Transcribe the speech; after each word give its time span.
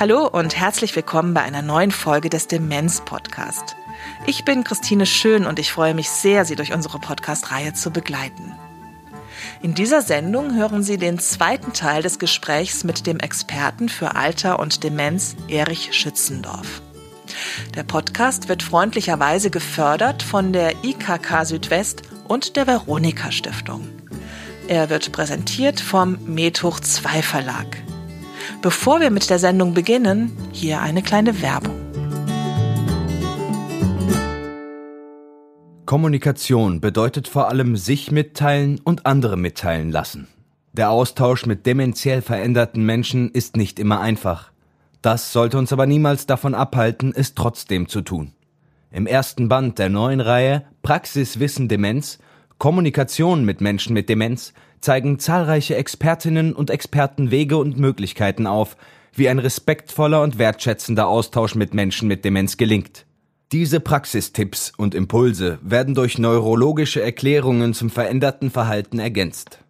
Hallo 0.00 0.26
und 0.26 0.56
herzlich 0.56 0.96
willkommen 0.96 1.34
bei 1.34 1.42
einer 1.42 1.60
neuen 1.60 1.90
Folge 1.90 2.30
des 2.30 2.48
Demenz 2.48 3.02
Podcast. 3.02 3.76
Ich 4.26 4.46
bin 4.46 4.64
Christine 4.64 5.04
Schön 5.04 5.44
und 5.44 5.58
ich 5.58 5.70
freue 5.70 5.92
mich 5.92 6.08
sehr, 6.08 6.46
Sie 6.46 6.56
durch 6.56 6.72
unsere 6.72 6.98
Podcast-Reihe 6.98 7.74
zu 7.74 7.90
begleiten. 7.90 8.54
In 9.60 9.74
dieser 9.74 10.00
Sendung 10.00 10.54
hören 10.54 10.82
Sie 10.82 10.96
den 10.96 11.18
zweiten 11.18 11.74
Teil 11.74 12.02
des 12.02 12.18
Gesprächs 12.18 12.82
mit 12.82 13.06
dem 13.06 13.20
Experten 13.20 13.90
für 13.90 14.16
Alter 14.16 14.58
und 14.58 14.84
Demenz 14.84 15.36
Erich 15.48 15.90
Schützendorf. 15.92 16.80
Der 17.74 17.82
Podcast 17.82 18.48
wird 18.48 18.62
freundlicherweise 18.62 19.50
gefördert 19.50 20.22
von 20.22 20.52
der 20.52 20.84
IKK 20.84 21.44
Südwest 21.44 22.02
und 22.28 22.56
der 22.56 22.66
Veronika 22.66 23.32
Stiftung. 23.32 23.88
Er 24.68 24.90
wird 24.90 25.12
präsentiert 25.12 25.80
vom 25.80 26.18
Methoch 26.26 26.80
2 26.80 27.22
Verlag. 27.22 27.82
Bevor 28.62 29.00
wir 29.00 29.10
mit 29.10 29.30
der 29.30 29.38
Sendung 29.38 29.74
beginnen, 29.74 30.30
hier 30.52 30.80
eine 30.80 31.02
kleine 31.02 31.42
Werbung. 31.42 31.74
Kommunikation 35.86 36.80
bedeutet 36.80 37.26
vor 37.26 37.48
allem 37.48 37.76
sich 37.76 38.12
mitteilen 38.12 38.80
und 38.84 39.06
andere 39.06 39.36
mitteilen 39.36 39.90
lassen. 39.90 40.28
Der 40.72 40.90
Austausch 40.90 41.46
mit 41.46 41.66
dementiell 41.66 42.22
veränderten 42.22 42.84
Menschen 42.86 43.30
ist 43.32 43.56
nicht 43.56 43.80
immer 43.80 44.00
einfach. 44.00 44.49
Das 45.02 45.32
sollte 45.32 45.58
uns 45.58 45.72
aber 45.72 45.86
niemals 45.86 46.26
davon 46.26 46.54
abhalten, 46.54 47.12
es 47.14 47.34
trotzdem 47.34 47.88
zu 47.88 48.02
tun. 48.02 48.32
Im 48.90 49.06
ersten 49.06 49.48
Band 49.48 49.78
der 49.78 49.88
neuen 49.88 50.20
Reihe 50.20 50.64
Praxis 50.82 51.38
Wissen 51.38 51.68
Demenz 51.68 52.18
Kommunikation 52.58 53.46
mit 53.46 53.62
Menschen 53.62 53.94
mit 53.94 54.10
Demenz 54.10 54.52
zeigen 54.80 55.18
zahlreiche 55.18 55.76
Expertinnen 55.76 56.52
und 56.52 56.68
Experten 56.68 57.30
Wege 57.30 57.56
und 57.56 57.78
Möglichkeiten 57.78 58.46
auf, 58.46 58.76
wie 59.14 59.30
ein 59.30 59.38
respektvoller 59.38 60.22
und 60.22 60.38
wertschätzender 60.38 61.08
Austausch 61.08 61.54
mit 61.54 61.72
Menschen 61.72 62.06
mit 62.06 62.22
Demenz 62.22 62.58
gelingt. 62.58 63.06
Diese 63.52 63.80
Praxistipps 63.80 64.72
und 64.76 64.94
Impulse 64.94 65.58
werden 65.62 65.94
durch 65.94 66.18
neurologische 66.18 67.02
Erklärungen 67.02 67.72
zum 67.72 67.88
veränderten 67.88 68.50
Verhalten 68.50 68.98
ergänzt. 68.98 69.64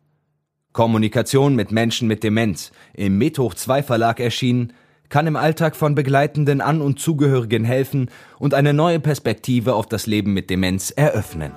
Kommunikation 0.73 1.55
mit 1.55 1.71
Menschen 1.71 2.09
mit 2.09 2.25
Demenz, 2.25 2.73
im 2.93 3.19
Methoch 3.19 3.55
2 3.55 3.85
Verlag 3.85 4.19
erschienen, 4.19 4.73
kann 5.11 5.27
im 5.27 5.37
Alltag 5.37 5.77
von 5.77 5.95
begleitenden 5.95 6.61
An- 6.63 6.81
und 6.81 6.99
Zugehörigen 6.99 7.65
helfen 7.65 8.11
und 8.39 8.55
eine 8.55 8.73
neue 8.73 9.01
Perspektive 9.01 9.75
auf 9.75 9.87
das 9.87 10.07
Leben 10.07 10.33
mit 10.33 10.49
Demenz 10.49 10.91
eröffnen. 10.91 11.53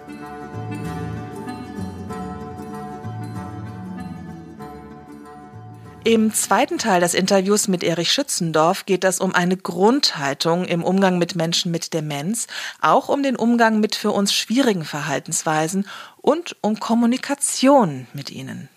Im 6.05 6.33
zweiten 6.33 6.79
Teil 6.79 6.99
des 6.99 7.13
Interviews 7.13 7.69
mit 7.69 7.81
Erich 7.81 8.11
Schützendorf 8.11 8.85
geht 8.85 9.05
es 9.05 9.21
um 9.21 9.33
eine 9.33 9.55
Grundhaltung 9.55 10.65
im 10.65 10.83
Umgang 10.83 11.17
mit 11.17 11.37
Menschen 11.37 11.71
mit 11.71 11.93
Demenz, 11.93 12.47
auch 12.81 13.07
um 13.07 13.23
den 13.23 13.37
Umgang 13.37 13.79
mit 13.79 13.95
für 13.95 14.11
uns 14.11 14.33
schwierigen 14.33 14.83
Verhaltensweisen 14.83 15.87
und 16.17 16.57
um 16.59 16.77
Kommunikation 16.77 18.07
mit 18.13 18.31
ihnen. 18.31 18.67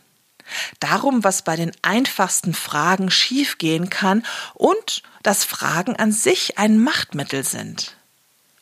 Darum, 0.80 1.24
was 1.24 1.42
bei 1.42 1.56
den 1.56 1.72
einfachsten 1.82 2.54
Fragen 2.54 3.10
schiefgehen 3.10 3.90
kann 3.90 4.24
und 4.54 5.02
dass 5.22 5.44
Fragen 5.44 5.96
an 5.96 6.12
sich 6.12 6.58
ein 6.58 6.78
Machtmittel 6.78 7.44
sind. 7.44 7.96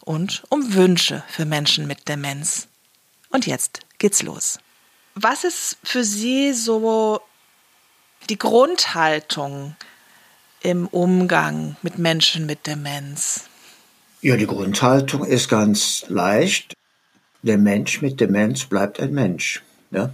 Und 0.01 0.43
um 0.51 0.75
Wünsche 0.75 1.23
für 1.29 1.45
Menschen 1.45 1.87
mit 1.87 2.09
Demenz. 2.09 2.69
Und 3.31 3.47
jetzt 3.47 3.81
geht's 3.99 4.23
los. 4.23 4.59
Was 5.15 5.45
ist 5.45 5.79
für 5.83 6.05
Sie 6.05 6.53
so 6.53 7.21
die 8.29 8.39
Grundhaltung 8.39 9.77
im 10.61 10.87
Umgang 10.89 11.77
mit 11.83 11.99
Menschen 11.99 12.47
mit 12.47 12.67
Demenz? 12.67 13.45
Ja, 14.23 14.37
die 14.37 14.47
Grundhaltung 14.47 15.25
ist 15.25 15.49
ganz 15.49 16.05
leicht. 16.09 16.75
Der 17.43 17.59
Mensch 17.59 18.01
mit 18.01 18.21
Demenz 18.21 18.65
bleibt 18.65 18.99
ein 18.99 19.13
Mensch. 19.13 19.63
Ja? 19.91 20.11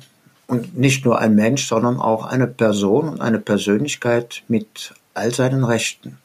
Und 0.50 0.76
nicht 0.76 1.04
nur 1.04 1.18
ein 1.18 1.34
Mensch, 1.36 1.68
sondern 1.68 2.00
auch 2.00 2.26
eine 2.26 2.48
Person 2.48 3.08
und 3.08 3.20
eine 3.20 3.38
Persönlichkeit 3.38 4.42
mit 4.48 4.92
all 5.14 5.32
seinen 5.32 5.64
Rechten. 5.64 6.18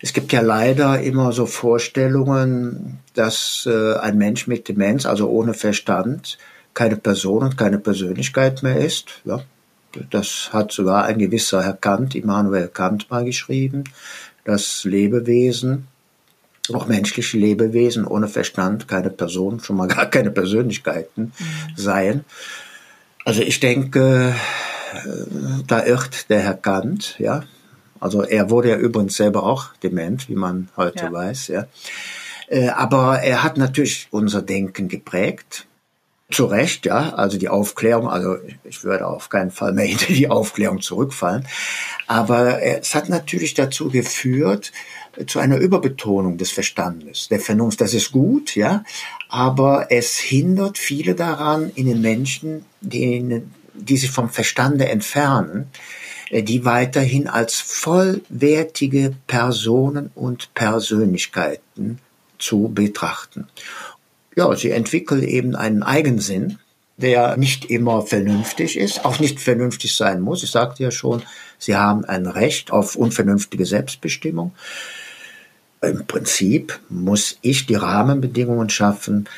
Es 0.00 0.12
gibt 0.12 0.32
ja 0.32 0.40
leider 0.40 1.00
immer 1.00 1.32
so 1.32 1.46
Vorstellungen, 1.46 3.00
dass 3.14 3.68
äh, 3.70 3.96
ein 3.98 4.16
Mensch 4.16 4.46
mit 4.46 4.68
Demenz, 4.68 5.04
also 5.04 5.28
ohne 5.28 5.52
Verstand, 5.52 6.38
keine 6.74 6.96
Person 6.96 7.42
und 7.42 7.58
keine 7.58 7.78
Persönlichkeit 7.78 8.62
mehr 8.62 8.78
ist. 8.78 9.20
Ja? 9.24 9.42
Das 10.10 10.50
hat 10.52 10.72
sogar 10.72 11.04
ein 11.04 11.18
gewisser 11.18 11.62
Herr 11.62 11.74
Kant, 11.74 12.14
Immanuel 12.14 12.68
Kant, 12.68 13.10
mal 13.10 13.24
geschrieben, 13.24 13.84
dass 14.44 14.84
Lebewesen, 14.84 15.88
auch 16.72 16.86
menschliche 16.86 17.36
Lebewesen 17.36 18.06
ohne 18.06 18.28
Verstand, 18.28 18.86
keine 18.86 19.10
Person, 19.10 19.60
schon 19.60 19.76
mal 19.76 19.88
gar 19.88 20.06
keine 20.06 20.30
Persönlichkeiten 20.30 21.32
mhm. 21.38 21.76
seien. 21.76 22.24
Also 23.24 23.42
ich 23.42 23.60
denke, 23.60 24.34
äh, 24.92 25.62
da 25.66 25.84
irrt 25.84 26.30
der 26.30 26.40
Herr 26.40 26.54
Kant, 26.54 27.16
ja. 27.18 27.44
Also 27.98 28.22
er 28.22 28.48
wurde 28.48 28.70
ja 28.70 28.76
übrigens 28.76 29.16
selber 29.16 29.42
auch 29.42 29.74
dement, 29.82 30.28
wie 30.28 30.34
man 30.34 30.68
heute 30.76 31.04
ja. 31.04 31.12
weiß, 31.12 31.48
ja. 31.48 31.66
Äh, 32.48 32.68
aber 32.70 33.20
er 33.20 33.42
hat 33.42 33.58
natürlich 33.58 34.08
unser 34.10 34.42
Denken 34.42 34.88
geprägt. 34.88 35.66
Zu 36.30 36.46
Recht, 36.46 36.86
ja. 36.86 37.14
Also 37.14 37.38
die 37.38 37.48
Aufklärung, 37.48 38.08
also 38.08 38.36
ich 38.64 38.84
würde 38.84 39.06
auf 39.06 39.28
keinen 39.28 39.50
Fall 39.50 39.72
mehr 39.72 39.84
hinter 39.86 40.12
die 40.12 40.30
Aufklärung 40.30 40.80
zurückfallen. 40.80 41.46
Aber 42.06 42.62
es 42.62 42.94
hat 42.94 43.08
natürlich 43.08 43.54
dazu 43.54 43.90
geführt, 43.90 44.72
zu 45.26 45.38
einer 45.38 45.58
Überbetonung 45.58 46.38
des 46.38 46.50
Verstandes, 46.50 47.28
der 47.28 47.40
Vernunft. 47.40 47.80
Das 47.80 47.94
ist 47.94 48.12
gut, 48.12 48.54
ja. 48.56 48.84
Aber 49.28 49.88
es 49.90 50.18
hindert 50.18 50.78
viele 50.78 51.14
daran, 51.14 51.70
in 51.74 51.86
den 51.86 52.00
Menschen, 52.00 52.64
die, 52.80 53.42
die 53.74 53.96
sich 53.96 54.10
vom 54.10 54.28
Verstande 54.28 54.88
entfernen, 54.88 55.66
äh, 56.30 56.42
die 56.42 56.64
weiterhin 56.64 57.28
als 57.28 57.56
vollwertige 57.56 59.14
Personen 59.26 60.10
und 60.14 60.54
Persönlichkeiten 60.54 61.98
zu 62.38 62.70
betrachten 62.72 63.46
ja, 64.36 64.54
sie 64.56 64.70
entwickeln 64.70 65.22
eben 65.22 65.56
einen 65.56 65.82
Eigensinn, 65.82 66.58
der 66.96 67.36
nicht 67.36 67.66
immer 67.66 68.02
vernünftig 68.02 68.78
ist, 68.78 69.04
auch 69.04 69.18
nicht 69.18 69.40
vernünftig 69.40 69.96
sein 69.96 70.20
muss. 70.20 70.42
Ich 70.42 70.50
sagte 70.50 70.82
ja 70.82 70.90
schon, 70.90 71.22
sie 71.58 71.76
haben 71.76 72.04
ein 72.04 72.26
Recht 72.26 72.72
auf 72.72 72.96
unvernünftige 72.96 73.66
Selbstbestimmung. 73.66 74.52
Im 75.82 76.06
Prinzip 76.06 76.78
muss 76.88 77.38
ich 77.40 77.66
die 77.66 77.74
Rahmenbedingungen 77.74 78.68
schaffen, 78.68 79.28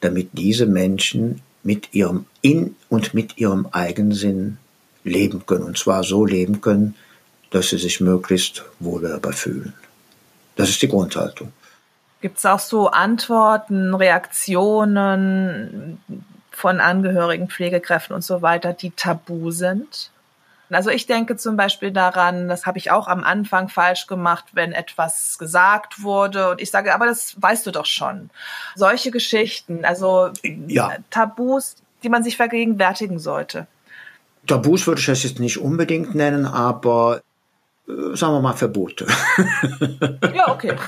damit 0.00 0.30
diese 0.32 0.66
Menschen 0.66 1.40
mit 1.62 1.94
ihrem 1.94 2.26
In- 2.42 2.76
und 2.88 3.14
mit 3.14 3.38
ihrem 3.38 3.66
Eigensinn 3.72 4.58
leben 5.04 5.46
können. 5.46 5.64
Und 5.64 5.78
zwar 5.78 6.04
so 6.04 6.24
leben 6.24 6.60
können, 6.60 6.94
dass 7.50 7.70
sie 7.70 7.78
sich 7.78 8.00
möglichst 8.00 8.64
wohl 8.78 9.02
dabei 9.02 9.32
fühlen. 9.32 9.72
Das 10.56 10.68
ist 10.68 10.82
die 10.82 10.88
Grundhaltung. 10.88 11.52
Gibt 12.20 12.38
es 12.38 12.46
auch 12.46 12.60
so 12.60 12.88
Antworten, 12.88 13.94
Reaktionen 13.94 15.98
von 16.50 16.80
Angehörigen, 16.80 17.48
Pflegekräften 17.48 18.14
und 18.14 18.22
so 18.22 18.42
weiter, 18.42 18.72
die 18.72 18.90
tabu 18.90 19.50
sind? 19.50 20.10
Also 20.70 20.90
ich 20.90 21.06
denke 21.06 21.36
zum 21.36 21.56
Beispiel 21.56 21.90
daran, 21.90 22.48
das 22.48 22.66
habe 22.66 22.78
ich 22.78 22.90
auch 22.90 23.08
am 23.08 23.22
Anfang 23.22 23.68
falsch 23.68 24.06
gemacht, 24.06 24.46
wenn 24.52 24.72
etwas 24.72 25.38
gesagt 25.38 26.02
wurde 26.02 26.50
und 26.50 26.60
ich 26.60 26.70
sage, 26.70 26.94
aber 26.94 27.06
das 27.06 27.40
weißt 27.40 27.66
du 27.66 27.70
doch 27.70 27.86
schon. 27.86 28.30
Solche 28.74 29.10
Geschichten, 29.10 29.84
also 29.84 30.30
ja. 30.66 30.96
Tabus, 31.10 31.76
die 32.02 32.08
man 32.08 32.24
sich 32.24 32.36
vergegenwärtigen 32.36 33.18
sollte. 33.18 33.66
Tabus 34.46 34.86
würde 34.86 35.00
ich 35.00 35.06
das 35.06 35.22
jetzt 35.22 35.40
nicht 35.40 35.58
unbedingt 35.58 36.14
nennen, 36.14 36.46
aber 36.46 37.20
sagen 37.86 38.34
wir 38.34 38.40
mal, 38.40 38.54
Verbote. 38.54 39.06
Ja, 40.34 40.48
okay. 40.48 40.74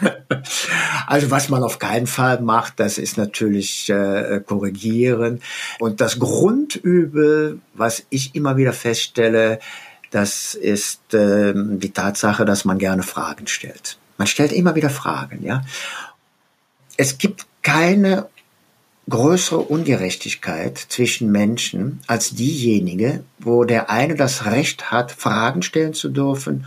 Also 1.07 1.31
was 1.31 1.49
man 1.49 1.63
auf 1.63 1.79
keinen 1.79 2.07
Fall 2.07 2.43
macht, 2.43 2.79
das 2.81 2.99
ist 2.99 3.17
natürlich 3.17 3.89
äh, 3.89 4.43
korrigieren. 4.45 5.41
Und 5.79 6.03
das 6.03 6.19
Grundübel, 6.19 7.61
was 7.73 8.05
ich 8.11 8.35
immer 8.35 8.59
wieder 8.59 8.75
feststelle, 8.75 9.59
das 10.11 10.55
ist 10.55 11.15
äh, 11.15 11.55
die 11.55 11.93
Tatsache, 11.95 12.45
dass 12.45 12.67
man 12.67 12.77
gerne 12.79 13.03
Fragen 13.03 13.47
stellt. 13.47 13.97
Man 14.19 14.27
stellt 14.27 14.53
immer 14.53 14.75
wieder 14.75 14.91
Fragen, 14.91 15.43
ja. 15.43 15.63
Es 16.99 17.17
gibt 17.17 17.47
keine 17.63 18.29
größere 19.09 19.61
Ungerechtigkeit 19.61 20.79
zwischen 20.79 21.31
Menschen 21.31 22.01
als 22.07 22.31
diejenige, 22.31 23.25
wo 23.39 23.65
der 23.65 23.91
eine 23.91 24.15
das 24.15 24.45
Recht 24.47 24.91
hat, 24.91 25.13
Fragen 25.13 25.63
stellen 25.63 25.95
zu 25.95 26.09
dürfen 26.09 26.67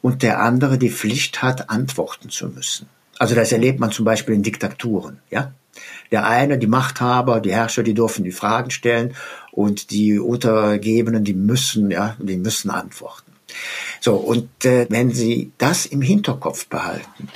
und 0.00 0.22
der 0.22 0.40
andere 0.40 0.78
die 0.78 0.90
Pflicht 0.90 1.42
hat, 1.42 1.70
antworten 1.70 2.30
zu 2.30 2.48
müssen. 2.48 2.88
Also 3.18 3.34
das 3.34 3.52
erlebt 3.52 3.78
man 3.78 3.92
zum 3.92 4.04
Beispiel 4.04 4.34
in 4.34 4.42
Diktaturen, 4.42 5.18
ja. 5.30 5.52
Der 6.10 6.26
eine, 6.26 6.58
die 6.58 6.66
Machthaber, 6.66 7.40
die 7.40 7.52
Herrscher, 7.52 7.82
die 7.82 7.94
dürfen 7.94 8.24
die 8.24 8.32
Fragen 8.32 8.70
stellen 8.70 9.14
und 9.52 9.90
die 9.90 10.18
Untergebenen, 10.18 11.24
die 11.24 11.32
müssen, 11.32 11.90
ja, 11.90 12.16
die 12.18 12.36
müssen 12.36 12.70
antworten. 12.70 13.32
So, 14.00 14.16
und 14.16 14.64
äh, 14.64 14.86
wenn 14.90 15.10
Sie 15.10 15.52
das 15.58 15.86
im 15.86 16.02
Hinterkopf 16.02 16.66
behalten, 16.66 17.28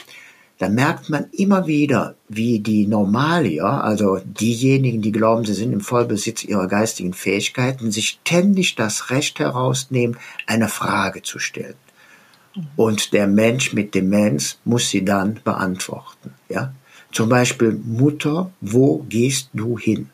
dann 0.58 0.75
merkt 0.75 1.11
man 1.11 1.26
immer 1.32 1.67
wieder, 1.67 2.14
wie 2.29 2.61
die 2.61 2.87
Normalier, 2.87 3.64
also 3.64 4.19
diejenigen, 4.25 5.03
die 5.03 5.12
glauben, 5.12 5.44
sie 5.44 5.53
sind 5.53 5.73
im 5.73 5.81
Vollbesitz 5.81 6.44
ihrer 6.44 6.67
geistigen 6.67 7.12
Fähigkeiten, 7.12 7.91
sich 7.91 8.19
ständig 8.25 8.75
das 8.75 9.11
Recht 9.11 9.38
herausnehmen, 9.38 10.17
eine 10.47 10.69
Frage 10.69 11.23
zu 11.23 11.38
stellen. 11.38 11.75
Und 12.75 13.12
der 13.12 13.26
Mensch 13.26 13.75
mit 13.75 13.94
Demenz 13.94 14.58
muss 14.64 14.88
sie 14.88 15.05
dann 15.05 15.41
beantworten. 15.44 16.32
Ja? 16.49 16.73
Zum 17.12 17.29
Beispiel, 17.29 17.79
Mutter, 17.85 18.50
wo 18.61 19.05
gehst 19.09 19.50
du 19.52 19.79
hin? 19.79 20.09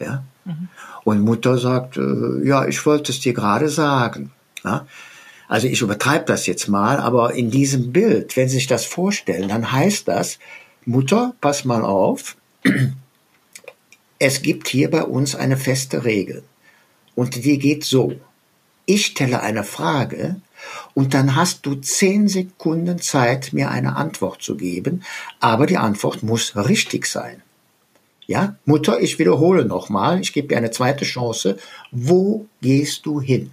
Ja? 0.00 0.24
Mhm. 0.44 0.68
Und 1.04 1.20
Mutter 1.20 1.58
sagt, 1.58 1.98
äh, 1.98 2.44
ja, 2.44 2.66
ich 2.66 2.84
wollte 2.84 3.12
es 3.12 3.20
dir 3.20 3.32
gerade 3.32 3.68
sagen. 3.68 4.32
Ja? 4.64 4.86
Also 5.48 5.68
ich 5.68 5.80
übertreibe 5.80 6.24
das 6.24 6.46
jetzt 6.46 6.68
mal, 6.68 6.98
aber 6.98 7.34
in 7.34 7.50
diesem 7.50 7.92
Bild, 7.92 8.36
wenn 8.36 8.48
Sie 8.48 8.56
sich 8.56 8.66
das 8.66 8.84
vorstellen, 8.84 9.48
dann 9.48 9.72
heißt 9.72 10.08
das, 10.08 10.38
Mutter, 10.84 11.34
pass 11.40 11.64
mal 11.64 11.84
auf, 11.84 12.36
es 14.18 14.42
gibt 14.42 14.68
hier 14.68 14.90
bei 14.90 15.02
uns 15.02 15.34
eine 15.34 15.56
feste 15.56 16.04
Regel. 16.04 16.42
Und 17.14 17.44
die 17.44 17.58
geht 17.58 17.84
so. 17.84 18.12
Ich 18.86 19.06
stelle 19.06 19.40
eine 19.40 19.64
Frage 19.64 20.36
und 20.94 21.12
dann 21.12 21.34
hast 21.34 21.66
du 21.66 21.74
zehn 21.74 22.28
Sekunden 22.28 23.00
Zeit, 23.00 23.52
mir 23.52 23.70
eine 23.70 23.96
Antwort 23.96 24.42
zu 24.42 24.56
geben, 24.56 25.02
aber 25.40 25.66
die 25.66 25.76
Antwort 25.76 26.22
muss 26.22 26.54
richtig 26.56 27.06
sein. 27.06 27.42
Ja, 28.26 28.56
Mutter, 28.64 29.00
ich 29.00 29.18
wiederhole 29.18 29.64
nochmal, 29.64 30.20
ich 30.20 30.32
gebe 30.32 30.48
dir 30.48 30.56
eine 30.56 30.72
zweite 30.72 31.04
Chance. 31.04 31.58
Wo 31.90 32.46
gehst 32.60 33.06
du 33.06 33.20
hin? 33.20 33.52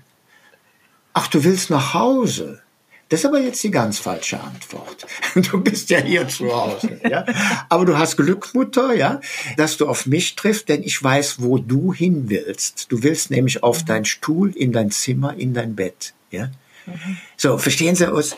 Ach, 1.13 1.27
du 1.27 1.44
willst 1.44 1.69
nach 1.69 1.94
Hause. 1.94 2.62
Das 3.10 3.19
ist 3.19 3.25
aber 3.27 3.39
jetzt 3.39 3.63
die 3.63 3.69
ganz 3.69 4.00
falsche 4.00 4.39
Antwort. 4.39 5.06
Du 5.36 5.62
bist 5.62 5.89
ja 5.92 6.00
hier 6.00 6.27
zu 6.27 6.51
Hause, 6.51 7.00
ja. 7.07 7.25
Aber 7.69 7.86
du 7.86 7.98
hast 7.98 8.18
Glück, 8.18 8.54
Mutter, 8.56 8.94
ja, 8.95 9.19
dass 9.57 9.77
du 9.77 9.88
auf 9.88 10.06
mich 10.07 10.36
triffst, 10.36 10.69
denn 10.69 10.81
ich 10.81 11.01
weiß, 11.01 11.42
wo 11.42 11.60
du 11.60 11.94
hin 11.94 12.30
willst. 12.30 12.92
Du 12.92 13.04
willst 13.04 13.30
nämlich 13.30 13.62
auf 13.62 13.81
mhm. 13.81 13.86
deinen 13.86 14.06
Stuhl, 14.06 14.51
in 14.56 14.71
dein 14.71 14.89
Zimmer, 14.89 15.36
in 15.36 15.54
dein 15.54 15.75
Bett, 15.75 16.13
ja. 16.31 16.50
Mhm. 16.88 17.18
So, 17.38 17.57
verstehen 17.57 17.95
Sie 17.95 18.12
uns? 18.12 18.36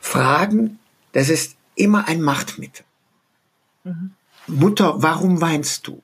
Fragen, 0.00 0.78
das 1.12 1.28
ist 1.28 1.56
immer 1.74 2.06
ein 2.06 2.22
Machtmittel. 2.22 2.84
Mhm. 3.84 4.12
Mutter, 4.46 5.02
warum 5.02 5.40
weinst 5.40 5.86
du? 5.86 6.02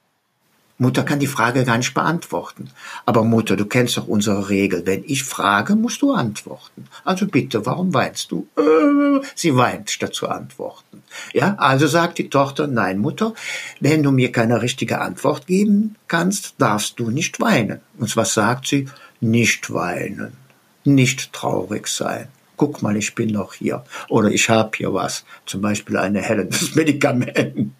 Mutter 0.79 1.05
kann 1.05 1.19
die 1.19 1.27
Frage 1.27 1.65
gar 1.65 1.79
nicht 1.79 1.95
beantworten. 1.95 2.71
Aber 3.07 3.25
Mutter, 3.25 3.57
du 3.57 3.65
kennst 3.65 3.97
doch 3.97 4.07
unsere 4.07 4.51
Regel. 4.51 4.85
Wenn 4.85 5.05
ich 5.07 5.25
frage, 5.25 5.75
musst 5.75 6.03
du 6.03 6.13
antworten. 6.13 6.87
Also 7.05 7.27
bitte, 7.27 7.65
warum 7.65 7.95
weinst 7.95 8.31
du? 8.31 8.47
Äh, 8.59 9.27
sie 9.35 9.57
weint, 9.57 9.91
statt 9.91 10.15
zu 10.15 10.29
antworten. 10.29 11.03
Ja, 11.33 11.55
also 11.55 11.87
sagt 11.87 12.19
die 12.19 12.29
Tochter, 12.29 12.67
nein, 12.67 12.99
Mutter, 12.99 13.33
wenn 13.81 14.03
du 14.03 14.11
mir 14.11 14.33
keine 14.33 14.61
richtige 14.61 15.01
Antwort 15.01 15.47
geben 15.47 15.97
kannst, 16.09 16.55
darfst 16.59 16.99
du 17.01 17.11
nicht 17.11 17.41
weinen. 17.41 17.81
Und 17.99 18.15
was 18.17 18.35
sagt 18.35 18.67
sie? 18.67 18.89
Nicht 19.21 19.73
weinen. 19.73 20.37
Nicht 20.85 21.33
traurig 21.33 21.89
sein 21.89 22.29
guck 22.57 22.83
mal, 22.83 22.97
ich 22.97 23.15
bin 23.15 23.31
noch 23.31 23.55
hier 23.55 23.85
oder 24.09 24.31
ich 24.31 24.49
habe 24.49 24.71
hier 24.77 24.93
was, 24.95 25.25
zum 25.45 25.61
Beispiel 25.61 25.97
ein 25.97 26.15
hellendes 26.15 26.75
Medikament. 26.75 27.73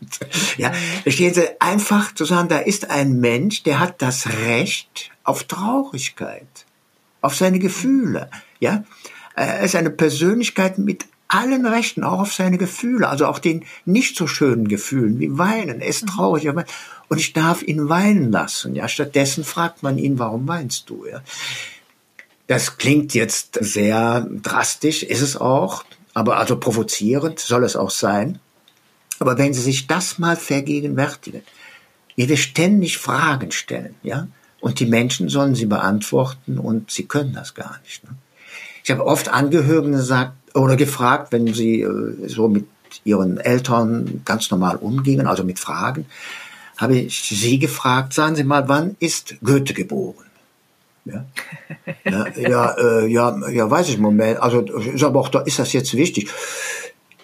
ja, 0.57 0.73
verstehen 1.03 1.35
Sie, 1.35 1.61
einfach 1.61 2.15
zu 2.15 2.25
sagen, 2.25 2.49
da 2.49 2.59
ist 2.59 2.91
ein 2.91 3.21
Mensch, 3.21 3.63
der 3.63 3.81
hat 3.81 4.03
das 4.03 4.27
Recht 4.47 5.11
auf 5.25 5.45
Traurigkeit, 5.45 6.67
auf 7.21 7.35
seine 7.35 7.59
Gefühle. 7.59 8.31
Ja, 8.61 8.85
er 9.35 9.61
ist 9.61 9.77
eine 9.77 9.91
Persönlichkeit 9.91 10.79
mit 10.79 11.07
allen 11.29 11.67
Rechten, 11.67 12.05
auch 12.05 12.21
auf 12.21 12.33
seine 12.33 12.59
Gefühle, 12.59 13.09
also 13.09 13.27
auch 13.27 13.39
den 13.39 13.65
nicht 13.85 14.17
so 14.17 14.27
schönen 14.27 14.69
Gefühlen 14.69 15.19
wie 15.19 15.37
Weinen. 15.37 15.81
Er 15.81 15.89
ist 15.89 16.03
mhm. 16.03 16.09
traurig, 16.09 16.49
und 17.09 17.19
ich 17.19 17.33
darf 17.33 17.63
ihn 17.63 17.89
weinen 17.89 18.33
lassen. 18.33 18.75
Ja, 18.75 18.89
stattdessen 18.89 19.45
fragt 19.45 19.83
man 19.83 19.99
ihn, 19.99 20.19
warum 20.19 20.49
weinst 20.49 20.89
du? 20.91 21.07
Ja. 21.07 21.23
Das 22.47 22.79
klingt 22.79 23.15
jetzt 23.15 23.59
sehr 23.61 24.27
drastisch, 24.43 25.03
ist 25.03 25.23
es 25.23 25.37
auch, 25.37 25.85
aber 26.15 26.39
also 26.39 26.59
provozierend 26.59 27.41
soll 27.41 27.65
es 27.65 27.77
auch 27.77 27.91
sein. 27.91 28.39
Aber 29.19 29.39
wenn 29.39 29.53
Sie 29.53 29.63
sich 29.63 29.87
das 29.87 30.19
mal 30.19 30.37
vergegenwärtigen, 30.37 31.43
wie 32.15 32.29
wir 32.29 32.37
ständig 32.37 32.99
Fragen 32.99 33.51
stellen, 33.51 33.95
ja, 34.03 34.29
und 34.61 34.81
die 34.81 34.87
Menschen 34.87 35.29
sollen 35.29 35.55
sie 35.55 35.67
beantworten 35.67 36.59
und 36.59 36.91
sie 36.91 37.05
können 37.05 37.33
das 37.33 37.55
gar 37.55 37.79
nicht. 37.85 38.03
Ne? 38.05 38.11
Ich 38.83 38.91
habe 38.91 39.07
oft 39.07 39.29
Angehörigen 39.29 39.93
gesagt 39.93 40.33
oder 40.55 40.77
gefragt, 40.77 41.31
wenn 41.31 41.53
sie 41.53 41.83
äh, 41.83 42.29
so 42.29 42.49
mit 42.49 42.67
ihren 43.05 43.39
Eltern 43.39 44.23
ganz 44.25 44.51
normal 44.51 44.77
umgingen, 44.77 45.27
also 45.27 45.45
mit 45.45 45.59
Fragen, 45.61 46.07
habe 46.79 46.99
ich 46.99 47.23
sie 47.23 47.59
gefragt, 47.59 48.13
sagen 48.13 48.37
Sie 48.37 48.45
mal, 48.45 48.69
wann 48.69 48.97
ist 48.99 49.37
Goethe 49.43 49.73
geboren? 49.73 50.26
Ja, 51.07 51.25
ja, 52.05 52.27
ja, 52.37 52.71
äh, 52.79 53.07
ja, 53.07 53.49
ja, 53.49 53.71
weiß 53.71 53.89
ich 53.91 53.99
Moment. 53.99 54.41
Also 54.41 54.61
ist 54.61 55.05
aber 55.05 55.21
auch, 55.21 55.29
da 55.29 55.41
ist 55.41 55.59
das 55.59 55.73
jetzt 55.73 55.95
wichtig. 55.95 56.29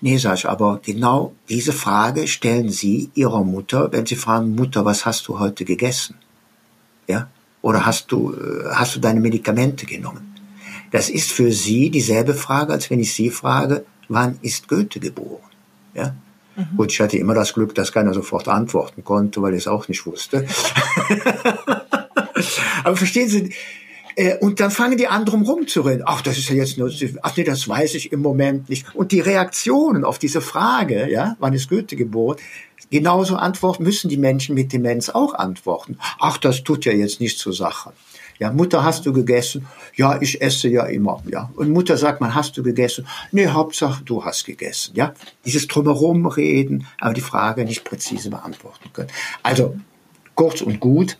Nee, 0.00 0.18
sag 0.18 0.38
ich, 0.38 0.48
aber 0.48 0.80
genau 0.84 1.32
diese 1.48 1.72
Frage 1.72 2.26
stellen 2.26 2.70
Sie 2.70 3.10
Ihrer 3.14 3.44
Mutter, 3.44 3.92
wenn 3.92 4.06
Sie 4.06 4.16
fragen, 4.16 4.54
Mutter, 4.54 4.84
was 4.84 5.04
hast 5.04 5.28
du 5.28 5.38
heute 5.38 5.64
gegessen? 5.64 6.16
Ja? 7.08 7.28
Oder 7.60 7.86
hast 7.86 8.10
du, 8.10 8.32
äh, 8.34 8.70
hast 8.72 8.96
du 8.96 9.00
deine 9.00 9.20
Medikamente 9.20 9.86
genommen? 9.86 10.34
Das 10.90 11.08
ist 11.08 11.30
für 11.30 11.52
Sie 11.52 11.90
dieselbe 11.90 12.34
Frage, 12.34 12.72
als 12.72 12.90
wenn 12.90 13.00
ich 13.00 13.14
Sie 13.14 13.30
frage, 13.30 13.84
wann 14.08 14.38
ist 14.42 14.68
Goethe 14.68 15.00
geboren? 15.00 15.50
Ja? 15.94 16.14
Mhm. 16.56 16.76
Gut, 16.76 16.92
ich 16.92 17.00
hatte 17.00 17.16
immer 17.16 17.34
das 17.34 17.54
Glück, 17.54 17.74
dass 17.74 17.92
keiner 17.92 18.14
sofort 18.14 18.48
antworten 18.48 19.04
konnte, 19.04 19.40
weil 19.40 19.54
ich 19.54 19.60
es 19.60 19.68
auch 19.68 19.88
nicht 19.88 20.04
wusste. 20.06 20.46
Aber 22.84 22.96
verstehen 22.96 23.28
Sie, 23.28 23.50
äh, 24.16 24.36
und 24.38 24.60
dann 24.60 24.70
fangen 24.70 24.98
die 24.98 25.08
an 25.08 25.24
drum 25.24 25.42
rumzureden. 25.42 26.02
Ach, 26.06 26.22
das 26.22 26.38
ist 26.38 26.48
ja 26.48 26.56
jetzt 26.56 26.78
nur, 26.78 26.90
ach 27.22 27.36
nee, 27.36 27.44
das 27.44 27.68
weiß 27.68 27.94
ich 27.94 28.12
im 28.12 28.20
Moment 28.20 28.68
nicht. 28.68 28.94
Und 28.94 29.12
die 29.12 29.20
Reaktionen 29.20 30.04
auf 30.04 30.18
diese 30.18 30.40
Frage, 30.40 31.10
ja, 31.10 31.36
wann 31.38 31.54
ist 31.54 31.68
Goethe 31.68 31.96
geboren, 31.96 32.36
genauso 32.90 33.36
antworten 33.36 33.82
müssen 33.82 34.08
die 34.08 34.18
Menschen 34.18 34.54
mit 34.54 34.72
Demenz 34.72 35.08
auch 35.08 35.34
antworten. 35.34 35.98
Ach, 36.18 36.36
das 36.36 36.62
tut 36.62 36.84
ja 36.84 36.92
jetzt 36.92 37.20
nichts 37.20 37.40
zur 37.40 37.52
Sache. 37.54 37.92
Ja, 38.38 38.52
Mutter, 38.52 38.82
hast 38.82 39.06
du 39.06 39.12
gegessen? 39.12 39.66
Ja, 39.94 40.20
ich 40.20 40.42
esse 40.42 40.68
ja 40.68 40.84
immer, 40.86 41.22
ja. 41.30 41.50
Und 41.54 41.70
Mutter 41.70 41.96
sagt 41.96 42.20
man, 42.20 42.34
hast 42.34 42.56
du 42.56 42.62
gegessen? 42.62 43.06
Nee, 43.30 43.46
Hauptsache, 43.46 44.02
du 44.04 44.24
hast 44.24 44.44
gegessen, 44.44 44.94
ja. 44.96 45.14
Dieses 45.44 45.68
Drumherum 45.68 46.26
reden, 46.26 46.86
aber 46.98 47.14
die 47.14 47.20
Frage 47.20 47.64
nicht 47.64 47.84
präzise 47.84 48.30
beantworten 48.30 48.90
können. 48.92 49.10
Also, 49.42 49.76
kurz 50.34 50.60
und 50.60 50.80
gut, 50.80 51.18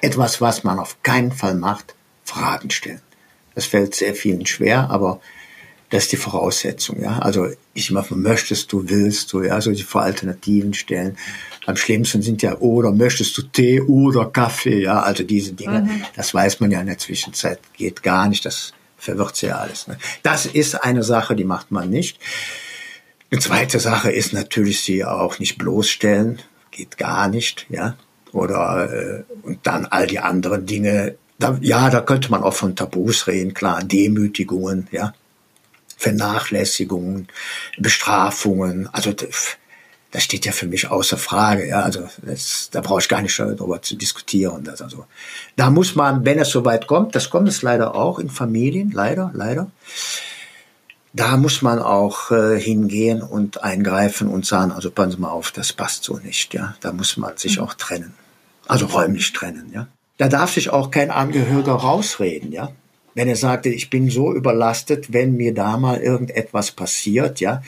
etwas, 0.00 0.40
was 0.40 0.64
man 0.64 0.78
auf 0.78 1.02
keinen 1.02 1.32
Fall 1.32 1.54
macht, 1.54 1.94
Fragen 2.24 2.70
stellen. 2.70 3.00
Das 3.54 3.66
fällt 3.66 3.94
sehr 3.94 4.14
vielen 4.14 4.46
schwer, 4.46 4.90
aber 4.90 5.20
das 5.90 6.04
ist 6.04 6.12
die 6.12 6.16
Voraussetzung, 6.16 7.00
ja. 7.00 7.18
Also 7.18 7.48
ich 7.72 7.90
immer 7.90 8.04
möchtest 8.10 8.70
du, 8.72 8.88
willst 8.88 9.32
du, 9.32 9.42
ja, 9.42 9.54
also 9.54 9.72
die 9.72 9.82
vor 9.82 10.02
Alternativen 10.02 10.74
stellen. 10.74 11.16
Am 11.66 11.76
schlimmsten 11.76 12.20
sind 12.20 12.42
ja 12.42 12.58
oder 12.58 12.92
möchtest 12.92 13.36
du 13.38 13.42
Tee 13.42 13.80
oder 13.80 14.26
Kaffee, 14.26 14.82
ja, 14.82 15.00
also 15.00 15.24
diese 15.24 15.54
Dinge. 15.54 15.80
Mhm. 15.80 16.04
Das 16.14 16.34
weiß 16.34 16.60
man 16.60 16.70
ja 16.70 16.80
in 16.80 16.86
der 16.86 16.98
Zwischenzeit 16.98 17.58
geht 17.76 18.02
gar 18.02 18.28
nicht. 18.28 18.44
Das 18.44 18.74
verwirrt 18.98 19.40
ja 19.40 19.56
alles. 19.56 19.88
Ne? 19.88 19.96
Das 20.22 20.44
ist 20.44 20.74
eine 20.74 21.02
Sache, 21.02 21.34
die 21.34 21.44
macht 21.44 21.70
man 21.70 21.88
nicht. 21.88 22.18
Eine 23.30 23.40
zweite 23.40 23.80
Sache 23.80 24.10
ist 24.10 24.32
natürlich 24.32 24.82
sie 24.82 25.04
auch 25.04 25.38
nicht 25.38 25.56
bloßstellen, 25.56 26.40
geht 26.70 26.98
gar 26.98 27.28
nicht, 27.28 27.66
ja 27.70 27.96
oder 28.32 28.92
äh, 28.92 29.22
und 29.42 29.66
dann 29.66 29.86
all 29.86 30.06
die 30.06 30.18
anderen 30.20 30.66
Dinge. 30.66 31.16
Da, 31.38 31.56
ja, 31.60 31.88
da 31.88 32.00
könnte 32.00 32.30
man 32.30 32.42
auch 32.42 32.54
von 32.54 32.74
Tabus 32.74 33.26
reden, 33.26 33.54
klar, 33.54 33.82
Demütigungen, 33.84 34.88
ja, 34.90 35.14
Vernachlässigungen, 35.96 37.28
Bestrafungen. 37.78 38.88
Also 38.92 39.12
das 40.10 40.24
steht 40.24 40.46
ja 40.46 40.52
für 40.52 40.66
mich 40.66 40.90
außer 40.90 41.18
Frage. 41.18 41.68
Ja, 41.68 41.82
also 41.82 42.08
das, 42.22 42.70
da 42.72 42.80
brauche 42.80 43.00
ich 43.00 43.08
gar 43.08 43.22
nicht 43.22 43.38
darüber 43.38 43.82
zu 43.82 43.94
diskutieren. 43.94 44.64
Das 44.64 44.80
also, 44.80 45.06
da 45.56 45.70
muss 45.70 45.94
man, 45.94 46.24
wenn 46.24 46.38
es 46.38 46.50
soweit 46.50 46.86
kommt, 46.86 47.14
das 47.14 47.30
kommt 47.30 47.48
es 47.48 47.62
leider 47.62 47.94
auch 47.94 48.18
in 48.18 48.30
Familien, 48.30 48.90
leider, 48.90 49.30
leider 49.34 49.70
da 51.12 51.36
muss 51.36 51.62
man 51.62 51.78
auch 51.78 52.30
äh, 52.30 52.60
hingehen 52.60 53.22
und 53.22 53.62
eingreifen 53.62 54.28
und 54.28 54.46
sagen, 54.46 54.72
also 54.72 54.90
passen 54.90 55.12
Sie 55.12 55.18
mal 55.18 55.30
auf, 55.30 55.52
das 55.52 55.72
passt 55.72 56.04
so 56.04 56.18
nicht, 56.18 56.54
ja. 56.54 56.76
Da 56.80 56.92
muss 56.92 57.16
man 57.16 57.36
sich 57.36 57.58
mhm. 57.58 57.64
auch 57.64 57.74
trennen. 57.74 58.14
Also 58.66 58.86
räumlich 58.86 59.32
trennen, 59.32 59.70
ja. 59.72 59.88
Da 60.18 60.28
darf 60.28 60.52
sich 60.52 60.70
auch 60.70 60.90
kein 60.90 61.10
Angehöriger 61.10 61.72
rausreden, 61.72 62.52
ja. 62.52 62.72
Wenn 63.14 63.28
er 63.28 63.36
sagte, 63.36 63.68
ich 63.68 63.90
bin 63.90 64.10
so 64.10 64.32
überlastet, 64.32 65.12
wenn 65.12 65.36
mir 65.36 65.54
da 65.54 65.76
mal 65.76 65.98
irgendetwas 65.98 66.70
passiert, 66.70 67.40
ja, 67.40 67.62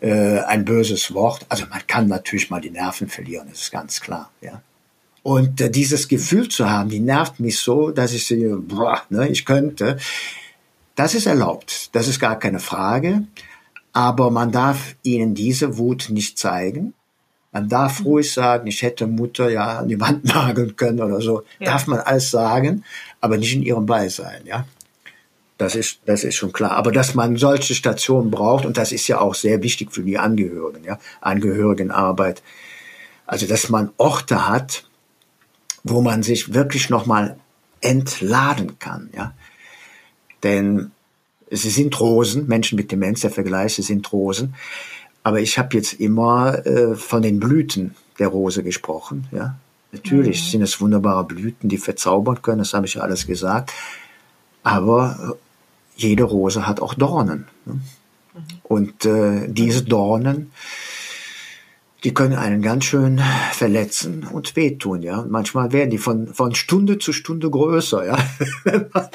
äh, 0.00 0.38
ein 0.40 0.64
böses 0.64 1.12
Wort. 1.12 1.44
Also 1.48 1.66
man 1.66 1.86
kann 1.86 2.08
natürlich 2.08 2.50
mal 2.50 2.60
die 2.60 2.70
Nerven 2.70 3.08
verlieren, 3.08 3.48
das 3.50 3.62
ist 3.62 3.72
ganz 3.72 4.00
klar. 4.00 4.30
Ja. 4.40 4.62
Und 5.22 5.60
äh, 5.60 5.70
dieses 5.70 6.08
Gefühl 6.08 6.48
zu 6.48 6.70
haben, 6.70 6.88
die 6.88 7.00
nervt 7.00 7.40
mich 7.40 7.58
so, 7.58 7.90
dass 7.90 8.12
ich 8.12 8.26
sehe, 8.26 8.56
boah, 8.56 9.02
ne, 9.10 9.28
ich 9.28 9.44
könnte, 9.44 9.98
das 10.96 11.14
ist 11.14 11.26
erlaubt. 11.26 11.94
Das 11.94 12.08
ist 12.08 12.18
gar 12.18 12.38
keine 12.38 12.58
Frage. 12.58 13.22
Aber 13.92 14.30
man 14.30 14.50
darf 14.50 14.96
ihnen 15.02 15.34
diese 15.34 15.78
Wut 15.78 16.08
nicht 16.10 16.38
zeigen. 16.38 16.94
Man 17.52 17.68
darf 17.68 18.04
ruhig 18.04 18.32
sagen, 18.32 18.66
ich 18.66 18.82
hätte 18.82 19.06
Mutter 19.06 19.48
ja 19.48 19.78
an 19.78 19.88
die 19.88 20.00
Wand 20.00 20.24
nageln 20.34 20.76
können 20.76 21.00
oder 21.00 21.20
so. 21.20 21.44
Ja. 21.58 21.72
Darf 21.72 21.86
man 21.86 22.00
alles 22.00 22.30
sagen, 22.30 22.84
aber 23.20 23.38
nicht 23.38 23.54
in 23.54 23.62
ihrem 23.62 23.86
Beisein, 23.86 24.44
ja. 24.44 24.66
Das 25.58 25.74
ist, 25.74 26.00
das 26.04 26.22
ist 26.24 26.34
schon 26.34 26.52
klar. 26.52 26.72
Aber 26.72 26.92
dass 26.92 27.14
man 27.14 27.36
solche 27.36 27.74
Stationen 27.74 28.30
braucht, 28.30 28.66
und 28.66 28.76
das 28.76 28.92
ist 28.92 29.08
ja 29.08 29.20
auch 29.20 29.34
sehr 29.34 29.62
wichtig 29.62 29.90
für 29.92 30.02
die 30.02 30.18
Angehörigen, 30.18 30.84
ja, 30.84 30.98
Angehörigenarbeit. 31.22 32.42
Also, 33.26 33.46
dass 33.46 33.70
man 33.70 33.90
Orte 33.96 34.48
hat, 34.48 34.84
wo 35.82 36.02
man 36.02 36.22
sich 36.22 36.52
wirklich 36.52 36.90
nochmal 36.90 37.38
entladen 37.80 38.78
kann, 38.78 39.08
ja. 39.16 39.32
Denn 40.46 40.92
sie 41.50 41.70
sind 41.70 41.98
Rosen, 41.98 42.46
Menschen 42.46 42.76
mit 42.76 42.92
Demenz, 42.92 43.22
der 43.22 43.30
Vergleich, 43.30 43.74
sie 43.74 43.82
sind 43.82 44.12
Rosen. 44.12 44.54
Aber 45.24 45.40
ich 45.40 45.58
habe 45.58 45.76
jetzt 45.76 45.94
immer 45.94 46.64
äh, 46.64 46.94
von 46.94 47.20
den 47.20 47.40
Blüten 47.40 47.96
der 48.20 48.28
Rose 48.28 48.62
gesprochen, 48.62 49.26
ja. 49.32 49.56
Natürlich 49.92 50.44
mhm. 50.44 50.50
sind 50.50 50.62
es 50.62 50.80
wunderbare 50.80 51.24
Blüten, 51.24 51.68
die 51.68 51.78
verzaubern 51.78 52.42
können, 52.42 52.58
das 52.58 52.74
habe 52.74 52.86
ich 52.86 52.94
ja 52.94 53.02
alles 53.02 53.26
gesagt. 53.26 53.72
Aber 54.62 55.36
jede 55.96 56.24
Rose 56.24 56.66
hat 56.66 56.80
auch 56.80 56.94
Dornen. 56.94 57.46
Ne? 57.64 57.74
Mhm. 57.74 57.80
Und 58.62 59.04
äh, 59.04 59.48
diese 59.48 59.82
Dornen, 59.82 60.52
die 62.06 62.14
können 62.14 62.36
einen 62.36 62.62
ganz 62.62 62.84
schön 62.84 63.20
verletzen 63.50 64.28
und 64.32 64.54
wehtun, 64.54 65.02
ja. 65.02 65.18
Und 65.18 65.32
manchmal 65.32 65.72
werden 65.72 65.90
die 65.90 65.98
von, 65.98 66.32
von 66.32 66.54
Stunde 66.54 67.00
zu 67.00 67.12
Stunde 67.12 67.50
größer, 67.50 68.06
ja. 68.06 68.16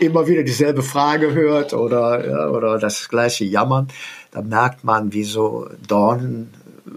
Immer 0.00 0.26
wieder 0.26 0.42
dieselbe 0.42 0.82
Frage 0.82 1.34
hört 1.34 1.74
oder, 1.74 2.26
ja, 2.26 2.48
oder 2.48 2.78
das 2.78 3.10
gleiche 3.10 3.44
Jammern, 3.44 3.88
dann 4.30 4.48
merkt 4.48 4.84
man, 4.84 5.12
wie 5.12 5.24
so 5.24 5.68
Dornen 5.86 6.54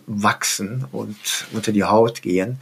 wachsen 0.08 0.86
und 0.94 1.18
unter 1.52 1.74
die 1.74 1.84
Haut 1.84 2.22
gehen. 2.22 2.62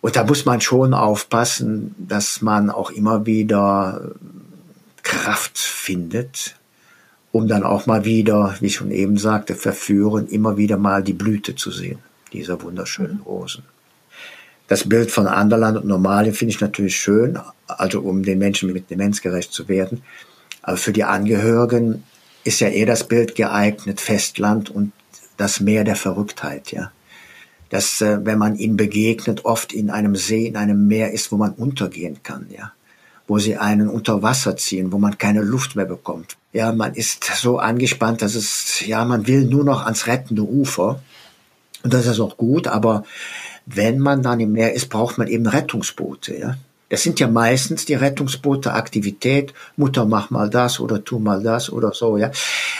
Und 0.00 0.16
da 0.16 0.24
muss 0.24 0.44
man 0.46 0.60
schon 0.60 0.94
aufpassen, 0.94 1.94
dass 1.96 2.42
man 2.42 2.70
auch 2.70 2.90
immer 2.90 3.24
wieder 3.24 4.10
Kraft 5.04 5.58
findet, 5.58 6.56
um 7.34 7.48
dann 7.48 7.64
auch 7.64 7.86
mal 7.86 8.04
wieder, 8.04 8.54
wie 8.60 8.66
ich 8.66 8.76
schon 8.76 8.92
eben 8.92 9.18
sagte, 9.18 9.56
verführen, 9.56 10.28
immer 10.28 10.56
wieder 10.56 10.76
mal 10.76 11.02
die 11.02 11.12
Blüte 11.12 11.56
zu 11.56 11.72
sehen, 11.72 11.98
dieser 12.32 12.62
wunderschönen 12.62 13.16
mhm. 13.16 13.22
Rosen. 13.22 13.64
Das 14.68 14.88
Bild 14.88 15.10
von 15.10 15.26
Anderland 15.26 15.78
und 15.78 15.86
Normalien 15.86 16.32
finde 16.32 16.54
ich 16.54 16.60
natürlich 16.60 16.96
schön, 16.96 17.36
also 17.66 18.02
um 18.02 18.22
den 18.22 18.38
Menschen 18.38 18.72
mit 18.72 18.88
Demenz 18.88 19.20
gerecht 19.20 19.52
zu 19.52 19.66
werden. 19.66 20.02
Aber 20.62 20.76
für 20.76 20.92
die 20.92 21.02
Angehörigen 21.02 22.04
ist 22.44 22.60
ja 22.60 22.68
eher 22.68 22.86
das 22.86 23.08
Bild 23.08 23.34
geeignet, 23.34 24.00
Festland 24.00 24.70
und 24.70 24.92
das 25.36 25.58
Meer 25.58 25.82
der 25.82 25.96
Verrücktheit, 25.96 26.70
ja. 26.70 26.92
Dass, 27.68 28.00
äh, 28.00 28.24
wenn 28.24 28.38
man 28.38 28.54
ihnen 28.54 28.76
begegnet, 28.76 29.44
oft 29.44 29.72
in 29.72 29.90
einem 29.90 30.14
See, 30.14 30.46
in 30.46 30.56
einem 30.56 30.86
Meer 30.86 31.10
ist, 31.10 31.32
wo 31.32 31.36
man 31.36 31.50
untergehen 31.50 32.22
kann, 32.22 32.46
ja 32.56 32.70
wo 33.26 33.38
sie 33.38 33.56
einen 33.56 33.88
unter 33.88 34.22
Wasser 34.22 34.56
ziehen, 34.56 34.92
wo 34.92 34.98
man 34.98 35.18
keine 35.18 35.42
Luft 35.42 35.76
mehr 35.76 35.86
bekommt. 35.86 36.36
Ja, 36.52 36.72
man 36.72 36.94
ist 36.94 37.24
so 37.24 37.58
angespannt, 37.58 38.22
dass 38.22 38.34
es, 38.34 38.86
ja, 38.86 39.04
man 39.04 39.26
will 39.26 39.44
nur 39.44 39.64
noch 39.64 39.84
ans 39.84 40.06
rettende 40.06 40.42
Ufer. 40.42 41.00
Und 41.82 41.92
das 41.92 42.06
ist 42.06 42.20
auch 42.20 42.36
gut, 42.36 42.66
aber 42.66 43.04
wenn 43.66 43.98
man 43.98 44.22
dann 44.22 44.40
im 44.40 44.52
Meer 44.52 44.74
ist, 44.74 44.88
braucht 44.88 45.18
man 45.18 45.28
eben 45.28 45.46
Rettungsboote, 45.46 46.36
ja. 46.36 46.56
Das 46.90 47.02
sind 47.02 47.18
ja 47.18 47.28
meistens 47.28 47.86
die 47.86 47.94
Rettungsboote 47.94 48.72
Aktivität, 48.72 49.54
Mutter 49.76 50.04
mach 50.04 50.30
mal 50.30 50.50
das 50.50 50.78
oder 50.78 51.02
tu 51.02 51.18
mal 51.18 51.42
das 51.42 51.72
oder 51.72 51.92
so, 51.92 52.18
ja. 52.18 52.30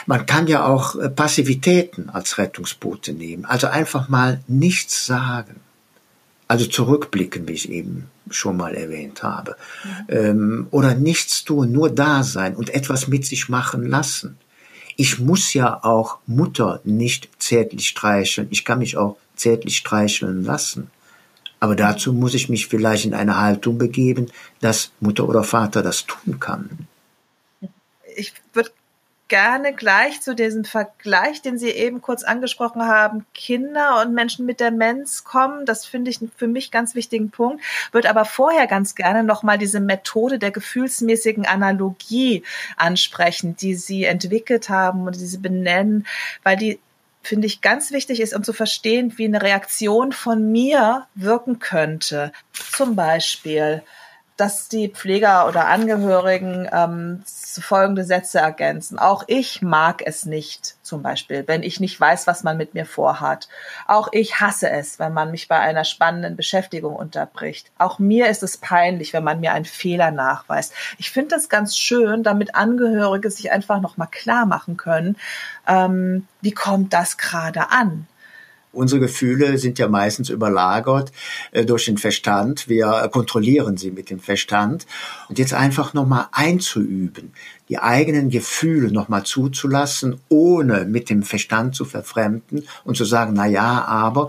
Man 0.06 0.26
kann 0.26 0.46
ja 0.46 0.66
auch 0.66 0.94
äh, 0.96 1.08
Passivitäten 1.08 2.10
als 2.10 2.38
Rettungsboote 2.38 3.12
nehmen. 3.12 3.44
Also 3.44 3.66
einfach 3.66 4.08
mal 4.08 4.40
nichts 4.46 5.06
sagen. 5.06 5.56
Also 6.54 6.66
zurückblicken, 6.66 7.48
wie 7.48 7.54
ich 7.54 7.68
eben 7.68 8.04
schon 8.30 8.56
mal 8.56 8.76
erwähnt 8.76 9.24
habe. 9.24 9.56
Mhm. 9.82 9.90
Ähm, 10.08 10.66
oder 10.70 10.94
nichts 10.94 11.42
tun, 11.42 11.72
nur 11.72 11.90
da 11.90 12.22
sein 12.22 12.54
und 12.54 12.70
etwas 12.72 13.08
mit 13.08 13.26
sich 13.26 13.48
machen 13.48 13.84
lassen. 13.84 14.38
Ich 14.94 15.18
muss 15.18 15.52
ja 15.52 15.82
auch 15.82 16.18
Mutter 16.28 16.80
nicht 16.84 17.28
zärtlich 17.40 17.88
streicheln. 17.88 18.46
Ich 18.52 18.64
kann 18.64 18.78
mich 18.78 18.96
auch 18.96 19.16
zärtlich 19.34 19.78
streicheln 19.78 20.44
lassen. 20.44 20.92
Aber 21.58 21.74
dazu 21.74 22.12
muss 22.12 22.34
ich 22.34 22.48
mich 22.48 22.68
vielleicht 22.68 23.04
in 23.04 23.14
eine 23.14 23.40
Haltung 23.40 23.76
begeben, 23.76 24.26
dass 24.60 24.92
Mutter 25.00 25.28
oder 25.28 25.42
Vater 25.42 25.82
das 25.82 26.06
tun 26.06 26.38
kann. 26.38 26.86
Gerne 29.28 29.72
gleich 29.72 30.20
zu 30.20 30.34
diesem 30.34 30.64
Vergleich, 30.64 31.40
den 31.40 31.58
Sie 31.58 31.70
eben 31.70 32.02
kurz 32.02 32.24
angesprochen 32.24 32.82
haben, 32.82 33.24
Kinder 33.32 34.02
und 34.02 34.12
Menschen 34.12 34.44
mit 34.44 34.60
Demenz 34.60 35.24
kommen. 35.24 35.64
Das 35.64 35.86
finde 35.86 36.10
ich 36.10 36.20
für 36.36 36.46
mich 36.46 36.70
ganz 36.70 36.94
wichtigen 36.94 37.30
Punkt. 37.30 37.64
Würde 37.90 38.10
aber 38.10 38.26
vorher 38.26 38.66
ganz 38.66 38.94
gerne 38.94 39.24
nochmal 39.24 39.56
diese 39.56 39.80
Methode 39.80 40.38
der 40.38 40.50
gefühlsmäßigen 40.50 41.46
Analogie 41.46 42.42
ansprechen, 42.76 43.56
die 43.56 43.74
Sie 43.74 44.04
entwickelt 44.04 44.68
haben 44.68 45.06
und 45.06 45.16
die 45.16 45.26
Sie 45.26 45.38
benennen, 45.38 46.06
weil 46.42 46.56
die 46.56 46.78
finde 47.22 47.46
ich 47.46 47.62
ganz 47.62 47.90
wichtig 47.90 48.20
ist, 48.20 48.34
um 48.34 48.44
zu 48.44 48.52
verstehen, 48.52 49.14
wie 49.16 49.24
eine 49.24 49.40
Reaktion 49.40 50.12
von 50.12 50.52
mir 50.52 51.06
wirken 51.14 51.58
könnte. 51.58 52.32
Zum 52.52 52.94
Beispiel, 52.94 53.82
dass 54.36 54.68
die 54.68 54.88
Pfleger 54.88 55.46
oder 55.46 55.66
Angehörigen 55.68 56.68
ähm, 56.72 57.22
folgende 57.26 58.04
Sätze 58.04 58.38
ergänzen. 58.38 58.98
Auch 58.98 59.22
ich 59.28 59.62
mag 59.62 60.02
es 60.04 60.26
nicht, 60.26 60.76
zum 60.82 61.02
Beispiel, 61.02 61.44
wenn 61.46 61.62
ich 61.62 61.78
nicht 61.78 62.00
weiß, 62.00 62.26
was 62.26 62.42
man 62.42 62.56
mit 62.56 62.74
mir 62.74 62.84
vorhat. 62.84 63.48
Auch 63.86 64.08
ich 64.10 64.40
hasse 64.40 64.70
es, 64.70 64.98
wenn 64.98 65.12
man 65.12 65.30
mich 65.30 65.46
bei 65.46 65.58
einer 65.58 65.84
spannenden 65.84 66.36
Beschäftigung 66.36 66.96
unterbricht. 66.96 67.70
Auch 67.78 68.00
mir 68.00 68.28
ist 68.28 68.42
es 68.42 68.56
peinlich, 68.56 69.12
wenn 69.12 69.24
man 69.24 69.38
mir 69.38 69.52
einen 69.52 69.64
Fehler 69.64 70.10
nachweist. 70.10 70.72
Ich 70.98 71.12
finde 71.12 71.36
das 71.36 71.48
ganz 71.48 71.76
schön, 71.76 72.24
damit 72.24 72.56
Angehörige 72.56 73.30
sich 73.30 73.52
einfach 73.52 73.80
nochmal 73.80 74.08
klar 74.10 74.46
machen 74.46 74.76
können, 74.76 75.16
ähm, 75.68 76.26
wie 76.40 76.52
kommt 76.52 76.92
das 76.92 77.16
gerade 77.16 77.70
an? 77.70 78.06
Unsere 78.74 79.00
Gefühle 79.00 79.58
sind 79.58 79.78
ja 79.78 79.88
meistens 79.88 80.28
überlagert 80.28 81.12
äh, 81.52 81.64
durch 81.64 81.86
den 81.86 81.98
Verstand. 81.98 82.68
Wir 82.68 83.08
kontrollieren 83.12 83.76
sie 83.76 83.90
mit 83.90 84.10
dem 84.10 84.20
Verstand. 84.20 84.86
Und 85.28 85.38
jetzt 85.38 85.54
einfach 85.54 85.94
nochmal 85.94 86.26
einzuüben, 86.32 87.32
die 87.68 87.78
eigenen 87.78 88.30
Gefühle 88.30 88.92
nochmal 88.92 89.22
zuzulassen, 89.22 90.20
ohne 90.28 90.84
mit 90.84 91.08
dem 91.08 91.22
Verstand 91.22 91.74
zu 91.74 91.84
verfremden 91.84 92.64
und 92.84 92.96
zu 92.96 93.04
sagen, 93.04 93.32
na 93.34 93.46
ja, 93.46 93.84
aber, 93.84 94.28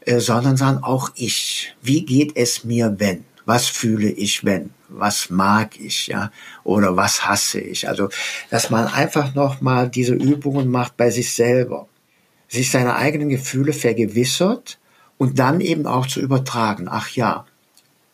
äh, 0.00 0.20
sondern 0.20 0.56
sagen 0.56 0.78
auch 0.82 1.10
ich. 1.14 1.74
Wie 1.82 2.04
geht 2.04 2.36
es 2.36 2.64
mir, 2.64 2.96
wenn? 2.98 3.24
Was 3.44 3.68
fühle 3.68 4.10
ich, 4.10 4.44
wenn? 4.44 4.70
Was 4.88 5.30
mag 5.30 5.78
ich, 5.78 6.08
ja? 6.08 6.30
Oder 6.64 6.96
was 6.96 7.26
hasse 7.26 7.60
ich? 7.60 7.88
Also, 7.88 8.08
dass 8.50 8.70
man 8.70 8.86
einfach 8.86 9.34
nochmal 9.34 9.88
diese 9.88 10.14
Übungen 10.14 10.70
macht 10.70 10.96
bei 10.96 11.10
sich 11.10 11.32
selber 11.32 11.88
sich 12.48 12.70
seine 12.70 12.96
eigenen 12.96 13.28
Gefühle 13.28 13.72
vergewissert 13.72 14.78
und 15.18 15.38
dann 15.38 15.60
eben 15.60 15.86
auch 15.86 16.06
zu 16.06 16.20
übertragen. 16.20 16.86
Ach 16.88 17.10
ja, 17.10 17.46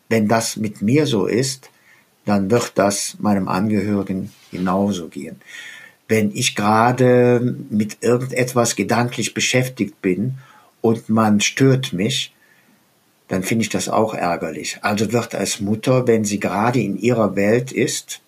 wenn 0.09 0.27
das 0.27 0.57
mit 0.57 0.81
mir 0.81 1.05
so 1.05 1.25
ist, 1.25 1.69
dann 2.25 2.49
wird 2.51 2.73
das 2.75 3.17
meinem 3.19 3.47
Angehörigen 3.47 4.31
genauso 4.51 5.07
gehen. 5.07 5.41
Wenn 6.07 6.31
ich 6.35 6.55
gerade 6.55 7.57
mit 7.69 7.97
irgendetwas 8.01 8.75
gedanklich 8.75 9.33
beschäftigt 9.33 10.01
bin 10.01 10.35
und 10.81 11.09
man 11.09 11.41
stört 11.41 11.93
mich, 11.93 12.33
dann 13.27 13.43
finde 13.43 13.63
ich 13.63 13.69
das 13.69 13.89
auch 13.89 14.13
ärgerlich. 14.13 14.77
Also 14.81 15.11
wird 15.11 15.33
als 15.33 15.59
Mutter, 15.59 16.07
wenn 16.07 16.25
sie 16.25 16.39
gerade 16.39 16.79
in 16.79 16.97
ihrer 16.97 17.35
Welt 17.35 17.71
ist, 17.71 18.21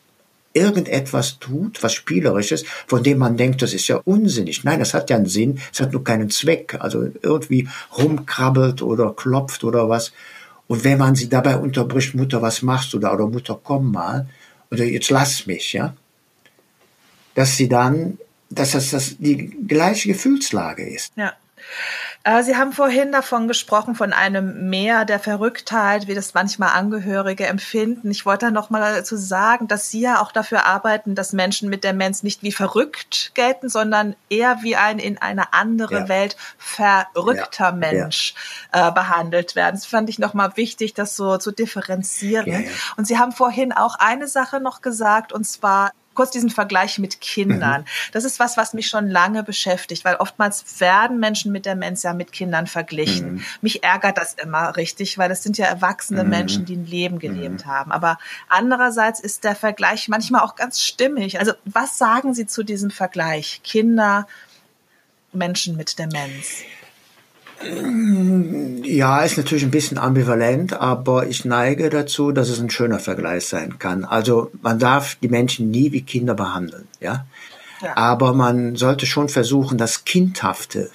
irgendetwas 0.56 1.38
tut, 1.40 1.84
was 1.84 1.94
Spielerisches, 1.94 2.66
von 2.88 3.04
dem 3.04 3.18
man 3.18 3.38
denkt, 3.38 3.62
das 3.62 3.74
ist 3.74 3.88
ja 3.88 3.98
unsinnig. 3.98 4.64
Nein, 4.64 4.80
das 4.80 4.94
hat 4.94 5.10
ja 5.10 5.18
einen 5.18 5.26
Sinn, 5.28 5.60
es 5.72 5.82
hat 5.82 5.92
nur 5.92 6.04
keinen 6.04 6.30
Zweck. 6.30 6.78
Also 6.80 7.08
irgendwie 7.22 7.68
rumkrabbelt 7.98 8.82
oder 8.82 9.14
klopft 9.14 9.64
oder 9.64 9.90
was. 9.90 10.14
Und 10.68 10.84
wenn 10.84 10.98
man 10.98 11.16
sie 11.16 11.30
dabei 11.30 11.58
unterbricht, 11.58 12.16
Mutter, 12.16 12.42
was 12.42 12.62
machst 12.62 12.94
du 12.94 13.00
da? 13.00 13.14
Oder 13.14 13.28
Mutter, 13.28 13.60
komm 13.62 13.92
mal. 13.92 14.28
Oder 14.72 14.86
jetzt 14.86 15.12
lass 15.12 15.46
mich, 15.46 15.74
ja. 15.74 15.96
Dass 17.36 17.58
sie 17.58 17.70
dann, 17.70 18.18
dass 18.50 18.72
das, 18.72 18.92
das 18.92 19.18
die 19.18 19.56
gleiche 19.68 20.08
Gefühlslage 20.08 20.88
ist. 20.88 21.12
Ja. 21.16 21.34
Äh, 22.26 22.42
Sie 22.42 22.58
haben 22.58 22.74
vorhin 22.74 23.12
davon 23.12 23.48
gesprochen, 23.48 23.94
von 23.94 24.12
einem 24.12 24.68
Meer 24.68 25.06
der 25.06 25.20
Verrücktheit, 25.20 26.08
wie 26.08 26.16
das 26.16 26.34
manchmal 26.34 26.70
Angehörige 26.70 27.46
empfinden. 27.46 28.10
Ich 28.10 28.26
wollte 28.26 28.48
da 28.48 28.52
noch 28.52 28.72
mal 28.72 28.96
dazu 28.96 29.16
sagen, 29.16 29.68
dass 29.68 29.92
Sie 29.92 30.02
ja 30.02 30.20
auch 30.20 30.32
dafür 30.32 30.66
arbeiten, 30.66 31.14
dass 31.14 31.34
Menschen 31.34 31.70
mit 31.70 31.84
Demenz 31.84 32.24
nicht 32.24 32.42
wie 32.42 32.52
verrückt 32.52 33.32
gelten, 33.36 33.70
sondern 33.70 34.16
eher 34.28 34.64
wie 34.64 34.76
ein 34.76 34.98
in 34.98 35.20
eine 35.20 35.54
andere 35.54 36.00
ja. 36.00 36.10
Welt 36.10 36.36
verrückter 36.58 37.66
ja. 37.66 37.72
Mensch 37.72 38.34
ja. 38.74 38.88
Äh, 38.88 38.92
behandelt 38.92 39.56
werden. 39.56 39.76
Das 39.76 39.86
fand 39.86 40.10
ich 40.10 40.18
noch 40.18 40.34
mal 40.34 40.58
wichtig, 40.58 40.96
das 40.96 41.16
so 41.16 41.38
zu 41.38 41.52
differenzieren. 41.52 42.66
Und 42.98 43.06
Sie 43.06 43.20
haben 43.20 43.34
vorhin 43.34 43.72
auch 43.72 44.00
eine 44.00 44.28
Sache 44.28 44.60
noch 44.60 44.82
gesagt, 44.82 45.32
und 45.32 45.46
zwar 45.46 45.92
kurz 46.16 46.32
diesen 46.32 46.50
Vergleich 46.50 46.98
mit 46.98 47.22
Kindern. 47.22 47.82
Mhm. 47.82 47.86
Das 48.12 48.24
ist 48.24 48.40
was, 48.40 48.58
was 48.58 48.74
mich 48.74 48.88
schon 48.88 49.10
lange 49.10 49.44
beschäftigt, 49.44 50.06
weil 50.06 50.16
oftmals 50.16 50.80
werden 50.80 51.20
Menschen 51.20 51.52
mit 51.52 51.66
Demenz 51.66 52.04
ja 52.04 52.14
mit 52.14 52.32
Kindern 52.32 52.68
verglichen. 52.68 53.34
Mhm. 53.34 53.44
Mich 53.62 53.84
ärgert 53.84 54.18
das 54.18 54.34
immer 54.34 54.76
richtig, 54.76 55.18
weil 55.18 55.30
das 55.30 55.44
sind 55.44 55.58
ja 55.58 55.66
erwachsene 55.66 56.24
mhm. 56.24 56.30
Menschen, 56.30 56.66
die 56.66 56.76
ein 56.76 56.86
Leben 56.86 57.20
gelebt 57.20 57.66
mhm. 57.66 57.70
haben. 57.70 57.92
Aber 57.92 58.18
andererseits 58.50 59.20
ist 59.20 59.44
der 59.44 59.56
Vergleich 59.56 60.08
manchmal 60.08 60.42
auch 60.42 60.56
ganz 60.56 60.82
stimmig. 60.82 61.40
Also 61.40 61.54
was 61.66 61.98
sagen 61.98 62.34
Sie 62.34 62.48
zu 62.48 62.64
diesem 62.64 62.90
Vergleich? 62.90 63.62
Kinder, 63.64 64.28
Menschen 65.34 65.76
mit 65.76 66.00
Demenz. 66.00 66.64
Ja, 68.84 69.22
ist 69.22 69.38
natürlich 69.38 69.64
ein 69.64 69.72
bisschen 69.72 69.98
ambivalent, 69.98 70.74
aber 70.74 71.28
ich 71.28 71.46
neige 71.46 71.90
dazu, 71.90 72.32
dass 72.32 72.50
es 72.50 72.60
ein 72.60 72.70
schöner 72.70 73.00
Vergleich 73.00 73.46
sein 73.46 73.80
kann. 73.80 74.04
Also 74.04 74.52
man 74.62 74.80
darf 74.80 75.16
die 75.16 75.30
Menschen 75.30 75.72
nie 75.72 75.92
wie 75.92 76.02
Kinder 76.02 76.34
behandeln, 76.34 76.88
ja. 77.00 77.26
ja. 77.82 77.96
Aber 77.98 78.34
man 78.34 78.76
sollte 78.76 79.06
schon 79.06 79.30
versuchen, 79.30 79.78
das 79.78 80.06
Kindhafte, 80.06 80.92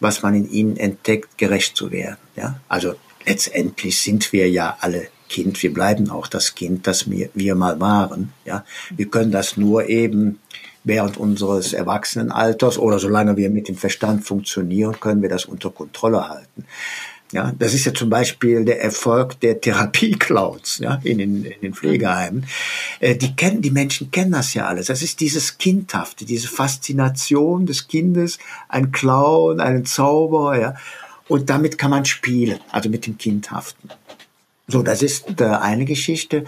was 0.00 0.22
man 0.22 0.34
in 0.34 0.50
ihnen 0.50 0.76
entdeckt, 0.76 1.38
gerecht 1.38 1.76
zu 1.76 1.90
werden, 1.92 2.18
ja. 2.36 2.60
Also 2.68 2.94
letztendlich 3.24 4.00
sind 4.00 4.32
wir 4.32 4.50
ja 4.50 4.76
alle 4.80 5.08
Kind, 5.28 5.62
wir 5.62 5.72
bleiben 5.72 6.10
auch 6.10 6.26
das 6.26 6.54
Kind, 6.54 6.86
das 6.86 7.10
wir, 7.10 7.30
wir 7.34 7.54
mal 7.54 7.80
waren, 7.80 8.32
ja. 8.44 8.64
Wir 8.90 9.06
können 9.06 9.30
das 9.30 9.56
nur 9.56 9.88
eben 9.88 10.40
während 10.84 11.16
unseres 11.16 11.72
Erwachsenenalters 11.72 12.78
oder 12.78 12.98
solange 12.98 13.36
wir 13.36 13.50
mit 13.50 13.68
dem 13.68 13.76
Verstand 13.76 14.24
funktionieren, 14.24 14.98
können 15.00 15.22
wir 15.22 15.28
das 15.28 15.44
unter 15.44 15.70
Kontrolle 15.70 16.28
halten. 16.28 16.64
Ja, 17.32 17.50
das 17.58 17.72
ist 17.72 17.86
ja 17.86 17.94
zum 17.94 18.10
Beispiel 18.10 18.66
der 18.66 18.82
Erfolg 18.82 19.40
der 19.40 19.58
Therapie-Clouds 19.58 20.80
ja, 20.80 21.00
in, 21.02 21.16
den, 21.16 21.44
in 21.46 21.60
den 21.62 21.72
Pflegeheimen. 21.72 22.46
Äh, 23.00 23.16
die 23.16 23.34
kennen, 23.34 23.62
die 23.62 23.70
Menschen 23.70 24.10
kennen 24.10 24.32
das 24.32 24.52
ja 24.52 24.66
alles. 24.66 24.86
Das 24.86 25.00
ist 25.00 25.18
dieses 25.20 25.56
Kindhafte, 25.56 26.26
diese 26.26 26.48
Faszination 26.48 27.64
des 27.64 27.88
Kindes, 27.88 28.38
ein 28.68 28.92
Clown, 28.92 29.60
einen 29.60 29.86
Zauber, 29.86 30.60
ja. 30.60 30.74
Und 31.26 31.48
damit 31.48 31.78
kann 31.78 31.90
man 31.90 32.04
spielen, 32.04 32.60
also 32.70 32.90
mit 32.90 33.06
dem 33.06 33.16
Kindhaften. 33.16 33.88
So, 34.68 34.82
das 34.82 35.00
ist 35.02 35.40
äh, 35.40 35.44
eine 35.44 35.86
Geschichte. 35.86 36.44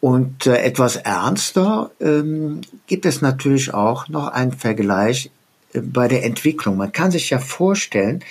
Und 0.00 0.46
äh, 0.46 0.58
etwas 0.58 0.96
ernster 0.96 1.90
ähm, 2.00 2.60
gibt 2.86 3.04
es 3.04 3.20
natürlich 3.20 3.74
auch 3.74 4.08
noch 4.08 4.28
einen 4.28 4.52
Vergleich 4.52 5.30
äh, 5.72 5.80
bei 5.80 6.06
der 6.06 6.24
Entwicklung. 6.24 6.76
Man 6.76 6.92
kann 6.92 7.10
sich 7.10 7.30
ja 7.30 7.38
vorstellen, 7.38 8.22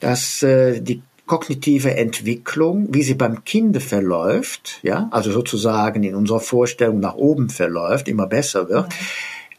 dass 0.00 0.42
äh, 0.42 0.80
die 0.80 1.02
kognitive 1.26 1.96
Entwicklung, 1.96 2.88
wie 2.94 3.02
sie 3.02 3.14
beim 3.14 3.44
Kinde 3.44 3.80
verläuft, 3.80 4.78
ja, 4.82 5.08
also 5.10 5.32
sozusagen 5.32 6.02
in 6.04 6.14
unserer 6.14 6.40
Vorstellung 6.40 7.00
nach 7.00 7.14
oben 7.14 7.50
verläuft, 7.50 8.08
immer 8.08 8.26
besser 8.26 8.68
wird, 8.68 8.92
ja. 8.92 8.98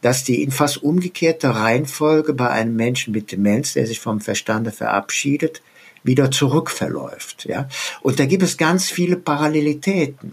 dass 0.00 0.24
die 0.24 0.42
in 0.42 0.50
fast 0.50 0.82
umgekehrter 0.82 1.50
Reihenfolge 1.50 2.32
bei 2.32 2.48
einem 2.48 2.74
Menschen 2.74 3.12
mit 3.12 3.30
Demenz, 3.30 3.74
der 3.74 3.86
sich 3.86 4.00
vom 4.00 4.20
Verstande 4.20 4.72
verabschiedet, 4.72 5.62
wieder 6.02 6.30
zurückverläuft, 6.30 7.44
ja. 7.44 7.68
Und 8.00 8.18
da 8.18 8.24
gibt 8.24 8.42
es 8.42 8.56
ganz 8.56 8.88
viele 8.90 9.16
Parallelitäten. 9.16 10.32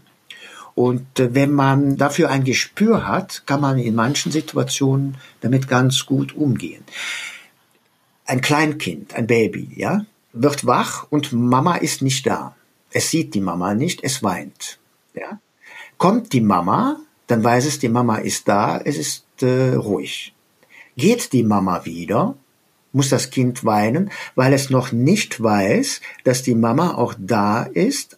Und 0.75 1.19
äh, 1.19 1.33
wenn 1.33 1.53
man 1.53 1.97
dafür 1.97 2.29
ein 2.29 2.43
Gespür 2.43 3.07
hat, 3.07 3.43
kann 3.45 3.61
man 3.61 3.79
in 3.79 3.95
manchen 3.95 4.31
Situationen 4.31 5.17
damit 5.41 5.67
ganz 5.67 6.05
gut 6.05 6.35
umgehen. 6.35 6.83
Ein 8.25 8.41
Kleinkind, 8.41 9.15
ein 9.15 9.27
Baby, 9.27 9.69
ja, 9.75 10.05
wird 10.33 10.65
wach 10.65 11.07
und 11.09 11.31
Mama 11.31 11.75
ist 11.77 12.01
nicht 12.01 12.27
da. 12.27 12.55
Es 12.91 13.09
sieht 13.09 13.33
die 13.33 13.41
Mama 13.41 13.73
nicht, 13.73 14.03
es 14.03 14.21
weint. 14.21 14.79
Ja. 15.13 15.39
Kommt 15.97 16.33
die 16.33 16.41
Mama, 16.41 16.99
dann 17.27 17.43
weiß 17.43 17.65
es, 17.65 17.79
die 17.79 17.89
Mama 17.89 18.17
ist 18.17 18.47
da, 18.47 18.79
es 18.79 18.97
ist 18.97 19.25
äh, 19.41 19.75
ruhig. 19.75 20.33
Geht 20.97 21.33
die 21.33 21.43
Mama 21.43 21.85
wieder, 21.85 22.35
muss 22.91 23.09
das 23.09 23.29
Kind 23.29 23.63
weinen, 23.65 24.11
weil 24.35 24.53
es 24.53 24.69
noch 24.69 24.91
nicht 24.91 25.41
weiß, 25.41 26.01
dass 26.23 26.43
die 26.43 26.55
Mama 26.55 26.95
auch 26.95 27.13
da 27.17 27.63
ist, 27.63 28.17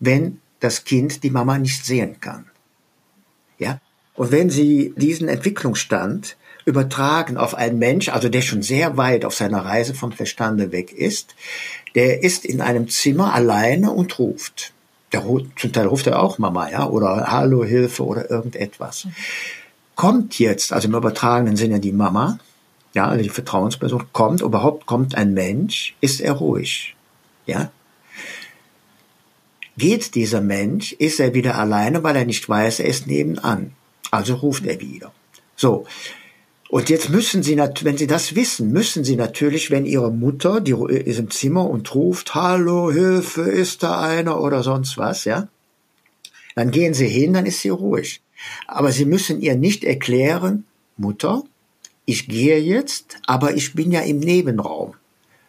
wenn 0.00 0.40
das 0.64 0.84
Kind 0.84 1.22
die 1.22 1.30
Mama 1.30 1.58
nicht 1.58 1.84
sehen 1.84 2.20
kann. 2.20 2.46
Ja? 3.58 3.80
Und 4.14 4.32
wenn 4.32 4.50
Sie 4.50 4.94
diesen 4.96 5.28
Entwicklungsstand 5.28 6.36
übertragen 6.64 7.36
auf 7.36 7.54
einen 7.54 7.78
Mensch, 7.78 8.08
also 8.08 8.28
der 8.28 8.40
schon 8.40 8.62
sehr 8.62 8.96
weit 8.96 9.24
auf 9.24 9.34
seiner 9.34 9.64
Reise 9.64 9.94
vom 9.94 10.12
Verstande 10.12 10.72
weg 10.72 10.92
ist, 10.92 11.34
der 11.94 12.22
ist 12.22 12.44
in 12.44 12.60
einem 12.60 12.88
Zimmer 12.88 13.34
alleine 13.34 13.90
und 13.90 14.18
ruft. 14.18 14.72
Der, 15.12 15.22
zum 15.56 15.72
Teil 15.72 15.86
ruft 15.86 16.06
er 16.06 16.20
auch 16.20 16.38
Mama, 16.38 16.70
ja, 16.70 16.88
oder 16.88 17.30
Hallo, 17.30 17.64
Hilfe 17.64 18.04
oder 18.04 18.30
irgendetwas. 18.30 19.06
Kommt 19.94 20.38
jetzt, 20.38 20.72
also 20.72 20.88
im 20.88 20.94
übertragenen 20.94 21.56
Sinne 21.56 21.78
die 21.78 21.92
Mama, 21.92 22.38
ja, 22.94 23.06
also 23.06 23.22
die 23.22 23.28
Vertrauensperson 23.28 24.06
kommt, 24.12 24.40
überhaupt 24.40 24.86
kommt 24.86 25.14
ein 25.14 25.34
Mensch, 25.34 25.94
ist 26.00 26.20
er 26.20 26.32
ruhig, 26.32 26.96
ja. 27.46 27.70
Geht 29.76 30.14
dieser 30.14 30.40
Mensch, 30.40 30.92
ist 30.92 31.20
er 31.20 31.34
wieder 31.34 31.58
alleine, 31.58 32.02
weil 32.02 32.16
er 32.16 32.24
nicht 32.24 32.48
weiß, 32.48 32.80
er 32.80 32.86
ist 32.86 33.06
nebenan. 33.06 33.72
Also 34.10 34.36
ruft 34.36 34.66
er 34.66 34.80
wieder. 34.80 35.12
So. 35.56 35.86
Und 36.68 36.88
jetzt 36.88 37.10
müssen 37.10 37.42
Sie, 37.42 37.56
wenn 37.56 37.96
Sie 37.96 38.06
das 38.06 38.34
wissen, 38.34 38.72
müssen 38.72 39.04
Sie 39.04 39.16
natürlich, 39.16 39.70
wenn 39.70 39.86
Ihre 39.86 40.10
Mutter, 40.10 40.60
die 40.60 40.72
ist 40.72 41.18
im 41.18 41.30
Zimmer 41.30 41.68
und 41.68 41.94
ruft, 41.94 42.34
Hallo, 42.34 42.90
Hilfe, 42.90 43.42
ist 43.42 43.82
da 43.82 44.00
einer 44.00 44.40
oder 44.40 44.62
sonst 44.62 44.98
was, 44.98 45.24
ja? 45.24 45.48
Dann 46.54 46.70
gehen 46.70 46.94
Sie 46.94 47.08
hin, 47.08 47.32
dann 47.32 47.46
ist 47.46 47.60
sie 47.60 47.70
ruhig. 47.70 48.20
Aber 48.66 48.92
Sie 48.92 49.04
müssen 49.04 49.40
ihr 49.40 49.56
nicht 49.56 49.84
erklären, 49.84 50.64
Mutter, 50.96 51.44
ich 52.06 52.28
gehe 52.28 52.58
jetzt, 52.58 53.16
aber 53.26 53.54
ich 53.54 53.74
bin 53.74 53.90
ja 53.90 54.00
im 54.00 54.20
Nebenraum. 54.20 54.94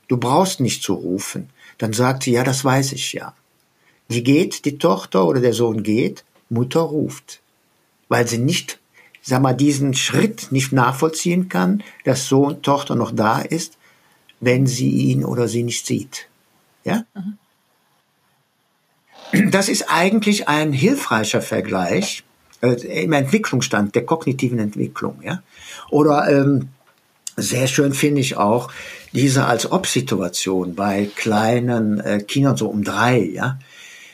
Du 0.07 0.17
brauchst 0.17 0.59
nicht 0.59 0.83
zu 0.83 0.93
rufen. 0.93 1.49
Dann 1.77 1.93
sagt 1.93 2.23
sie, 2.23 2.31
ja, 2.31 2.43
das 2.43 2.63
weiß 2.63 2.93
ich 2.93 3.13
ja. 3.13 3.33
Die 4.09 4.23
geht, 4.23 4.65
die 4.65 4.77
Tochter 4.77 5.25
oder 5.25 5.41
der 5.41 5.53
Sohn 5.53 5.83
geht, 5.83 6.23
Mutter 6.49 6.81
ruft. 6.81 7.41
Weil 8.07 8.27
sie 8.27 8.37
nicht, 8.37 8.79
sag 9.21 9.41
mal, 9.41 9.53
diesen 9.53 9.93
Schritt 9.93 10.51
nicht 10.51 10.71
nachvollziehen 10.71 11.49
kann, 11.49 11.83
dass 12.03 12.27
Sohn, 12.27 12.61
Tochter 12.61 12.95
noch 12.95 13.11
da 13.11 13.39
ist, 13.41 13.77
wenn 14.39 14.67
sie 14.67 14.89
ihn 14.89 15.25
oder 15.25 15.47
sie 15.47 15.63
nicht 15.63 15.85
sieht. 15.85 16.27
Ja? 16.83 17.05
Mhm. 17.15 17.37
Das 19.51 19.69
ist 19.69 19.89
eigentlich 19.89 20.47
ein 20.47 20.71
hilfreicher 20.71 21.41
Vergleich 21.41 22.23
äh, 22.61 23.03
im 23.03 23.13
Entwicklungsstand 23.13 23.95
der 23.95 24.05
kognitiven 24.05 24.59
Entwicklung. 24.59 25.19
Ja? 25.23 25.41
Oder 25.89 26.27
ähm, 26.29 26.69
sehr 27.35 27.67
schön 27.67 27.93
finde 27.93 28.21
ich 28.21 28.37
auch 28.37 28.71
diese 29.11 29.45
als 29.45 29.71
Ob-Situation 29.71 30.75
bei 30.75 31.09
kleinen 31.15 31.99
äh, 31.99 32.19
Kindern 32.19 32.55
so 32.55 32.67
um 32.67 32.83
drei. 32.83 33.19
Ja? 33.19 33.59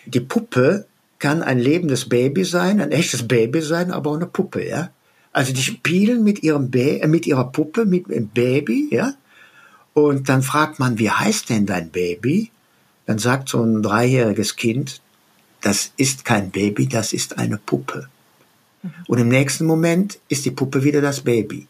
Die 0.06 0.20
Puppe 0.20 0.86
kann 1.20 1.44
ein 1.44 1.60
lebendes 1.60 2.10
Baby 2.10 2.44
sein, 2.44 2.82
ein 2.82 2.92
echtes 2.92 3.28
Baby 3.28 3.62
sein, 3.62 3.92
aber 3.92 4.12
auch 4.12 4.16
eine 4.16 4.26
Puppe, 4.26 4.68
ja. 4.68 4.90
Also 5.34 5.54
die 5.54 5.62
spielen 5.62 6.24
mit 6.24 6.44
ihrem 6.44 6.72
ba 6.72 6.80
äh, 6.80 7.08
mit 7.08 7.26
ihrer 7.26 7.52
Puppe, 7.52 7.86
mit 7.86 8.10
dem 8.10 8.28
Baby, 8.28 8.90
ja. 8.92 9.14
Und 9.94 10.30
dann 10.30 10.42
fragt 10.42 10.80
man, 10.80 11.00
wie 11.00 11.10
heißt 11.10 11.50
denn 11.50 11.66
dein 11.66 11.90
Baby? 11.90 12.52
Dann 13.06 13.20
sagt 13.20 13.50
so 13.50 13.62
ein 13.64 13.82
dreijähriges 13.84 14.56
Kind, 14.56 15.02
das 15.62 15.92
ist 15.98 16.26
kein 16.26 16.50
Baby, 16.52 16.88
das 16.88 17.14
ist 17.14 17.38
eine 17.38 17.58
Puppe. 17.58 18.08
Mhm. 18.82 18.92
Und 19.08 19.18
im 19.20 19.28
nächsten 19.30 19.66
Moment 19.66 20.20
ist 20.28 20.46
die 20.46 20.52
Puppe 20.52 20.84
wieder 20.84 21.02
das 21.02 21.22
Baby. 21.22 21.68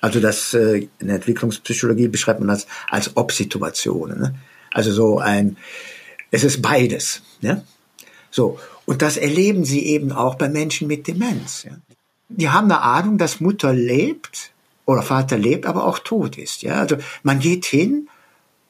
Also 0.00 0.20
das 0.20 0.54
äh, 0.54 0.88
in 0.98 1.06
der 1.06 1.16
Entwicklungspsychologie 1.16 2.08
beschreibt 2.08 2.40
man 2.40 2.48
das 2.48 2.66
als 2.90 3.16
Ob-Situationen. 3.16 4.18
Ne? 4.18 4.34
Also 4.72 4.92
so 4.92 5.18
ein, 5.18 5.56
es 6.34 6.42
ist 6.42 6.62
beides. 6.62 7.22
Ne? 7.40 7.64
So. 8.30 8.58
Und 8.86 9.02
das 9.02 9.16
erleben 9.16 9.64
sie 9.64 9.86
eben 9.86 10.10
auch 10.12 10.34
bei 10.34 10.48
Menschen 10.48 10.88
mit 10.88 11.06
Demenz. 11.06 11.62
Ja. 11.62 11.76
Die 12.28 12.50
haben 12.50 12.70
eine 12.70 12.82
Ahnung, 12.82 13.18
dass 13.18 13.40
Mutter 13.40 13.72
lebt 13.72 14.50
oder 14.84 15.02
Vater 15.02 15.38
lebt, 15.38 15.64
aber 15.64 15.86
auch 15.86 16.00
tot 16.00 16.36
ist. 16.36 16.62
Ja. 16.62 16.74
Also 16.80 16.96
man 17.22 17.38
geht 17.38 17.64
hin 17.64 18.08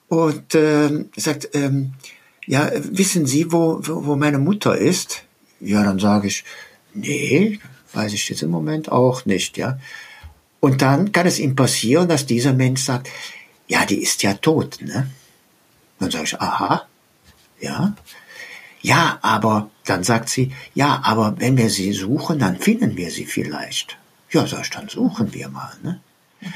und 0.09 0.55
äh, 0.55 1.07
sagt, 1.17 1.49
ähm, 1.55 1.95
ja, 2.47 2.71
wissen 2.75 3.27
Sie, 3.27 3.51
wo, 3.51 3.81
wo, 3.83 4.05
wo 4.05 4.17
meine 4.17 4.39
Mutter 4.39 4.77
ist? 4.77 5.23
Ja, 5.61 5.83
dann 5.83 5.99
sage 5.99 6.29
ich, 6.29 6.45
nee, 6.93 7.59
weiß 7.95 8.13
ich 8.13 8.29
jetzt 8.29 8.43
im 8.43 8.51
Moment 8.51 8.93
auch 8.93 9.25
nicht, 9.25 9.57
ja. 9.57 9.79
Und 10.61 10.83
dann 10.83 11.13
kann 11.13 11.27
es 11.27 11.39
ihm 11.39 11.57
passieren, 11.57 12.09
dass 12.09 12.27
dieser 12.27 12.53
Mensch 12.53 12.83
sagt, 12.83 13.09
ja, 13.67 13.87
die 13.87 14.03
ist 14.03 14.23
ja 14.23 14.35
tot, 14.35 14.79
ne? 14.83 15.11
Dann 15.99 16.11
sage 16.11 16.25
ich, 16.25 16.39
aha, 16.39 16.87
ja. 17.65 17.95
Ja, 18.81 19.19
aber 19.23 19.71
dann 19.87 20.05
sagt 20.05 20.29
sie, 20.29 20.53
ja, 20.75 21.01
aber 21.03 21.37
wenn 21.39 21.57
wir 21.57 21.71
sie 21.71 21.93
suchen, 21.93 22.39
dann 22.39 22.59
finden 22.59 22.97
wir 22.97 23.11
sie 23.11 23.25
vielleicht. 23.25 23.97
Ja, 24.31 24.47
sag 24.47 24.63
ich, 24.63 24.71
dann 24.71 24.89
suchen 24.89 25.33
wir 25.33 25.49
mal. 25.49 25.73
Ne? 25.83 26.01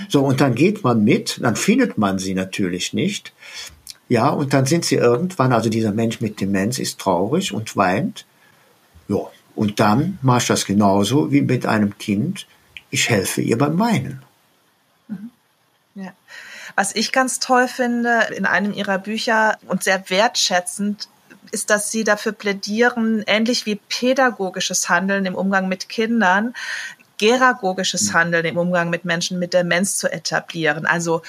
So, 0.08 0.24
und 0.24 0.40
dann 0.40 0.54
geht 0.54 0.84
man 0.84 1.02
mit, 1.04 1.40
dann 1.42 1.56
findet 1.56 1.96
man 1.96 2.18
sie 2.18 2.34
natürlich 2.34 2.92
nicht. 2.92 3.32
Ja, 4.10 4.28
und 4.28 4.52
dann 4.52 4.66
sind 4.66 4.84
sie 4.84 4.96
irgendwann, 4.96 5.52
also 5.52 5.70
dieser 5.70 5.92
Mensch 5.92 6.20
mit 6.20 6.40
Demenz 6.40 6.78
ist 6.78 6.98
traurig 6.98 7.52
und 7.52 7.76
weint. 7.76 8.26
Ja, 9.08 9.20
und 9.54 9.80
dann 9.80 10.18
mache 10.20 10.38
ich 10.42 10.46
das 10.48 10.66
genauso 10.66 11.32
wie 11.32 11.40
mit 11.40 11.64
einem 11.64 11.96
Kind. 11.96 12.46
Ich 12.90 13.08
helfe 13.08 13.40
ihr 13.40 13.56
beim 13.56 13.78
Weinen. 13.78 14.22
Mhm. 16.78 16.80
Was 16.80 16.94
ich 16.94 17.12
ganz 17.12 17.40
toll 17.40 17.68
finde 17.68 18.28
in 18.36 18.46
einem 18.46 18.72
ihrer 18.72 18.98
Bücher 18.98 19.58
und 19.66 19.82
sehr 19.82 20.08
wertschätzend 20.10 21.08
ist, 21.50 21.70
dass 21.70 21.90
sie 21.90 22.04
dafür 22.04 22.32
plädieren, 22.32 23.24
ähnlich 23.26 23.66
wie 23.66 23.76
pädagogisches 23.76 24.88
Handeln 24.88 25.26
im 25.26 25.34
Umgang 25.34 25.68
mit 25.68 25.88
Kindern, 25.88 26.54
geragogisches 27.18 28.12
Handeln 28.12 28.44
im 28.44 28.56
Umgang 28.56 28.90
mit 28.90 29.04
Menschen 29.04 29.38
mit 29.38 29.52
Demenz 29.52 29.98
zu 29.98 30.10
etablieren. 30.10 30.86
Also 30.86 31.22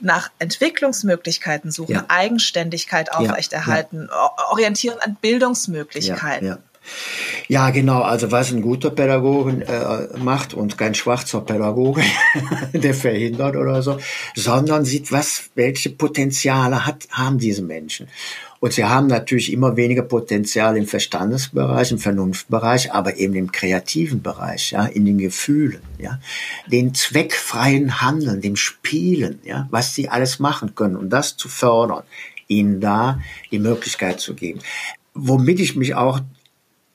nach 0.00 0.30
Entwicklungsmöglichkeiten 0.38 1.70
suchen, 1.70 1.96
ja. 1.96 2.04
Eigenständigkeit 2.08 3.12
aufrechterhalten, 3.12 4.08
ja. 4.10 4.30
orientieren 4.50 4.98
an 5.00 5.16
Bildungsmöglichkeiten. 5.20 6.48
Ja, 6.48 6.58
ja, 7.48 7.70
genau. 7.70 8.00
Also 8.02 8.32
was 8.32 8.52
ein 8.52 8.62
guter 8.62 8.90
Pädagoge 8.90 9.66
äh, 9.66 10.18
macht 10.18 10.54
und 10.54 10.78
kein 10.78 10.94
schwarzer 10.94 11.40
Pädagoge, 11.42 12.02
der 12.72 12.94
verhindert 12.94 13.56
oder 13.56 13.82
so, 13.82 13.98
sondern 14.34 14.84
sieht, 14.84 15.12
was, 15.12 15.50
welche 15.54 15.90
Potenziale 15.90 16.86
hat, 16.86 17.06
haben 17.10 17.38
diese 17.38 17.62
Menschen. 17.62 18.08
Und 18.60 18.72
sie 18.72 18.84
haben 18.84 19.08
natürlich 19.08 19.52
immer 19.52 19.76
weniger 19.76 20.00
Potenzial 20.00 20.78
im 20.78 20.86
Verstandesbereich, 20.86 21.92
im 21.92 21.98
Vernunftbereich, 21.98 22.94
aber 22.94 23.18
eben 23.18 23.34
im 23.34 23.52
kreativen 23.52 24.22
Bereich, 24.22 24.70
ja, 24.70 24.86
in 24.86 25.04
den 25.04 25.18
Gefühlen, 25.18 25.82
ja, 25.98 26.18
den 26.66 26.94
zweckfreien 26.94 28.00
Handeln, 28.00 28.40
dem 28.40 28.56
Spielen, 28.56 29.40
ja, 29.44 29.68
was 29.70 29.94
sie 29.94 30.08
alles 30.08 30.38
machen 30.38 30.74
können 30.74 30.96
und 30.96 31.10
das 31.10 31.36
zu 31.36 31.50
fördern, 31.50 32.04
ihnen 32.48 32.80
da 32.80 33.20
die 33.50 33.58
Möglichkeit 33.58 34.20
zu 34.20 34.32
geben. 34.32 34.60
Womit 35.12 35.60
ich 35.60 35.76
mich 35.76 35.94
auch 35.94 36.20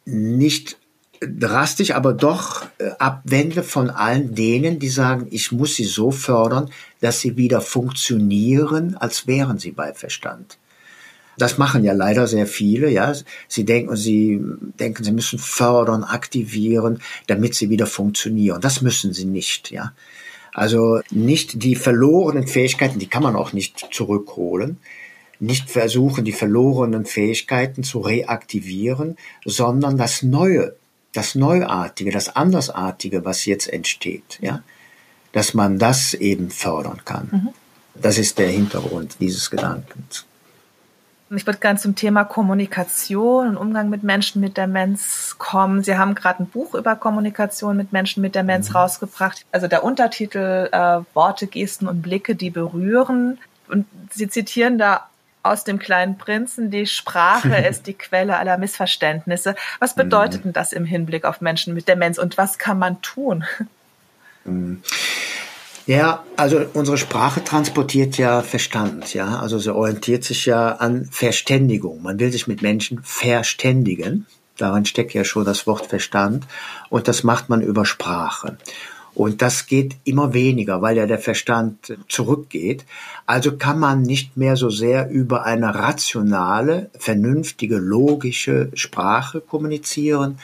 nicht 0.10 0.78
drastisch, 1.22 1.91
aber 1.91 2.13
doch 2.13 2.65
äh, 2.78 2.91
abwende 2.98 3.63
von 3.63 3.89
allen 3.89 4.36
denen, 4.36 4.80
die 4.80 4.89
sagen, 4.89 5.28
ich 5.32 5.52
muss 5.52 5.76
sie 5.76 5.84
so 5.84 6.12
fördern, 6.12 6.69
dass 7.02 7.19
sie 7.19 7.36
wieder 7.38 7.62
funktionieren, 7.62 8.95
als 8.95 9.28
wären 9.28 9.60
sie 9.60 9.72
bei 9.72 9.93
Verstand. 9.93 10.58
Das 11.38 11.58
machen 11.58 11.84
ja 11.84 11.93
leider 11.93 12.28
sehr 12.28 12.48
viele, 12.48 12.89
ja. 12.89 13.13
Sie 13.48 13.63
denken, 13.63 13.95
sie 13.95 14.41
denken, 14.80 15.04
sie 15.04 15.12
müssen 15.12 15.39
fördern, 15.39 16.04
aktivieren, 16.04 17.02
damit 17.28 17.56
sie 17.56 17.69
wieder 17.69 17.88
funktionieren. 17.88 18.60
Das 18.60 18.82
müssen 18.82 19.13
sie 19.13 19.26
nicht, 19.26 19.72
ja. 19.72 19.93
Also 20.54 21.00
nicht 21.12 21.63
die 21.63 21.76
verlorenen 21.76 22.48
Fähigkeiten, 22.48 23.00
die 23.00 23.08
kann 23.08 23.24
man 23.24 23.36
auch 23.36 23.54
nicht 23.54 23.88
zurückholen 23.91 24.78
nicht 25.39 25.69
versuchen, 25.69 26.25
die 26.25 26.34
verlorenen 26.34 27.06
Fähigkeiten 27.06 27.84
zu 27.84 27.99
reaktivieren, 27.99 29.17
sondern 29.45 29.97
das 29.97 30.21
Neue, 30.21 30.75
das 31.13 31.36
Neuartige, 31.36 32.12
das 32.12 32.36
Andersartige, 32.36 33.25
was 33.25 33.45
jetzt 33.45 33.71
entsteht, 33.71 34.39
ja, 34.41 34.62
dass 35.32 35.54
man 35.54 35.80
das 35.80 36.13
eben 36.13 36.49
fördern 36.52 37.02
kann. 37.06 37.30
Mhm. 37.32 37.49
Das 38.02 38.17
ist 38.17 38.38
der 38.38 38.49
Hintergrund 38.49 39.17
dieses 39.19 39.49
Gedankens. 39.49 40.25
Ich 41.32 41.45
würde 41.45 41.60
gerne 41.60 41.78
zum 41.78 41.95
Thema 41.95 42.23
Kommunikation 42.23 43.49
und 43.49 43.58
Umgang 43.58 43.89
mit 43.89 44.02
Menschen 44.02 44.41
mit 44.41 44.58
Demenz 44.58 45.36
kommen. 45.38 45.84
Sie 45.84 45.95
haben 45.95 46.15
gerade 46.15 46.41
ein 46.41 46.47
Buch 46.47 46.73
über 46.73 46.95
Kommunikation 46.95 47.78
mit 47.78 47.91
Menschen 47.93 48.21
mit 48.21 48.34
Demenz 48.34 48.69
mhm. 48.69 48.78
rausgebracht. 48.78 49.45
Also 49.52 49.67
der 49.67 49.84
Untertitel 49.84 50.69
äh, 50.71 51.02
Worte, 51.13 51.45
Gesten 51.45 51.88
und 51.88 52.02
Blicke, 52.02 52.36
die 52.36 52.49
berühren. 52.49 53.38
Und 53.67 53.86
Sie 54.12 54.28
zitieren 54.28 54.80
da 54.80 55.08
aus 55.43 55.63
dem 55.63 55.80
kleinen 55.80 56.17
Prinzen, 56.17 56.71
die 56.71 56.86
Sprache 56.86 57.56
ist 57.69 57.88
die 57.88 57.93
Quelle 57.93 58.38
aller 58.38 58.58
Missverständnisse. 58.58 59.56
Was 59.80 59.95
bedeutet 59.95 60.45
denn 60.45 60.54
das 60.54 60.73
im 60.73 60.86
Hinblick 60.86 61.25
auf 61.25 61.41
Menschen 61.41 61.73
mit 61.73 61.88
Demenz 61.88 62.17
und 62.17 62.38
was 62.38 62.58
kann 62.58 62.80
man 62.80 63.02
tun? 63.02 63.45
Ja, 65.86 66.23
also 66.38 66.65
unsere 66.73 66.97
Sprache 66.97 67.43
transportiert 67.43 68.17
ja 68.17 68.41
Verstand, 68.41 69.13
ja. 69.13 69.39
Also 69.39 69.58
sie 69.58 69.73
orientiert 69.73 70.23
sich 70.23 70.45
ja 70.45 70.73
an 70.73 71.06
Verständigung. 71.06 72.04
Man 72.04 72.19
will 72.19 72.32
sich 72.32 72.47
mit 72.47 72.62
Menschen 72.62 73.02
verständigen. 73.04 74.28
Darin 74.58 74.86
steckt 74.86 75.13
ja 75.13 75.23
schon 75.23 75.45
das 75.45 75.65
Wort 75.65 75.88
Verstand. 75.88 76.45
Und 76.89 77.08
das 77.08 77.23
macht 77.23 77.49
man 77.49 77.62
über 77.62 77.86
Sprache. 77.86 78.58
Und 79.19 79.41
das 79.41 79.67
geht 79.67 79.97
immer 80.05 80.34
weniger, 80.34 80.82
weil 80.82 80.95
ja 80.95 81.05
der 81.05 81.19
Verstand 81.19 81.97
zurückgeht. 82.08 82.86
Also 83.25 83.58
kann 83.58 83.77
man 83.77 84.01
nicht 84.01 84.38
mehr 84.38 84.55
so 84.55 84.69
sehr 84.69 85.10
über 85.10 85.43
eine 85.43 85.75
rationale, 85.75 86.89
vernünftige, 86.97 87.79
logische 87.79 88.71
Sprache 88.75 89.41
kommunizieren, 89.41 90.39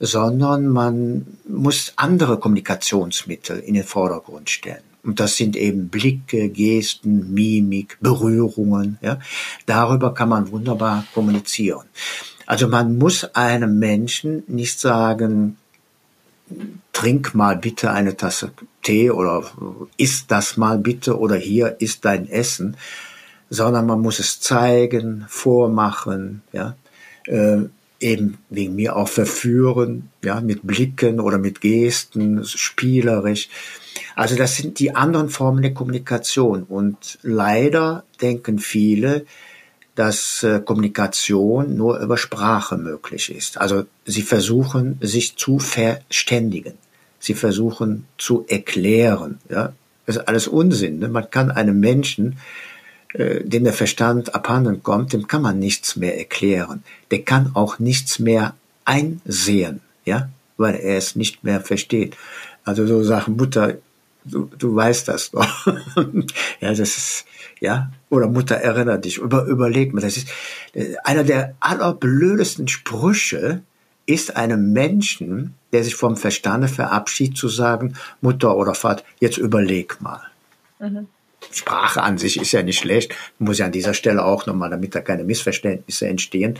sondern 0.00 0.66
man 0.66 1.38
muss 1.48 1.92
andere 1.94 2.40
Kommunikationsmittel 2.40 3.60
in 3.60 3.74
den 3.74 3.84
Vordergrund 3.84 4.50
stellen. 4.50 4.82
Und 5.04 5.20
das 5.20 5.36
sind 5.36 5.54
eben 5.54 5.88
Blicke, 5.88 6.48
Gesten, 6.48 7.32
Mimik, 7.32 7.96
Berührungen. 8.00 8.98
Ja? 9.02 9.20
Darüber 9.66 10.12
kann 10.14 10.30
man 10.30 10.50
wunderbar 10.50 11.04
kommunizieren. 11.14 11.86
Also 12.44 12.66
man 12.66 12.98
muss 12.98 13.22
einem 13.36 13.78
Menschen 13.78 14.42
nicht 14.48 14.80
sagen, 14.80 15.58
trink 16.92 17.34
mal 17.34 17.56
bitte 17.56 17.90
eine 17.90 18.16
Tasse 18.16 18.52
Tee 18.82 19.10
oder 19.10 19.44
isst 19.96 20.30
das 20.30 20.56
mal 20.56 20.78
bitte 20.78 21.18
oder 21.18 21.36
hier 21.36 21.76
ist 21.80 22.04
dein 22.04 22.28
Essen, 22.28 22.76
sondern 23.50 23.86
man 23.86 24.00
muss 24.00 24.18
es 24.18 24.40
zeigen, 24.40 25.24
vormachen, 25.28 26.42
ja, 26.52 26.76
äh, 27.26 27.62
eben 27.98 28.38
wegen 28.50 28.74
mir 28.74 28.96
auch 28.96 29.08
verführen, 29.08 30.10
ja, 30.22 30.40
mit 30.40 30.66
Blicken 30.66 31.20
oder 31.20 31.38
mit 31.38 31.60
Gesten, 31.60 32.44
spielerisch. 32.44 33.48
Also 34.14 34.36
das 34.36 34.56
sind 34.56 34.78
die 34.78 34.94
anderen 34.94 35.30
Formen 35.30 35.62
der 35.62 35.74
Kommunikation 35.74 36.64
und 36.64 37.18
leider 37.22 38.04
denken 38.20 38.58
viele, 38.58 39.26
dass 39.96 40.42
äh, 40.42 40.60
Kommunikation 40.60 41.76
nur 41.76 41.98
über 41.98 42.18
Sprache 42.18 42.76
möglich 42.76 43.34
ist. 43.34 43.58
Also 43.58 43.86
sie 44.04 44.22
versuchen, 44.22 44.98
sich 45.00 45.36
zu 45.36 45.58
verständigen. 45.58 46.74
Sie 47.18 47.34
versuchen 47.34 48.06
zu 48.18 48.44
erklären. 48.46 49.38
Ja, 49.48 49.72
das 50.04 50.16
ist 50.16 50.28
alles 50.28 50.48
Unsinn. 50.48 50.98
Ne? 50.98 51.08
Man 51.08 51.30
kann 51.30 51.50
einem 51.50 51.80
Menschen, 51.80 52.36
äh, 53.14 53.42
dem 53.42 53.64
der 53.64 53.72
Verstand 53.72 54.34
abhanden 54.34 54.82
kommt, 54.82 55.14
dem 55.14 55.26
kann 55.26 55.40
man 55.42 55.58
nichts 55.58 55.96
mehr 55.96 56.18
erklären. 56.18 56.84
Der 57.10 57.22
kann 57.22 57.52
auch 57.54 57.78
nichts 57.78 58.18
mehr 58.18 58.54
einsehen, 58.84 59.80
ja, 60.04 60.28
weil 60.58 60.74
er 60.74 60.98
es 60.98 61.16
nicht 61.16 61.42
mehr 61.42 61.62
versteht. 61.62 62.16
Also 62.64 62.86
so 62.86 63.02
Sachen, 63.02 63.36
Mutter, 63.36 63.78
du, 64.26 64.50
du 64.58 64.76
weißt 64.76 65.08
das 65.08 65.30
doch. 65.30 65.66
ja, 66.60 66.68
das 66.68 66.80
ist, 66.80 67.24
ja, 67.60 67.90
oder 68.10 68.28
Mutter 68.28 68.56
erinnert 68.56 69.04
dich, 69.04 69.18
über, 69.18 69.44
überleg 69.44 69.94
mal, 69.94 70.00
das 70.00 70.16
ist 70.16 70.28
einer 71.04 71.24
der 71.24 71.54
allerblödesten 71.60 72.68
Sprüche 72.68 73.62
ist 74.06 74.36
einem 74.36 74.72
Menschen, 74.72 75.54
der 75.72 75.82
sich 75.82 75.96
vom 75.96 76.16
Verstande 76.16 76.68
verabschiedet, 76.68 77.36
zu 77.36 77.48
sagen, 77.48 77.94
Mutter 78.20 78.56
oder 78.56 78.74
Vater, 78.74 79.02
jetzt 79.20 79.38
überleg 79.38 80.00
mal. 80.00 80.22
Mhm. 80.78 81.08
Sprache 81.52 82.02
an 82.02 82.18
sich 82.18 82.40
ist 82.40 82.52
ja 82.52 82.62
nicht 82.62 82.78
schlecht, 82.78 83.14
muss 83.38 83.58
ja 83.58 83.66
an 83.66 83.72
dieser 83.72 83.94
Stelle 83.94 84.24
auch 84.24 84.46
nochmal, 84.46 84.70
damit 84.70 84.94
da 84.94 85.00
keine 85.00 85.24
Missverständnisse 85.24 86.06
entstehen. 86.06 86.58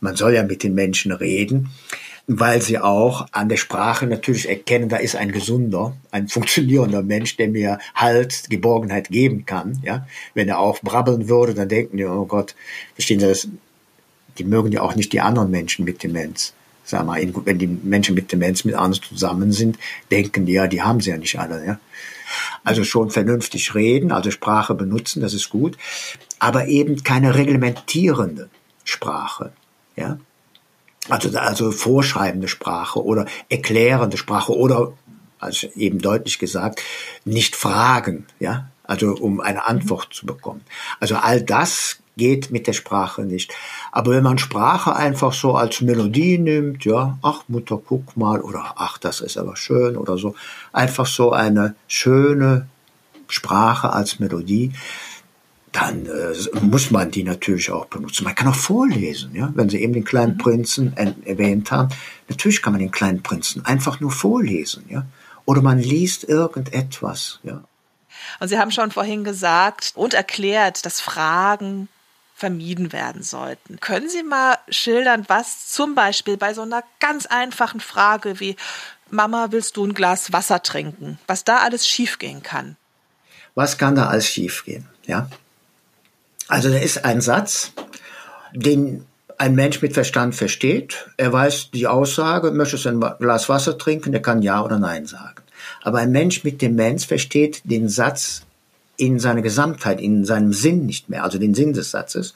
Man 0.00 0.16
soll 0.16 0.34
ja 0.34 0.42
mit 0.42 0.62
den 0.62 0.74
Menschen 0.74 1.12
reden 1.12 1.70
weil 2.26 2.62
sie 2.62 2.78
auch 2.78 3.26
an 3.32 3.48
der 3.48 3.56
Sprache 3.56 4.06
natürlich 4.06 4.48
erkennen, 4.48 4.88
da 4.88 4.96
ist 4.96 5.16
ein 5.16 5.30
gesunder, 5.30 5.94
ein 6.10 6.28
funktionierender 6.28 7.02
Mensch, 7.02 7.36
der 7.36 7.48
mir 7.48 7.78
Halt, 7.94 8.48
Geborgenheit 8.48 9.10
geben 9.10 9.44
kann. 9.44 9.80
Ja, 9.82 10.06
wenn 10.32 10.48
er 10.48 10.58
auch 10.58 10.80
brabbeln 10.80 11.28
würde, 11.28 11.54
dann 11.54 11.68
denken 11.68 11.96
die, 11.96 12.04
oh 12.04 12.24
Gott, 12.24 12.54
verstehen 12.94 13.20
Sie 13.20 13.26
das? 13.26 13.48
Die 14.38 14.44
mögen 14.44 14.72
ja 14.72 14.82
auch 14.82 14.96
nicht 14.96 15.12
die 15.12 15.20
anderen 15.20 15.50
Menschen 15.50 15.84
mit 15.84 16.02
Demenz. 16.02 16.54
Sag 16.84 17.06
mal, 17.06 17.22
wenn 17.44 17.58
die 17.58 17.66
Menschen 17.66 18.14
mit 18.14 18.30
Demenz 18.32 18.64
mit 18.64 18.74
anderen 18.74 19.02
zusammen 19.02 19.52
sind, 19.52 19.78
denken 20.10 20.44
die 20.44 20.52
ja, 20.52 20.66
die 20.66 20.82
haben 20.82 21.00
sie 21.00 21.10
ja 21.10 21.16
nicht 21.16 21.38
alle. 21.38 21.64
Ja? 21.64 21.80
Also 22.62 22.84
schon 22.84 23.10
vernünftig 23.10 23.74
reden, 23.74 24.12
also 24.12 24.30
Sprache 24.30 24.74
benutzen, 24.74 25.22
das 25.22 25.34
ist 25.34 25.48
gut, 25.48 25.78
aber 26.38 26.66
eben 26.66 27.02
keine 27.02 27.36
reglementierende 27.36 28.50
Sprache. 28.84 29.52
Ja, 29.96 30.18
also, 31.08 31.36
also 31.38 31.70
vorschreibende 31.70 32.48
Sprache 32.48 33.02
oder 33.02 33.26
erklärende 33.48 34.16
Sprache 34.16 34.56
oder, 34.56 34.92
also 35.38 35.66
eben 35.76 36.00
deutlich 36.00 36.38
gesagt, 36.38 36.82
nicht 37.24 37.56
fragen, 37.56 38.26
ja, 38.40 38.68
also 38.84 39.14
um 39.14 39.40
eine 39.40 39.66
Antwort 39.66 40.08
zu 40.12 40.26
bekommen. 40.26 40.62
Also 41.00 41.16
all 41.16 41.42
das 41.42 41.98
geht 42.16 42.50
mit 42.50 42.66
der 42.66 42.72
Sprache 42.74 43.22
nicht. 43.22 43.52
Aber 43.90 44.12
wenn 44.12 44.22
man 44.22 44.38
Sprache 44.38 44.94
einfach 44.94 45.32
so 45.32 45.54
als 45.54 45.80
Melodie 45.80 46.38
nimmt, 46.38 46.84
ja, 46.84 47.18
ach 47.22 47.42
Mutter, 47.48 47.80
guck 47.84 48.16
mal, 48.16 48.40
oder 48.40 48.74
ach, 48.76 48.98
das 48.98 49.20
ist 49.20 49.36
aber 49.36 49.56
schön 49.56 49.96
oder 49.96 50.16
so, 50.16 50.34
einfach 50.72 51.06
so 51.06 51.32
eine 51.32 51.74
schöne 51.88 52.68
Sprache 53.28 53.92
als 53.92 54.20
Melodie, 54.20 54.72
dann 55.74 56.06
äh, 56.06 56.34
muss 56.60 56.92
man 56.92 57.10
die 57.10 57.24
natürlich 57.24 57.70
auch 57.70 57.86
benutzen. 57.86 58.24
Man 58.24 58.34
kann 58.34 58.46
auch 58.46 58.54
vorlesen, 58.54 59.34
ja, 59.34 59.52
wenn 59.54 59.68
Sie 59.68 59.82
eben 59.82 59.92
den 59.92 60.04
kleinen 60.04 60.34
mhm. 60.34 60.38
Prinzen 60.38 60.96
erwähnt 61.26 61.72
haben. 61.72 61.88
Natürlich 62.28 62.62
kann 62.62 62.72
man 62.72 62.80
den 62.80 62.92
kleinen 62.92 63.22
Prinzen 63.22 63.66
einfach 63.66 63.98
nur 64.00 64.12
vorlesen, 64.12 64.84
ja, 64.88 65.04
oder 65.44 65.62
man 65.62 65.78
liest 65.78 66.24
irgendetwas, 66.24 67.40
ja. 67.42 67.62
Und 68.38 68.48
Sie 68.48 68.58
haben 68.58 68.70
schon 68.70 68.92
vorhin 68.92 69.24
gesagt 69.24 69.92
und 69.96 70.14
erklärt, 70.14 70.86
dass 70.86 71.00
Fragen 71.00 71.88
vermieden 72.36 72.92
werden 72.92 73.22
sollten. 73.22 73.80
Können 73.80 74.08
Sie 74.08 74.22
mal 74.22 74.56
schildern, 74.68 75.24
was 75.28 75.68
zum 75.68 75.94
Beispiel 75.94 76.36
bei 76.36 76.54
so 76.54 76.62
einer 76.62 76.84
ganz 77.00 77.26
einfachen 77.26 77.80
Frage 77.80 78.38
wie 78.38 78.56
Mama, 79.10 79.48
willst 79.50 79.76
du 79.76 79.84
ein 79.84 79.94
Glas 79.94 80.32
Wasser 80.32 80.62
trinken? 80.62 81.18
Was 81.26 81.44
da 81.44 81.58
alles 81.58 81.86
schiefgehen 81.88 82.42
kann? 82.42 82.76
Was 83.54 83.76
kann 83.76 83.94
da 83.94 84.08
alles 84.08 84.28
schiefgehen? 84.28 84.88
Ja. 85.06 85.28
Also 86.48 86.70
da 86.70 86.78
ist 86.78 87.04
ein 87.04 87.20
Satz, 87.20 87.72
den 88.52 89.04
ein 89.38 89.54
Mensch 89.54 89.82
mit 89.82 89.94
Verstand 89.94 90.34
versteht. 90.34 91.06
Er 91.16 91.32
weiß 91.32 91.70
die 91.72 91.86
Aussage, 91.86 92.50
möchtest 92.50 92.84
du 92.84 92.90
ein 92.90 93.00
Glas 93.18 93.48
Wasser 93.48 93.78
trinken? 93.78 94.12
Der 94.12 94.22
kann 94.22 94.42
Ja 94.42 94.62
oder 94.64 94.78
Nein 94.78 95.06
sagen. 95.06 95.42
Aber 95.82 95.98
ein 95.98 96.12
Mensch 96.12 96.44
mit 96.44 96.62
Demenz 96.62 97.04
versteht 97.04 97.62
den 97.64 97.88
Satz 97.88 98.42
in 98.96 99.18
seiner 99.18 99.42
Gesamtheit, 99.42 100.00
in 100.00 100.24
seinem 100.24 100.52
Sinn 100.52 100.86
nicht 100.86 101.08
mehr, 101.08 101.24
also 101.24 101.38
den 101.38 101.54
Sinn 101.54 101.72
des 101.72 101.90
Satzes, 101.90 102.34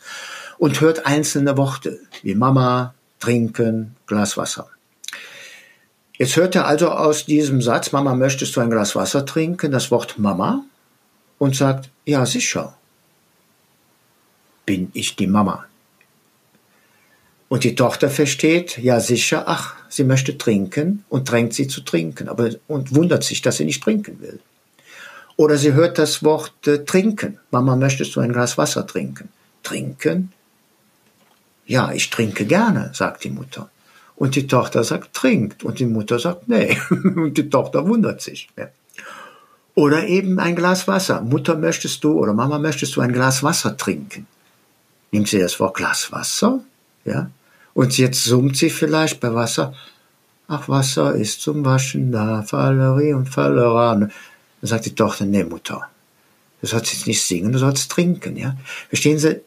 und 0.58 0.80
hört 0.80 1.06
einzelne 1.06 1.56
Worte, 1.56 2.00
wie 2.22 2.34
Mama, 2.34 2.94
trinken, 3.20 3.94
Glas 4.06 4.36
Wasser. 4.36 4.68
Jetzt 6.16 6.36
hört 6.36 6.56
er 6.56 6.66
also 6.66 6.90
aus 6.90 7.26
diesem 7.26 7.62
Satz, 7.62 7.92
Mama, 7.92 8.14
möchtest 8.14 8.56
du 8.56 8.60
ein 8.60 8.70
Glas 8.70 8.96
Wasser 8.96 9.24
trinken, 9.24 9.70
das 9.70 9.92
Wort 9.92 10.18
Mama 10.18 10.64
und 11.38 11.54
sagt, 11.54 11.90
ja, 12.04 12.26
sicher, 12.26 12.76
bin 14.68 14.90
ich 14.92 15.16
die 15.16 15.26
Mama. 15.26 15.64
Und 17.48 17.64
die 17.64 17.74
Tochter 17.74 18.10
versteht, 18.10 18.76
ja 18.76 19.00
sicher, 19.00 19.44
ach, 19.46 19.74
sie 19.88 20.04
möchte 20.04 20.36
trinken 20.36 21.04
und 21.08 21.30
drängt 21.30 21.54
sie 21.54 21.68
zu 21.68 21.80
trinken, 21.80 22.28
aber 22.28 22.50
und 22.66 22.94
wundert 22.94 23.24
sich, 23.24 23.40
dass 23.40 23.56
sie 23.56 23.64
nicht 23.64 23.82
trinken 23.82 24.20
will. 24.20 24.40
Oder 25.36 25.56
sie 25.56 25.72
hört 25.72 25.96
das 25.96 26.22
Wort 26.22 26.66
äh, 26.66 26.84
trinken. 26.84 27.38
Mama, 27.50 27.76
möchtest 27.76 28.14
du 28.14 28.20
ein 28.20 28.34
Glas 28.34 28.58
Wasser 28.58 28.86
trinken? 28.86 29.30
Trinken? 29.62 30.32
Ja, 31.64 31.90
ich 31.92 32.10
trinke 32.10 32.44
gerne, 32.44 32.90
sagt 32.92 33.24
die 33.24 33.30
Mutter. 33.30 33.70
Und 34.16 34.34
die 34.34 34.46
Tochter 34.46 34.84
sagt, 34.84 35.14
trinkt. 35.14 35.64
Und 35.64 35.78
die 35.78 35.86
Mutter 35.86 36.18
sagt, 36.18 36.46
nee. 36.48 36.76
Und 36.90 37.38
die 37.38 37.48
Tochter 37.48 37.88
wundert 37.88 38.20
sich. 38.20 38.50
Ja. 38.58 38.68
Oder 39.74 40.06
eben 40.08 40.38
ein 40.38 40.56
Glas 40.56 40.86
Wasser. 40.88 41.22
Mutter, 41.22 41.56
möchtest 41.56 42.04
du 42.04 42.18
oder 42.18 42.34
Mama, 42.34 42.58
möchtest 42.58 42.96
du 42.96 43.00
ein 43.00 43.14
Glas 43.14 43.42
Wasser 43.42 43.74
trinken? 43.74 44.26
Nimmt 45.10 45.28
sie 45.28 45.38
das 45.38 45.58
Wort 45.60 45.76
Glas 45.76 46.12
Wasser? 46.12 46.60
Ja. 47.04 47.30
Und 47.74 47.96
jetzt 47.96 48.24
summt 48.24 48.56
sie 48.56 48.70
vielleicht 48.70 49.20
bei 49.20 49.32
Wasser. 49.34 49.74
Ach, 50.48 50.68
Wasser 50.68 51.14
ist 51.14 51.42
zum 51.42 51.64
Waschen 51.64 52.10
da, 52.10 52.42
Fallerie 52.42 53.12
und 53.12 53.28
Falleran. 53.28 54.00
Dann 54.00 54.68
sagt 54.68 54.86
die 54.86 54.94
Tochter, 54.94 55.26
nee, 55.26 55.44
Mutter, 55.44 55.88
du 56.60 56.66
sollst 56.66 56.92
jetzt 56.92 57.06
nicht 57.06 57.22
singen, 57.22 57.52
du 57.52 57.58
sollst 57.58 57.90
trinken, 57.90 58.36
ja. 58.36 58.56
Verstehen 58.88 59.18
Sie, 59.18 59.40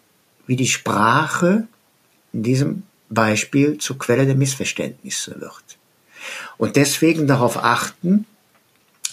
wie 0.48 0.56
die 0.56 0.68
Sprache 0.68 1.68
in 2.34 2.44
diesem 2.44 2.84
Beispiel 3.10 3.78
zur 3.78 3.98
Quelle 3.98 4.26
der 4.26 4.36
Missverständnisse 4.36 5.42
wird. 5.42 5.78
Und 6.58 6.76
deswegen 6.76 7.28
darauf 7.28 7.58
achten, 7.58 8.26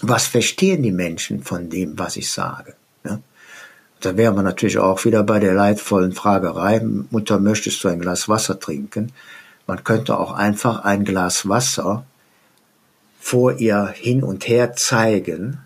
was 0.00 0.26
verstehen 0.26 0.82
die 0.82 0.92
Menschen 0.92 1.42
von 1.42 1.70
dem, 1.70 1.98
was 1.98 2.16
ich 2.16 2.30
sage. 2.30 2.74
Da 4.00 4.16
wäre 4.16 4.32
man 4.32 4.44
natürlich 4.44 4.78
auch 4.78 5.04
wieder 5.04 5.22
bei 5.22 5.40
der 5.40 5.54
leidvollen 5.54 6.12
Fragerei, 6.12 6.80
Mutter, 7.10 7.40
möchtest 7.40 7.82
du 7.82 7.88
ein 7.88 8.00
Glas 8.00 8.28
Wasser 8.28 8.60
trinken? 8.60 9.12
Man 9.66 9.82
könnte 9.84 10.18
auch 10.18 10.32
einfach 10.32 10.84
ein 10.84 11.04
Glas 11.04 11.48
Wasser 11.48 12.04
vor 13.20 13.54
ihr 13.54 13.88
hin 13.88 14.22
und 14.22 14.48
her 14.48 14.74
zeigen 14.74 15.58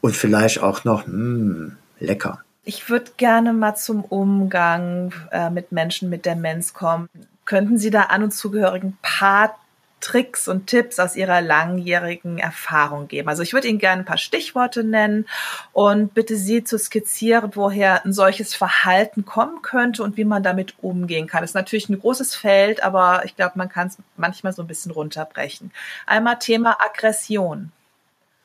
und 0.00 0.16
vielleicht 0.16 0.62
auch 0.62 0.84
noch, 0.84 1.06
hm, 1.06 1.76
lecker. 2.00 2.40
Ich 2.64 2.90
würde 2.90 3.12
gerne 3.16 3.52
mal 3.52 3.76
zum 3.76 4.02
Umgang 4.02 5.12
äh, 5.30 5.50
mit 5.50 5.70
Menschen 5.70 6.10
mit 6.10 6.26
Demenz 6.26 6.72
kommen. 6.72 7.08
Könnten 7.44 7.78
Sie 7.78 7.90
da 7.90 8.02
an 8.02 8.24
und 8.24 8.34
zugehörigen 8.34 8.98
paar 9.02 9.56
Tricks 10.00 10.46
und 10.48 10.66
Tipps 10.66 10.98
aus 10.98 11.16
Ihrer 11.16 11.40
langjährigen 11.40 12.38
Erfahrung 12.38 13.08
geben? 13.08 13.28
Also 13.28 13.42
ich 13.42 13.52
würde 13.52 13.68
Ihnen 13.68 13.78
gerne 13.78 14.02
ein 14.02 14.06
paar 14.06 14.18
Stichworte 14.18 14.84
nennen 14.84 15.26
und 15.72 16.14
bitte 16.14 16.36
Sie 16.36 16.64
zu 16.64 16.78
skizzieren, 16.78 17.50
woher 17.54 18.04
ein 18.04 18.12
solches 18.12 18.54
Verhalten 18.54 19.24
kommen 19.24 19.62
könnte 19.62 20.02
und 20.02 20.16
wie 20.16 20.24
man 20.24 20.42
damit 20.42 20.74
umgehen 20.82 21.26
kann. 21.26 21.42
Das 21.42 21.50
ist 21.50 21.54
natürlich 21.54 21.88
ein 21.88 21.98
großes 21.98 22.34
Feld, 22.34 22.82
aber 22.82 23.22
ich 23.24 23.36
glaube, 23.36 23.52
man 23.56 23.68
kann 23.68 23.88
es 23.88 23.98
manchmal 24.16 24.52
so 24.52 24.62
ein 24.62 24.68
bisschen 24.68 24.92
runterbrechen. 24.92 25.70
Einmal 26.06 26.38
Thema 26.38 26.78
Aggression. 26.80 27.72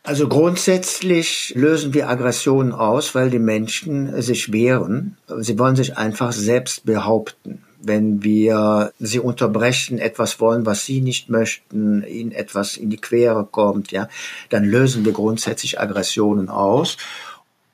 Also 0.03 0.27
grundsätzlich 0.27 1.53
lösen 1.55 1.93
wir 1.93 2.09
Aggressionen 2.09 2.73
aus, 2.73 3.13
weil 3.13 3.29
die 3.29 3.37
Menschen 3.39 4.19
sich 4.21 4.51
wehren. 4.51 5.17
Sie 5.39 5.59
wollen 5.59 5.75
sich 5.75 5.95
einfach 5.95 6.31
selbst 6.31 6.85
behaupten. 6.85 7.63
Wenn 7.83 8.23
wir 8.23 8.93
sie 8.99 9.19
unterbrechen, 9.19 9.97
etwas 9.97 10.39
wollen, 10.39 10.65
was 10.65 10.85
sie 10.85 11.01
nicht 11.01 11.29
möchten, 11.29 12.03
ihnen 12.03 12.31
etwas 12.31 12.77
in 12.77 12.89
die 12.89 12.97
Quere 12.97 13.45
kommt, 13.45 13.91
ja, 13.91 14.07
dann 14.49 14.65
lösen 14.65 15.03
wir 15.05 15.13
grundsätzlich 15.13 15.79
Aggressionen 15.79 16.49
aus. 16.49 16.97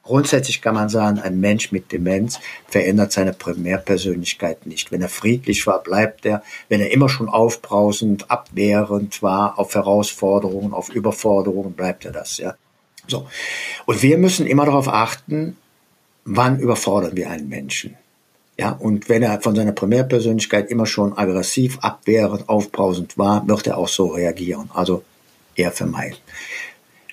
Grundsätzlich 0.08 0.62
kann 0.62 0.74
man 0.74 0.88
sagen, 0.88 1.20
ein 1.20 1.41
Mensch 1.41 1.74
mit 1.74 1.91
Demenz 1.91 2.39
verändert 2.65 3.12
seine 3.12 3.34
Primärpersönlichkeit 3.34 4.65
nicht. 4.65 4.89
Wenn 4.89 5.02
er 5.02 5.10
friedlich 5.10 5.67
war, 5.67 5.84
bleibt 5.84 6.26
er. 6.26 6.43
Wenn 6.70 6.80
er 6.80 6.91
immer 6.91 7.10
schon 7.10 7.28
aufbrausend, 7.28 8.32
abwehrend 8.32 9.22
war 9.22 9.60
auf 9.60 9.76
Herausforderungen, 9.76 10.74
auf 10.74 10.88
Überforderungen, 10.88 11.74
bleibt 11.74 12.06
er 12.06 12.13
das, 12.13 12.38
ja. 12.38 12.56
So. 13.08 13.28
Und 13.86 14.02
wir 14.02 14.17
müssen 14.17 14.48
immer 14.48 14.65
darauf 14.65 14.88
achten, 14.88 15.58
wann 16.24 16.60
überfordern 16.60 17.17
wir 17.17 17.30
einen 17.30 17.50
Menschen. 17.50 17.98
Ja, 18.58 18.72
und 18.72 19.08
wenn 19.08 19.22
er 19.22 19.39
von 19.41 19.56
seiner 19.56 19.72
Primärpersönlichkeit 19.72 20.72
immer 20.72 20.88
schon 20.88 21.15
aggressiv, 21.15 21.78
abwehrend, 21.82 22.50
aufbrausend 22.50 23.17
war, 23.17 23.48
wird 23.48 23.67
er 23.67 23.78
auch 23.78 23.88
so 23.88 24.08
reagieren. 24.08 24.72
Also 24.74 25.04
eher 25.56 25.72
vermeiden. 25.72 26.17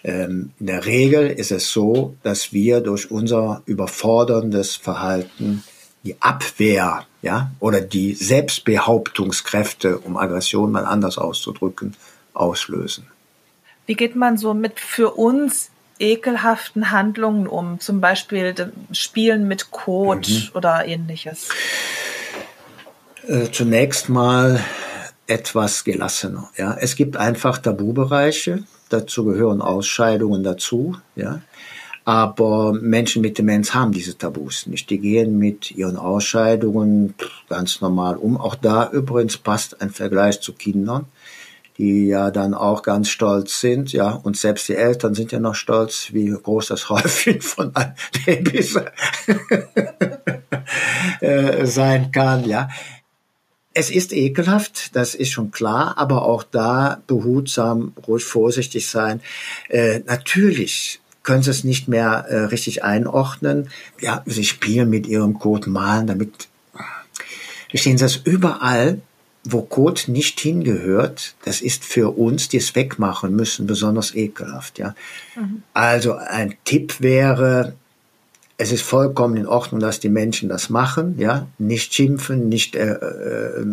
Ähm, 0.02 0.52
in 0.58 0.66
der 0.66 0.86
Regel 0.86 1.28
ist 1.28 1.52
es 1.52 1.70
so, 1.70 2.16
dass 2.22 2.52
wir 2.52 2.80
durch 2.80 3.10
unser 3.10 3.62
überforderndes 3.66 4.76
Verhalten 4.76 5.64
die 6.02 6.20
Abwehr, 6.20 7.06
ja, 7.22 7.50
oder 7.60 7.80
die 7.80 8.14
Selbstbehauptungskräfte, 8.14 9.98
um 9.98 10.16
Aggression 10.16 10.70
mal 10.70 10.84
anders 10.84 11.16
auszudrücken, 11.18 11.96
auslösen. 12.34 13.06
Wie 13.86 13.94
geht 13.94 14.16
man 14.16 14.36
so 14.36 14.54
mit 14.54 14.80
für 14.80 15.12
uns 15.12 15.70
ekelhaften 15.98 16.90
Handlungen 16.90 17.46
um? 17.46 17.80
Zum 17.80 18.00
Beispiel 18.00 18.54
Spielen 18.92 19.48
mit 19.48 19.70
Kot 19.70 20.28
mhm. 20.28 20.48
oder 20.54 20.86
ähnliches? 20.86 21.48
Äh, 23.26 23.50
zunächst 23.50 24.08
mal 24.08 24.60
etwas 25.26 25.84
gelassener. 25.84 26.50
Ja, 26.56 26.76
es 26.78 26.96
gibt 26.96 27.16
einfach 27.16 27.58
Tabubereiche, 27.58 28.64
dazu 28.88 29.24
gehören 29.24 29.62
Ausscheidungen 29.62 30.42
dazu, 30.42 30.96
ja. 31.16 31.40
Aber 32.06 32.74
Menschen 32.74 33.22
mit 33.22 33.38
Demenz 33.38 33.72
haben 33.72 33.92
diese 33.92 34.18
Tabus 34.18 34.66
nicht. 34.66 34.90
Die 34.90 34.98
gehen 34.98 35.38
mit 35.38 35.70
ihren 35.70 35.96
Ausscheidungen 35.96 37.14
ganz 37.48 37.80
normal 37.80 38.18
um. 38.18 38.36
Auch 38.36 38.56
da 38.56 38.90
übrigens 38.90 39.38
passt 39.38 39.80
ein 39.80 39.88
Vergleich 39.88 40.42
zu 40.42 40.52
Kindern, 40.52 41.06
die 41.78 42.06
ja 42.06 42.30
dann 42.30 42.54
auch 42.54 42.82
ganz 42.82 43.08
stolz 43.08 43.60
sind, 43.60 43.92
ja. 43.92 44.10
Und 44.10 44.36
selbst 44.36 44.68
die 44.68 44.76
Eltern 44.76 45.14
sind 45.14 45.32
ja 45.32 45.40
noch 45.40 45.54
stolz, 45.54 46.08
wie 46.12 46.30
groß 46.30 46.68
das 46.68 46.88
Häufchen 46.90 47.40
von 47.40 47.72
Babys 48.24 48.78
äh, 51.20 51.66
sein 51.66 52.12
kann, 52.12 52.44
ja. 52.44 52.68
Es 53.76 53.90
ist 53.90 54.12
ekelhaft, 54.12 54.94
das 54.94 55.16
ist 55.16 55.32
schon 55.32 55.50
klar, 55.50 55.98
aber 55.98 56.22
auch 56.22 56.44
da 56.44 57.02
behutsam, 57.08 57.92
ruhig 58.06 58.24
vorsichtig 58.24 58.88
sein. 58.88 59.20
Äh, 59.68 59.98
natürlich 60.06 61.00
können 61.24 61.42
sie 61.42 61.50
es 61.50 61.64
nicht 61.64 61.88
mehr 61.88 62.26
äh, 62.28 62.44
richtig 62.44 62.84
einordnen. 62.84 63.70
Ja, 64.00 64.22
sie 64.26 64.44
spielen 64.44 64.90
mit 64.90 65.08
ihrem 65.08 65.40
Code 65.40 65.70
malen, 65.70 66.06
damit 66.06 66.46
verstehen 67.68 67.98
sie 67.98 68.04
das 68.04 68.16
überall, 68.16 69.00
wo 69.44 69.60
Code 69.62 70.00
nicht 70.08 70.40
hingehört, 70.40 71.34
das 71.44 71.60
ist 71.60 71.84
für 71.84 72.16
uns, 72.16 72.48
die 72.48 72.56
es 72.56 72.74
wegmachen 72.74 73.36
müssen, 73.36 73.66
besonders 73.66 74.14
ekelhaft, 74.14 74.78
ja. 74.78 74.94
Mhm. 75.36 75.62
Also 75.74 76.14
ein 76.14 76.54
Tipp 76.64 77.00
wäre, 77.00 77.74
es 78.56 78.72
ist 78.72 78.82
vollkommen 78.82 79.36
in 79.36 79.46
Ordnung, 79.46 79.80
dass 79.80 80.00
die 80.00 80.08
Menschen 80.08 80.48
das 80.48 80.70
machen, 80.70 81.16
ja, 81.18 81.46
nicht 81.58 81.92
schimpfen, 81.92 82.48
nicht 82.48 82.74
äh, 82.74 82.92
äh, 82.92 83.66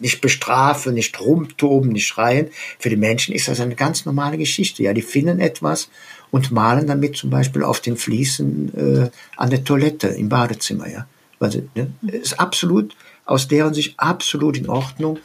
nicht 0.00 0.20
bestrafen, 0.20 0.94
nicht 0.94 1.20
rumtoben, 1.20 1.92
nicht 1.92 2.06
schreien. 2.06 2.48
Für 2.78 2.88
die 2.88 2.96
Menschen 2.96 3.34
ist 3.34 3.48
das 3.48 3.60
eine 3.60 3.74
ganz 3.74 4.06
normale 4.06 4.38
Geschichte. 4.38 4.82
Ja, 4.82 4.94
die 4.94 5.02
finden 5.02 5.38
etwas 5.38 5.90
und 6.30 6.50
malen 6.50 6.86
damit 6.86 7.16
zum 7.16 7.30
Beispiel 7.30 7.62
auf 7.62 7.80
den 7.80 7.96
Fliesen 7.96 8.72
äh, 8.74 9.10
an 9.36 9.50
der 9.50 9.64
Toilette 9.64 10.08
im 10.08 10.28
Badezimmer. 10.28 10.88
Ja, 10.88 11.06
also 11.38 11.62
ne, 11.74 11.92
ist 12.02 12.40
absolut 12.40 12.96
aus 13.24 13.48
deren 13.48 13.74
Sicht 13.74 13.98
absolut 13.98 14.56
in 14.56 14.68
Ordnung. 14.68 15.18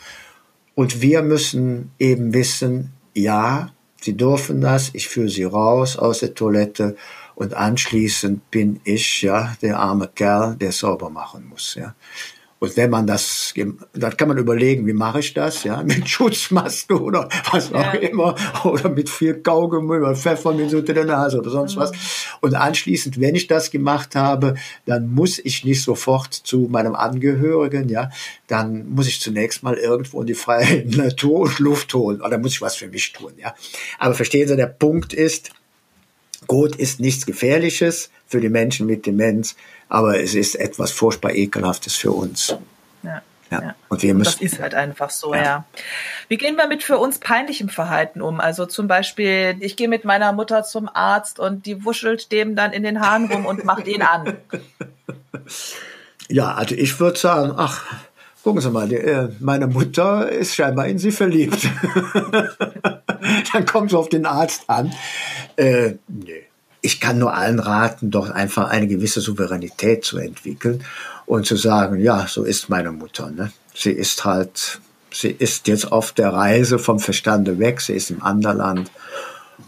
Und 0.75 1.01
wir 1.01 1.21
müssen 1.21 1.91
eben 1.97 2.33
wissen, 2.33 2.93
ja, 3.13 3.71
sie 3.99 4.15
dürfen 4.15 4.61
das. 4.61 4.91
Ich 4.93 5.07
führe 5.07 5.29
sie 5.29 5.43
raus 5.43 5.97
aus 5.97 6.19
der 6.19 6.35
Toilette 6.35 6.95
und 7.35 7.53
anschließend 7.53 8.49
bin 8.51 8.79
ich 8.83 9.21
ja 9.21 9.55
der 9.61 9.79
arme 9.79 10.07
Kerl, 10.07 10.55
der 10.55 10.71
sauber 10.71 11.09
machen 11.09 11.47
muss. 11.47 11.75
Ja. 11.75 11.95
Und 12.59 12.75
wenn 12.75 12.89
man 12.89 13.05
das, 13.05 13.53
dann 13.93 14.17
kann 14.17 14.29
man 14.29 14.37
überlegen, 14.37 14.87
wie 14.87 14.93
mache 14.93 15.19
ich 15.19 15.33
das, 15.33 15.63
ja, 15.63 15.83
mit 15.83 16.09
Schutzmaske 16.09 16.99
oder 16.99 17.29
was 17.51 17.71
auch 17.71 17.93
ja. 17.93 17.99
immer, 17.99 18.35
oder 18.63 18.89
mit 18.89 19.09
viel 19.09 19.35
Kaugummi 19.35 19.97
oder 19.97 20.15
Pfefferminz 20.15 20.73
unter 20.73 20.93
der 20.93 21.05
Nase 21.05 21.37
oder 21.37 21.51
sonst 21.51 21.75
mhm. 21.75 21.81
was. 21.81 21.91
Und 22.41 22.55
anschließend, 22.55 23.19
wenn 23.19 23.35
ich 23.35 23.47
das 23.47 23.69
gemacht 23.69 24.15
habe, 24.15 24.55
dann 24.85 25.13
muss 25.13 25.37
ich 25.39 25.65
nicht 25.65 25.83
sofort 25.83 26.33
zu 26.33 26.67
meinem 26.71 26.95
Angehörigen, 26.95 27.89
ja, 27.89 28.09
dann 28.47 28.89
muss 28.89 29.07
ich 29.07 29.21
zunächst 29.21 29.61
mal 29.61 29.75
irgendwo 29.75 30.21
in 30.21 30.27
die 30.27 30.33
freie 30.33 30.83
Natur 30.97 31.41
und 31.41 31.59
Luft 31.59 31.93
holen, 31.93 32.21
oder 32.21 32.39
muss 32.39 32.53
ich 32.53 32.61
was 32.61 32.75
für 32.75 32.87
mich 32.87 33.13
tun, 33.13 33.33
ja. 33.37 33.53
Aber 33.99 34.15
verstehen 34.15 34.47
Sie, 34.47 34.55
der 34.55 34.65
Punkt 34.67 35.13
ist, 35.13 35.51
Kot 36.47 36.75
ist 36.75 36.99
nichts 36.99 37.25
Gefährliches 37.25 38.09
für 38.25 38.41
die 38.41 38.49
Menschen 38.49 38.87
mit 38.87 39.05
Demenz, 39.05 39.55
aber 39.89 40.19
es 40.19 40.35
ist 40.35 40.55
etwas 40.55 40.91
furchtbar 40.91 41.33
Ekelhaftes 41.33 41.95
für 41.95 42.11
uns. 42.11 42.55
Ja. 43.03 43.21
Ja. 43.49 43.75
Und 43.87 44.03
wir 44.03 44.13
müssen. 44.13 44.39
Das 44.41 44.41
ist 44.41 44.59
halt 44.59 44.73
einfach 44.73 45.09
so, 45.09 45.33
ja. 45.33 45.41
ja. 45.41 45.65
Wie 46.27 46.37
gehen 46.37 46.57
wir 46.57 46.67
mit 46.67 46.83
für 46.83 46.97
uns 46.97 47.19
peinlichem 47.19 47.69
Verhalten 47.69 48.21
um? 48.21 48.41
Also 48.41 48.65
zum 48.65 48.87
Beispiel, 48.87 49.55
ich 49.61 49.77
gehe 49.77 49.87
mit 49.87 50.03
meiner 50.03 50.33
Mutter 50.33 50.63
zum 50.63 50.89
Arzt 50.93 51.39
und 51.39 51.65
die 51.65 51.85
wuschelt 51.85 52.31
dem 52.31 52.55
dann 52.55 52.73
in 52.73 52.83
den 52.83 52.99
Haaren 52.99 53.31
rum 53.31 53.45
und 53.45 53.63
macht 53.63 53.87
ihn 53.87 54.01
an. 54.01 54.37
Ja, 56.29 56.55
also 56.55 56.75
ich 56.75 56.99
würde 56.99 57.17
sagen, 57.17 57.53
ach, 57.55 57.85
gucken 58.43 58.59
Sie 58.59 58.69
mal, 58.69 58.89
die, 58.89 58.95
äh, 58.95 59.29
meine 59.39 59.67
Mutter 59.67 60.27
ist 60.29 60.55
scheinbar 60.55 60.87
in 60.87 60.99
Sie 60.99 61.13
verliebt. 61.13 61.69
dann 63.53 63.65
kommt 63.65 63.91
sie 63.91 63.97
auf 63.97 64.09
den 64.09 64.25
Arzt 64.25 64.69
an. 64.69 64.93
Äh, 65.55 65.93
nee 66.09 66.47
ich 66.81 66.99
kann 66.99 67.19
nur 67.19 67.33
allen 67.33 67.59
raten, 67.59 68.11
doch 68.11 68.29
einfach 68.29 68.69
eine 68.69 68.87
gewisse 68.87 69.21
Souveränität 69.21 70.05
zu 70.05 70.17
entwickeln 70.17 70.83
und 71.25 71.45
zu 71.45 71.55
sagen, 71.55 71.99
ja, 71.99 72.27
so 72.27 72.43
ist 72.43 72.69
meine 72.69 72.91
Mutter. 72.91 73.29
Ne? 73.31 73.51
Sie 73.73 73.91
ist 73.91 74.25
halt, 74.25 74.79
sie 75.11 75.29
ist 75.29 75.67
jetzt 75.67 75.91
auf 75.91 76.11
der 76.11 76.33
Reise 76.33 76.79
vom 76.79 76.99
Verstande 76.99 77.59
weg, 77.59 77.81
sie 77.81 77.93
ist 77.93 78.11
im 78.11 78.23
Anderland 78.23 78.91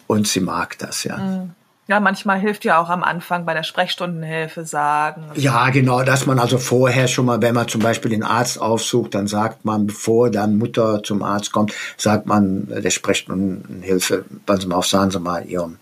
und 0.08 0.28
sie 0.28 0.40
mag 0.40 0.78
das, 0.80 1.04
ja. 1.04 1.18
Mhm. 1.18 1.52
Ja, 1.90 2.00
manchmal 2.00 2.40
hilft 2.40 2.66
ja 2.66 2.80
auch 2.80 2.90
am 2.90 3.04
Anfang 3.04 3.46
bei 3.46 3.56
der 3.56 3.64
Sprechstundenhilfe 3.64 4.64
sagen. 4.64 5.24
Ja, 5.34 5.72
genau, 5.72 6.04
dass 6.04 6.28
man 6.28 6.38
also 6.38 6.60
vorher 6.60 7.08
schon 7.08 7.26
mal, 7.26 7.42
wenn 7.42 7.56
man 7.56 7.68
zum 7.68 7.82
Beispiel 7.82 8.12
den 8.12 8.22
Arzt 8.22 8.62
aufsucht, 8.62 9.16
dann 9.16 9.26
sagt 9.26 9.66
man, 9.66 9.88
bevor 9.88 10.30
dann 10.30 10.60
Mutter 10.60 11.02
zum 11.02 11.24
Arzt 11.24 11.52
kommt, 11.52 11.74
sagt 11.98 12.28
man 12.28 12.68
der 12.68 12.92
Sprechstundenhilfe, 12.92 14.24
passen 14.46 14.62
Sie 14.62 14.68
mal 14.68 14.76
auf, 14.76 14.86
sagen 14.86 15.10
Sie 15.10 15.20
mal 15.20 15.44
Ihrem 15.48 15.80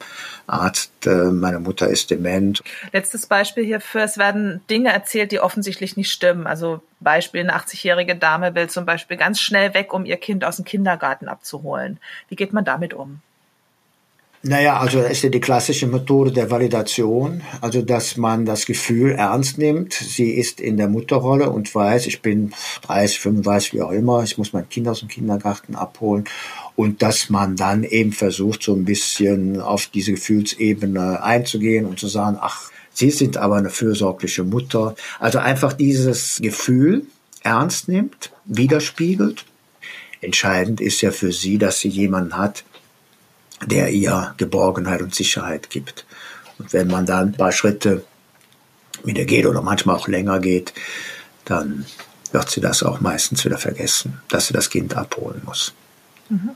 Arzt, 0.48 1.06
äh, 1.06 1.26
meine 1.26 1.60
Mutter 1.60 1.88
ist 1.88 2.10
dement. 2.10 2.64
Letztes 2.94 3.26
Beispiel 3.26 3.66
hierfür, 3.66 4.02
es 4.02 4.18
werden 4.18 4.62
Dinge 4.70 4.92
erzählt, 4.92 5.32
die 5.32 5.40
offensichtlich 5.40 5.98
nicht 5.98 6.12
stimmen. 6.12 6.48
Also 6.48 6.82
Beispiel, 7.00 7.42
eine 7.42 7.56
80-jährige 7.56 8.16
Dame 8.16 8.56
will 8.56 8.70
zum 8.70 8.86
Beispiel 8.86 9.18
ganz 9.18 9.42
schnell 9.42 9.74
weg, 9.74 9.94
um 9.94 10.06
ihr 10.06 10.18
Kind 10.18 10.46
aus 10.46 10.56
dem 10.56 10.66
Kindergarten 10.66 11.28
abzuholen. 11.28 12.00
Wie 12.30 12.36
geht 12.36 12.54
man 12.54 12.66
damit 12.66 12.94
um? 12.94 13.22
Naja, 14.48 14.80
also 14.80 15.02
das 15.02 15.12
ist 15.12 15.24
ja 15.24 15.30
die 15.30 15.42
klassische 15.42 15.88
Methode 15.88 16.32
der 16.32 16.50
Validation, 16.50 17.42
also 17.60 17.82
dass 17.82 18.16
man 18.16 18.46
das 18.46 18.66
Gefühl 18.66 19.12
ernst 19.12 19.58
nimmt, 19.58 19.94
sie 19.94 20.32
ist 20.32 20.62
in 20.62 20.78
der 20.78 20.88
Mutterrolle 20.88 21.50
und 21.50 21.74
weiß, 21.76 22.08
ich 22.08 22.22
bin 22.22 22.54
30, 22.84 23.20
35, 23.20 23.74
wie 23.74 23.82
auch 23.82 23.92
immer, 23.92 24.24
ich 24.24 24.38
muss 24.38 24.54
mein 24.54 24.70
Kind 24.70 24.88
aus 24.88 25.02
dem 25.02 25.10
Kindergarten 25.10 25.76
abholen 25.76 26.24
und 26.78 27.02
dass 27.02 27.30
man 27.30 27.58
dann 27.58 27.84
eben 27.84 28.14
versucht, 28.14 28.64
so 28.64 28.74
ein 28.74 28.86
bisschen 28.86 29.60
auf 29.60 29.88
diese 29.88 30.14
Gefühlsebene 30.14 31.22
einzugehen 31.22 31.86
und 31.86 32.00
zu 32.00 32.08
sagen, 32.08 32.38
ach, 32.40 32.72
Sie 32.94 33.12
sind 33.12 33.38
aber 33.38 33.58
eine 33.58 33.70
fürsorgliche 33.70 34.44
Mutter. 34.44 34.96
Also 35.20 35.38
einfach 35.38 35.74
dieses 35.74 36.40
Gefühl 36.42 37.06
ernst 37.44 37.88
nimmt, 37.88 38.32
widerspiegelt. 38.46 39.46
Entscheidend 40.20 40.82
ist 40.82 41.02
ja 41.02 41.12
für 41.12 41.32
sie, 41.32 41.60
dass 41.60 41.80
sie 41.80 41.90
jemanden 41.90 42.36
hat, 42.36 42.64
der 43.66 43.90
ihr 43.90 44.34
Geborgenheit 44.38 45.02
und 45.02 45.16
Sicherheit 45.16 45.70
gibt. 45.70 46.06
Und 46.60 46.74
wenn 46.74 46.88
man 46.88 47.06
dann 47.06 47.30
ein 47.30 47.38
paar 47.38 47.52
Schritte 47.52 48.04
wieder 49.04 49.26
geht 49.26 49.46
oder 49.46 49.62
manchmal 49.62 49.96
auch 49.96 50.08
länger 50.08 50.40
geht, 50.40 50.74
dann 51.46 51.86
wird 52.32 52.50
sie 52.50 52.62
das 52.62 52.84
auch 52.84 53.00
meistens 53.00 53.46
wieder 53.46 53.58
vergessen, 53.58 54.22
dass 54.28 54.48
sie 54.48 54.54
das 54.54 54.70
Kind 54.70 54.96
abholen 54.96 55.42
muss. 55.46 55.74
Mhm. 56.30 56.52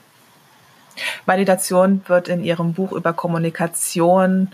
Validation 1.26 2.02
wird 2.08 2.28
in 2.28 2.44
Ihrem 2.44 2.74
Buch 2.74 2.92
über 2.92 3.14
Kommunikation 3.14 4.50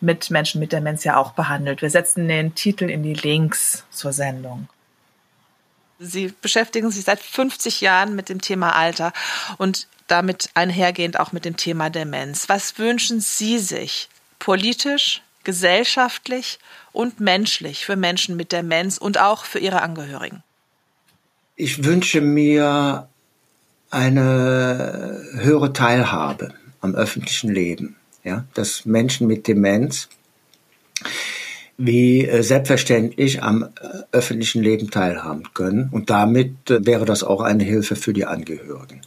mit 0.00 0.30
Menschen 0.30 0.60
mit 0.60 0.72
Demenz 0.72 1.04
ja 1.04 1.16
auch 1.16 1.32
behandelt. 1.32 1.82
Wir 1.82 1.90
setzen 1.90 2.28
den 2.28 2.54
Titel 2.54 2.84
in 2.84 3.02
die 3.02 3.14
Links 3.14 3.84
zur 3.90 4.12
Sendung. 4.12 4.68
Sie 5.98 6.32
beschäftigen 6.42 6.90
sich 6.90 7.04
seit 7.04 7.20
50 7.20 7.80
Jahren 7.80 8.16
mit 8.16 8.28
dem 8.28 8.40
Thema 8.40 8.74
Alter 8.74 9.12
und 9.58 9.86
damit 10.06 10.50
einhergehend 10.54 11.18
auch 11.18 11.32
mit 11.32 11.44
dem 11.44 11.56
Thema 11.56 11.90
Demenz. 11.90 12.48
Was 12.48 12.78
wünschen 12.78 13.20
Sie 13.20 13.58
sich 13.58 14.08
politisch, 14.38 15.22
gesellschaftlich 15.44 16.58
und 16.92 17.20
menschlich 17.20 17.86
für 17.86 17.96
Menschen 17.96 18.36
mit 18.36 18.52
Demenz 18.52 18.98
und 18.98 19.18
auch 19.18 19.44
für 19.44 19.58
ihre 19.58 19.82
Angehörigen? 19.82 20.42
Ich 21.56 21.84
wünsche 21.84 22.20
mir 22.20 23.08
eine 23.90 25.22
höhere 25.34 25.72
Teilhabe 25.72 26.52
am 26.80 26.94
öffentlichen 26.94 27.52
Leben. 27.52 27.96
Ja, 28.24 28.44
dass 28.54 28.86
Menschen 28.86 29.26
mit 29.26 29.46
Demenz 29.46 30.08
wie 31.76 32.26
äh, 32.26 32.42
selbstverständlich 32.42 33.42
am 33.42 33.62
äh, 33.62 33.68
öffentlichen 34.12 34.62
Leben 34.62 34.90
teilhaben 34.90 35.44
können. 35.54 35.88
Und 35.90 36.10
damit 36.10 36.70
äh, 36.70 36.84
wäre 36.86 37.04
das 37.04 37.24
auch 37.24 37.40
eine 37.40 37.64
Hilfe 37.64 37.96
für 37.96 38.12
die 38.12 38.26
Angehörigen. 38.26 39.00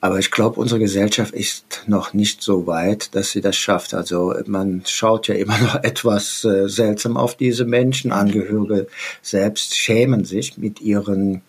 Aber 0.00 0.18
ich 0.18 0.30
glaube, 0.30 0.60
unsere 0.60 0.78
Gesellschaft 0.78 1.34
ist 1.34 1.82
noch 1.86 2.12
nicht 2.12 2.42
so 2.42 2.66
weit, 2.66 3.14
dass 3.14 3.32
sie 3.32 3.40
das 3.40 3.56
schafft. 3.56 3.94
Also 3.94 4.34
man 4.46 4.82
schaut 4.86 5.26
ja 5.26 5.34
immer 5.34 5.58
noch 5.62 5.82
etwas 5.82 6.42
seltsam 6.42 7.16
auf 7.16 7.36
diese 7.36 7.64
Menschen. 7.64 8.12
Angehörige 8.12 8.86
selbst 9.22 9.74
schämen 9.74 10.24
sich 10.24 10.58
mit 10.58 10.80
ihren 10.80 11.40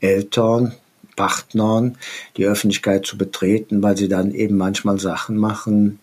Eltern, 0.00 0.74
Partnern 1.16 1.98
die 2.36 2.46
Öffentlichkeit 2.46 3.04
zu 3.04 3.18
betreten, 3.18 3.82
weil 3.82 3.96
sie 3.96 4.08
dann 4.08 4.32
eben 4.32 4.56
manchmal 4.56 5.00
Sachen 5.00 5.36
machen, 5.36 5.98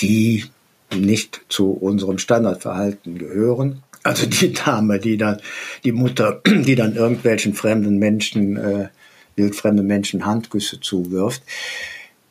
die 0.00 0.46
nicht 0.94 1.42
zu 1.48 1.70
unserem 1.72 2.18
Standardverhalten 2.18 3.18
gehören. 3.18 3.82
Also 4.02 4.26
die 4.26 4.52
Dame, 4.52 4.98
die 4.98 5.16
dann, 5.16 5.40
die 5.84 5.92
Mutter, 5.92 6.40
die 6.46 6.74
dann 6.74 6.94
irgendwelchen 6.94 7.54
fremden 7.54 7.98
Menschen 7.98 8.56
äh, 8.56 8.88
wildfremde 9.36 9.82
Menschen 9.82 10.26
Handgüsse 10.26 10.80
zuwirft, 10.80 11.42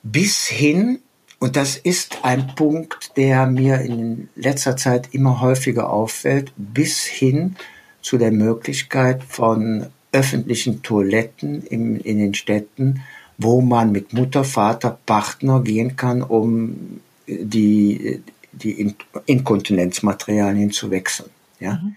bis 0.03 0.45
hin, 0.45 0.99
und 1.39 1.55
das 1.55 1.77
ist 1.77 2.19
ein 2.23 2.53
Punkt, 2.55 3.15
der 3.17 3.45
mir 3.47 3.79
in 3.81 4.29
letzter 4.35 4.75
Zeit 4.77 5.09
immer 5.13 5.41
häufiger 5.41 5.89
auffällt, 5.89 6.51
bis 6.57 7.03
hin 7.03 7.55
zu 8.01 8.17
der 8.17 8.31
Möglichkeit 8.31 9.23
von 9.23 9.87
öffentlichen 10.11 10.81
Toiletten 10.81 11.63
in, 11.63 11.99
in 11.99 12.17
den 12.17 12.33
Städten, 12.33 13.01
wo 13.37 13.61
man 13.61 13.91
mit 13.91 14.13
Mutter, 14.13 14.43
Vater, 14.43 14.97
Partner 15.05 15.61
gehen 15.61 15.95
kann, 15.95 16.21
um 16.21 16.99
die, 17.27 18.21
die 18.63 18.95
Inkontinenzmaterialien 19.25 20.71
zu 20.71 20.91
wechseln. 20.91 21.29
Ja? 21.59 21.73
Mhm. 21.73 21.95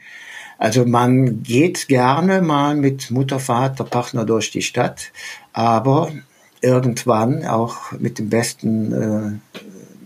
Also 0.59 0.85
man 0.87 1.43
geht 1.43 1.89
gerne 1.89 2.41
mal 2.41 2.77
mit 2.77 3.11
Mutter, 3.11 3.41
Vater, 3.41 3.85
Partner 3.85 4.25
durch 4.25 4.51
die 4.53 4.63
Stadt, 4.63 5.11
aber 5.53 6.13
irgendwann 6.61 7.45
auch 7.45 7.93
mit 7.99 8.19
dem 8.19 8.29
besten 8.29 9.41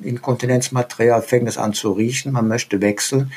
äh, 0.02 0.08
Inkontinenzmaterial 0.08 1.20
fängt 1.22 1.48
es 1.48 1.58
an 1.58 1.74
zu 1.74 1.92
riechen, 1.92 2.32
man 2.32 2.48
möchte 2.48 2.80
wechseln. 2.80 3.32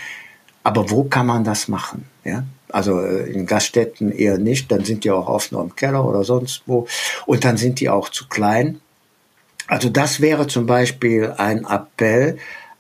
Aber 0.63 0.89
wo 0.89 1.03
kann 1.03 1.25
man 1.25 1.43
das 1.43 1.67
machen? 1.67 2.05
Ja? 2.23 2.43
Also 2.69 3.01
äh, 3.01 3.29
in 3.31 3.45
Gaststätten 3.45 4.11
eher 4.11 4.37
nicht, 4.37 4.71
dann 4.71 4.85
sind 4.85 5.03
die 5.03 5.11
auch 5.11 5.27
oft 5.27 5.51
nur 5.51 5.61
im 5.61 5.75
Keller 5.75 6.05
oder 6.05 6.23
sonst 6.23 6.63
wo 6.67 6.87
und 7.25 7.43
dann 7.43 7.57
sind 7.57 7.79
die 7.79 7.89
auch 7.89 8.09
zu 8.09 8.27
klein. 8.27 8.79
Also 9.67 9.89
das 9.89 10.21
wäre 10.21 10.47
zum 10.47 10.65
Beispiel 10.65 11.33
ein 11.37 11.65
Appell 11.65 12.37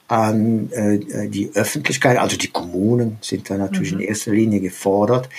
an 0.09 0.71
äh, 0.71 1.29
die 1.29 1.51
Öffentlichkeit, 1.53 2.17
also 2.17 2.35
die 2.35 2.49
Kommunen 2.49 3.17
sind 3.21 3.49
da 3.49 3.57
natürlich 3.57 3.93
mhm. 3.93 4.01
in 4.01 4.07
erster 4.07 4.31
Linie 4.31 4.59
gefordert, 4.59 5.29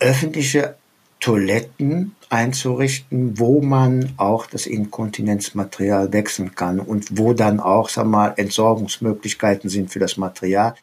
öffentliche 0.00 0.74
Toiletten 1.20 2.16
einzurichten, 2.28 3.38
wo 3.38 3.62
man 3.62 4.12
auch 4.16 4.46
das 4.46 4.66
Inkontinenzmaterial 4.66 6.12
wechseln 6.12 6.54
kann 6.54 6.80
und 6.80 7.16
wo 7.16 7.32
dann 7.32 7.60
auch, 7.60 7.88
sag 7.88 8.06
mal, 8.06 8.34
Entsorgungsmöglichkeiten 8.36 9.70
sind 9.70 9.90
für 9.90 10.00
das 10.00 10.16
Material. 10.16 10.74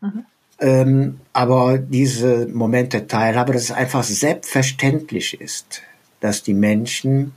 Mhm. 0.00 0.24
Ähm, 0.58 1.20
aber 1.32 1.76
diese 1.76 2.46
Moment 2.46 2.92
der 2.92 3.08
Teilhabe, 3.08 3.52
dass 3.52 3.64
es 3.64 3.72
einfach 3.72 4.04
selbstverständlich 4.04 5.38
ist, 5.40 5.82
dass 6.20 6.42
die 6.42 6.54
Menschen 6.54 7.32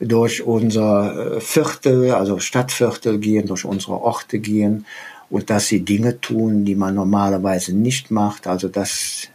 durch 0.00 0.42
unser 0.42 1.36
äh, 1.36 1.40
Viertel, 1.40 2.12
also 2.12 2.38
Stadtviertel 2.38 3.18
gehen, 3.18 3.46
durch 3.46 3.64
unsere 3.64 4.00
Orte 4.00 4.38
gehen 4.38 4.86
und 5.30 5.50
dass 5.50 5.66
sie 5.66 5.80
Dinge 5.84 6.20
tun, 6.20 6.64
die 6.64 6.74
man 6.74 6.94
normalerweise 6.94 7.74
nicht 7.74 8.10
macht. 8.10 8.46
Also 8.46 8.68
dass 8.68 9.28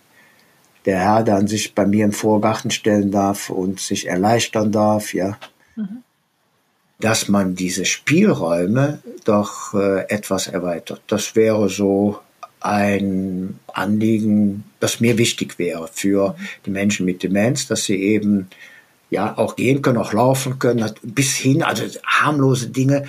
der 0.85 0.99
Herr 0.99 1.23
dann 1.23 1.47
sich 1.47 1.75
bei 1.75 1.85
mir 1.85 2.05
im 2.05 2.11
Vorgarten 2.11 2.71
stellen 2.71 3.11
darf 3.11 3.49
und 3.49 3.79
sich 3.79 4.07
erleichtern 4.07 4.71
darf, 4.71 5.13
ja. 5.13 5.37
Mhm. 5.75 6.03
Dass 6.99 7.27
man 7.27 7.55
diese 7.55 7.85
Spielräume 7.85 8.99
doch 9.25 9.73
äh, 9.73 10.07
etwas 10.09 10.47
erweitert. 10.47 11.01
Das 11.07 11.35
wäre 11.35 11.69
so 11.69 12.19
ein 12.59 13.59
Anliegen, 13.67 14.63
das 14.79 15.01
mir 15.01 15.17
wichtig 15.17 15.59
wäre 15.59 15.89
für 15.91 16.35
die 16.65 16.69
Menschen 16.69 17.05
mit 17.05 17.21
Demenz, 17.21 17.67
dass 17.67 17.83
sie 17.83 18.01
eben 18.01 18.47
ja 19.13 19.37
auch 19.37 19.55
gehen 19.55 19.81
können, 19.81 19.97
auch 19.97 20.13
laufen 20.13 20.59
können, 20.59 20.91
bis 21.01 21.35
hin, 21.35 21.63
also 21.63 21.83
harmlose 22.05 22.67
Dinge, 22.67 23.05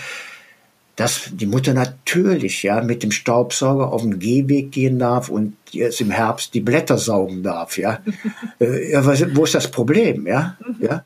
dass 0.96 1.30
die 1.32 1.46
Mutter 1.46 1.74
natürlich 1.74 2.62
ja 2.62 2.80
mit 2.80 3.02
dem 3.02 3.10
Staubsauger 3.10 3.92
auf 3.92 4.02
den 4.02 4.18
Gehweg 4.18 4.70
gehen 4.70 4.98
darf 4.98 5.28
und 5.28 5.56
jetzt 5.72 6.00
im 6.00 6.10
Herbst 6.10 6.54
die 6.54 6.60
Blätter 6.60 6.98
saugen 6.98 7.42
darf, 7.42 7.78
ja. 7.78 7.98
äh, 8.60 8.92
ja 8.92 9.04
was, 9.04 9.24
wo 9.34 9.44
ist 9.44 9.54
das 9.54 9.70
Problem, 9.70 10.26
ja? 10.26 10.56
ja? 10.78 11.04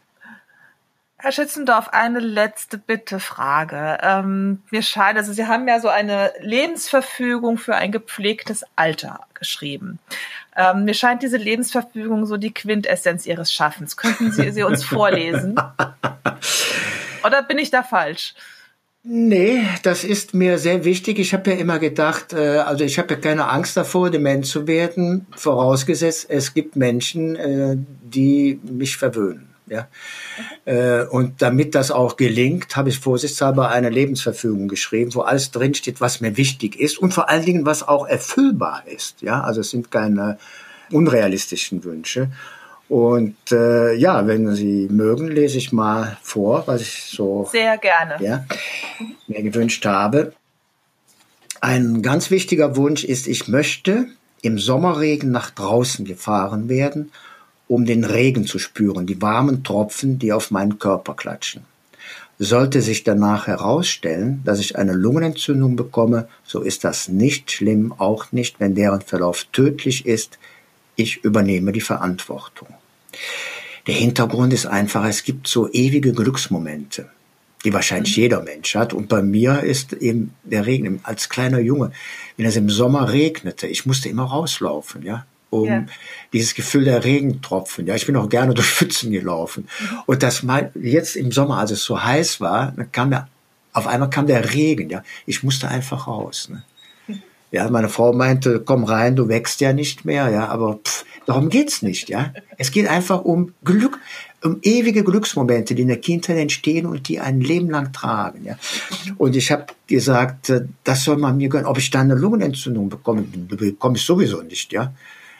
Herr 1.20 1.32
Schützendorf, 1.32 1.88
eine 1.88 2.20
letzte 2.20 2.78
Bitte-Frage. 2.78 3.98
Ähm, 4.02 4.62
mir 4.70 4.82
scheint, 4.82 5.18
also 5.18 5.32
Sie 5.32 5.46
haben 5.46 5.66
ja 5.66 5.80
so 5.80 5.88
eine 5.88 6.32
Lebensverfügung 6.40 7.58
für 7.58 7.74
ein 7.74 7.90
gepflegtes 7.90 8.62
Alter 8.76 9.26
geschrieben. 9.34 9.98
Ähm, 10.56 10.84
mir 10.84 10.94
scheint 10.94 11.24
diese 11.24 11.36
Lebensverfügung 11.36 12.24
so 12.24 12.36
die 12.36 12.54
Quintessenz 12.54 13.26
Ihres 13.26 13.52
Schaffens. 13.52 13.96
Könnten 13.96 14.30
Sie 14.30 14.52
sie 14.52 14.62
uns 14.62 14.84
vorlesen? 14.84 15.56
Oder 17.24 17.42
bin 17.42 17.58
ich 17.58 17.70
da 17.70 17.82
falsch? 17.82 18.34
Nee, 19.02 19.64
das 19.82 20.04
ist 20.04 20.34
mir 20.34 20.58
sehr 20.58 20.84
wichtig. 20.84 21.18
Ich 21.18 21.32
habe 21.32 21.50
ja 21.50 21.56
immer 21.56 21.80
gedacht, 21.80 22.32
äh, 22.32 22.58
also 22.58 22.84
ich 22.84 22.96
habe 22.96 23.14
ja 23.14 23.20
keine 23.20 23.48
Angst 23.48 23.76
davor, 23.76 24.10
dement 24.10 24.46
zu 24.46 24.68
werden, 24.68 25.26
vorausgesetzt, 25.34 26.26
es 26.28 26.54
gibt 26.54 26.76
Menschen, 26.76 27.34
äh, 27.34 27.76
die 27.76 28.60
mich 28.62 28.96
verwöhnen. 28.96 29.47
Ja? 29.70 29.88
Äh, 30.64 31.04
und 31.06 31.42
damit 31.42 31.74
das 31.74 31.90
auch 31.90 32.16
gelingt, 32.16 32.76
habe 32.76 32.88
ich 32.88 32.98
vorsichtshalber 32.98 33.70
eine 33.70 33.90
Lebensverfügung 33.90 34.68
geschrieben, 34.68 35.14
wo 35.14 35.20
alles 35.20 35.50
drinsteht, 35.50 36.00
was 36.00 36.20
mir 36.20 36.36
wichtig 36.36 36.78
ist 36.78 36.98
und 36.98 37.12
vor 37.12 37.28
allen 37.28 37.44
Dingen, 37.44 37.66
was 37.66 37.86
auch 37.86 38.06
erfüllbar 38.06 38.82
ist. 38.86 39.22
Ja, 39.22 39.42
also 39.42 39.60
es 39.60 39.70
sind 39.70 39.90
keine 39.90 40.38
unrealistischen 40.90 41.84
Wünsche. 41.84 42.30
Und 42.88 43.36
äh, 43.52 43.94
ja, 43.94 44.26
wenn 44.26 44.54
Sie 44.54 44.88
mögen, 44.90 45.28
lese 45.28 45.58
ich 45.58 45.72
mal 45.72 46.16
vor, 46.22 46.66
was 46.66 46.80
ich 46.80 47.04
so 47.04 47.46
sehr 47.52 47.76
gerne 47.76 48.16
ja, 48.20 48.46
mir 49.26 49.42
gewünscht 49.42 49.84
habe. 49.84 50.32
Ein 51.60 52.02
ganz 52.02 52.30
wichtiger 52.30 52.76
Wunsch 52.76 53.04
ist, 53.04 53.26
ich 53.26 53.48
möchte 53.48 54.06
im 54.40 54.58
Sommerregen 54.58 55.30
nach 55.30 55.50
draußen 55.50 56.04
gefahren 56.04 56.68
werden 56.68 57.12
um 57.68 57.84
den 57.84 58.04
Regen 58.04 58.46
zu 58.46 58.58
spüren, 58.58 59.06
die 59.06 59.20
warmen 59.20 59.62
Tropfen, 59.62 60.18
die 60.18 60.32
auf 60.32 60.50
meinen 60.50 60.78
Körper 60.78 61.14
klatschen. 61.14 61.62
Sollte 62.38 62.82
sich 62.82 63.04
danach 63.04 63.46
herausstellen, 63.46 64.42
dass 64.44 64.60
ich 64.60 64.78
eine 64.78 64.92
Lungenentzündung 64.92 65.76
bekomme, 65.76 66.28
so 66.44 66.60
ist 66.62 66.84
das 66.84 67.08
nicht 67.08 67.50
schlimm, 67.50 67.92
auch 67.98 68.32
nicht, 68.32 68.58
wenn 68.58 68.74
deren 68.74 69.02
Verlauf 69.02 69.44
tödlich 69.52 70.06
ist. 70.06 70.38
Ich 70.96 71.24
übernehme 71.24 71.72
die 71.72 71.80
Verantwortung. 71.80 72.68
Der 73.86 73.94
Hintergrund 73.94 74.52
ist 74.52 74.66
einfach, 74.66 75.04
es 75.04 75.24
gibt 75.24 75.48
so 75.48 75.70
ewige 75.70 76.12
Glücksmomente, 76.12 77.10
die 77.64 77.72
wahrscheinlich 77.72 78.16
mhm. 78.16 78.22
jeder 78.22 78.42
Mensch 78.42 78.74
hat. 78.76 78.94
Und 78.94 79.08
bei 79.08 79.20
mir 79.20 79.64
ist 79.64 79.92
eben 79.94 80.32
der 80.44 80.66
Regen 80.66 81.00
als 81.02 81.28
kleiner 81.28 81.58
Junge, 81.58 81.90
wenn 82.36 82.46
es 82.46 82.56
im 82.56 82.70
Sommer 82.70 83.12
regnete, 83.12 83.66
ich 83.66 83.84
musste 83.84 84.08
immer 84.08 84.24
rauslaufen, 84.24 85.02
ja 85.02 85.26
um 85.50 85.66
ja. 85.66 85.86
dieses 86.32 86.54
Gefühl 86.54 86.84
der 86.84 87.04
Regentropfen. 87.04 87.86
Ja, 87.86 87.94
ich 87.94 88.06
bin 88.06 88.16
auch 88.16 88.28
gerne 88.28 88.54
durch 88.54 88.68
Pfützen 88.68 89.10
gelaufen. 89.10 89.68
Mhm. 89.80 89.98
Und 90.06 90.22
das 90.22 90.42
mal 90.42 90.70
jetzt 90.74 91.16
im 91.16 91.32
Sommer, 91.32 91.58
als 91.58 91.70
es 91.70 91.82
so 91.82 92.02
heiß 92.02 92.40
war, 92.40 92.72
dann 92.76 92.92
kam 92.92 93.10
der, 93.10 93.28
auf 93.72 93.86
einmal 93.86 94.10
kam 94.10 94.26
der 94.26 94.52
Regen. 94.52 94.90
Ja, 94.90 95.02
ich 95.26 95.42
musste 95.42 95.68
einfach 95.68 96.06
raus. 96.06 96.48
Ne? 96.50 96.62
Mhm. 97.06 97.22
Ja, 97.50 97.70
meine 97.70 97.88
Frau 97.88 98.12
meinte, 98.12 98.60
komm 98.60 98.84
rein, 98.84 99.16
du 99.16 99.28
wächst 99.28 99.60
ja 99.60 99.72
nicht 99.72 100.04
mehr. 100.04 100.28
Ja, 100.28 100.48
aber 100.48 100.80
pff, 100.84 101.04
darum 101.26 101.48
geht's 101.48 101.82
nicht. 101.82 102.08
Ja, 102.08 102.32
es 102.58 102.70
geht 102.70 102.88
einfach 102.88 103.24
um 103.24 103.54
Glück, 103.64 103.98
um 104.42 104.58
ewige 104.62 105.02
Glücksmomente, 105.02 105.74
die 105.74 105.82
in 105.82 105.88
der 105.88 106.00
Kindheit 106.00 106.36
entstehen 106.36 106.86
und 106.86 107.08
die 107.08 107.20
ein 107.20 107.40
Leben 107.40 107.70
lang 107.70 107.92
tragen. 107.92 108.44
Ja. 108.44 108.54
Mhm. 109.06 109.14
Und 109.16 109.36
ich 109.36 109.50
habe 109.50 109.66
gesagt, 109.86 110.50
äh, 110.50 110.66
das 110.84 111.04
soll 111.04 111.16
man 111.16 111.38
mir 111.38 111.48
gönnen. 111.48 111.66
Ob 111.66 111.78
ich 111.78 111.90
dann 111.90 112.10
eine 112.10 112.20
Lungenentzündung 112.20 112.90
bekomme, 112.90 113.22
bekomme 113.22 113.96
ich 113.96 114.04
sowieso 114.04 114.42
nicht. 114.42 114.72
Ja. 114.72 114.92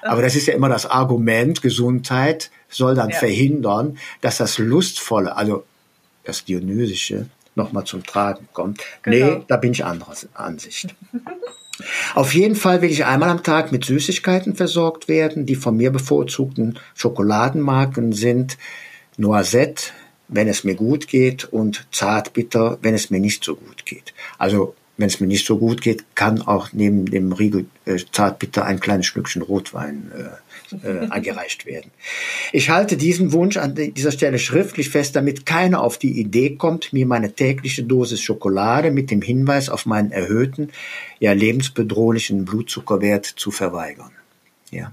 Aber 0.02 0.22
das 0.22 0.36
ist 0.36 0.46
ja 0.46 0.54
immer 0.54 0.68
das 0.68 0.86
Argument, 0.86 1.62
Gesundheit 1.62 2.50
soll 2.68 2.94
dann 2.94 3.10
ja. 3.10 3.18
verhindern, 3.18 3.98
dass 4.20 4.38
das 4.38 4.58
Lustvolle, 4.58 5.36
also 5.36 5.64
das 6.24 6.44
Dionysische, 6.44 7.26
nochmal 7.54 7.84
zum 7.84 8.04
Tragen 8.04 8.48
kommt. 8.52 8.82
Genau. 9.02 9.38
Nee, 9.38 9.42
da 9.48 9.56
bin 9.56 9.72
ich 9.72 9.84
anderer 9.84 10.14
Ansicht. 10.34 10.94
Auf 12.14 12.34
jeden 12.34 12.56
Fall 12.56 12.82
will 12.82 12.90
ich 12.90 13.04
einmal 13.04 13.28
am 13.28 13.42
Tag 13.42 13.70
mit 13.72 13.84
Süßigkeiten 13.84 14.56
versorgt 14.56 15.08
werden. 15.08 15.46
Die 15.46 15.54
von 15.54 15.76
mir 15.76 15.90
bevorzugten 15.90 16.78
Schokoladenmarken 16.94 18.12
sind 18.12 18.58
Noisette, 19.16 19.92
wenn 20.28 20.48
es 20.48 20.64
mir 20.64 20.74
gut 20.74 21.08
geht, 21.08 21.44
und 21.44 21.86
Zartbitter, 21.92 22.78
wenn 22.82 22.94
es 22.94 23.10
mir 23.10 23.20
nicht 23.20 23.44
so 23.44 23.56
gut 23.56 23.86
geht. 23.86 24.12
Also 24.38 24.74
wenn 24.98 25.06
es 25.06 25.20
mir 25.20 25.28
nicht 25.28 25.46
so 25.46 25.58
gut 25.58 25.80
geht, 25.80 26.16
kann 26.16 26.42
auch 26.42 26.72
neben 26.72 27.06
dem 27.06 27.32
Riegel 27.32 27.66
äh, 27.86 27.96
Zartbitter 28.10 28.64
ein 28.64 28.80
kleines 28.80 29.06
Schlückchen 29.06 29.42
Rotwein 29.42 30.10
äh, 30.12 30.86
äh, 30.86 31.08
eingereicht 31.08 31.66
werden. 31.66 31.92
Ich 32.52 32.68
halte 32.68 32.96
diesen 32.96 33.32
Wunsch 33.32 33.56
an 33.56 33.76
dieser 33.76 34.10
Stelle 34.10 34.40
schriftlich 34.40 34.90
fest, 34.90 35.14
damit 35.14 35.46
keiner 35.46 35.82
auf 35.82 35.98
die 35.98 36.18
Idee 36.18 36.56
kommt, 36.56 36.92
mir 36.92 37.06
meine 37.06 37.32
tägliche 37.32 37.84
Dosis 37.84 38.20
Schokolade 38.20 38.90
mit 38.90 39.12
dem 39.12 39.22
Hinweis 39.22 39.68
auf 39.68 39.86
meinen 39.86 40.10
erhöhten, 40.10 40.70
ja 41.20 41.32
lebensbedrohlichen 41.32 42.44
Blutzuckerwert 42.44 43.24
zu 43.24 43.52
verweigern. 43.52 44.10
Ja. 44.72 44.92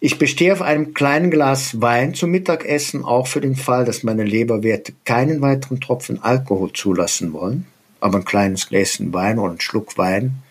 Ich 0.00 0.18
bestehe 0.18 0.52
auf 0.52 0.62
einem 0.62 0.94
kleinen 0.94 1.30
Glas 1.30 1.80
Wein 1.80 2.14
zum 2.14 2.30
Mittagessen, 2.30 3.04
auch 3.04 3.28
für 3.28 3.40
den 3.40 3.56
Fall, 3.56 3.84
dass 3.84 4.02
meine 4.02 4.24
Leberwerte 4.24 4.94
keinen 5.04 5.40
weiteren 5.40 5.80
Tropfen 5.80 6.22
Alkohol 6.22 6.72
zulassen 6.72 7.32
wollen 7.32 7.66
aber 8.00 8.18
ein 8.18 8.24
kleines 8.24 8.68
Gläschen 8.68 9.12
Wein 9.12 9.38
oder 9.38 9.52
ein 9.52 9.60
Schluck 9.60 9.98
Wein, 9.98 10.42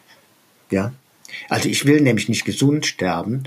ja. 0.70 0.92
Also 1.50 1.70
ich 1.70 1.86
will 1.86 2.02
nämlich 2.02 2.30
nicht 2.30 2.46
gesund 2.46 2.86
sterben. 2.86 3.44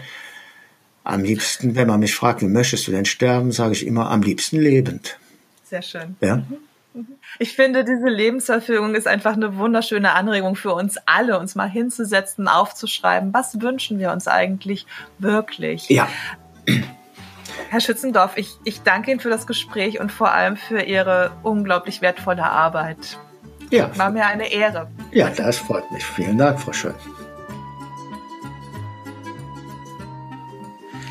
Am 1.03 1.23
liebsten, 1.23 1.75
wenn 1.75 1.89
man 1.89 2.01
mich 2.01 2.15
fragt, 2.15 2.43
wie 2.43 2.47
möchtest 2.47 2.87
du 2.87 2.93
denn 2.93 3.07
sterben, 3.07 3.53
sage 3.53 3.73
ich 3.73 3.87
immer 3.87 4.11
am 4.11 4.23
liebsten 4.23 4.61
lebend. 4.61 5.19
Sehr 5.65 5.83
schön. 5.83 6.17
Ja. 6.21 6.37
Mhm. 6.37 6.59
Mhm. 6.95 7.07
Ich 7.39 7.55
finde, 7.55 7.85
diese 7.85 8.09
Lebensverfügung 8.09 8.95
ist 8.95 9.07
einfach 9.07 9.35
eine 9.35 9.57
wunderschöne 9.57 10.13
Anregung 10.13 10.57
für 10.57 10.75
uns 10.75 10.99
alle, 11.07 11.39
uns 11.39 11.55
mal 11.55 11.69
hinzusetzen, 11.69 12.49
aufzuschreiben, 12.49 13.33
was 13.33 13.61
wünschen 13.61 13.99
wir 13.99 14.13
uns 14.13 14.27
eigentlich 14.29 14.87
wirklich. 15.19 15.89
Ja. 15.89 16.09
Herr 17.69 17.81
Schützendorf, 17.81 18.37
ich, 18.37 18.51
ich 18.65 18.83
danke 18.83 19.13
Ihnen 19.13 19.21
für 19.21 19.31
das 19.31 19.47
Gespräch 19.47 20.01
und 20.01 20.11
vor 20.11 20.33
allem 20.33 20.57
für 20.57 20.83
Ihre 20.83 21.33
unglaublich 21.43 22.03
wertvolle 22.03 22.45
Arbeit. 22.45 23.19
Ja. 23.71 23.97
War 23.97 24.11
mir 24.11 24.27
eine 24.27 24.51
Ehre. 24.51 24.89
Ja, 25.13 25.31
das 25.31 25.59
freut 25.59 25.91
mich. 25.93 26.05
Vielen 26.05 26.39
Dank, 26.39 26.61
Frau 26.61 26.73
Schön. 26.73 26.95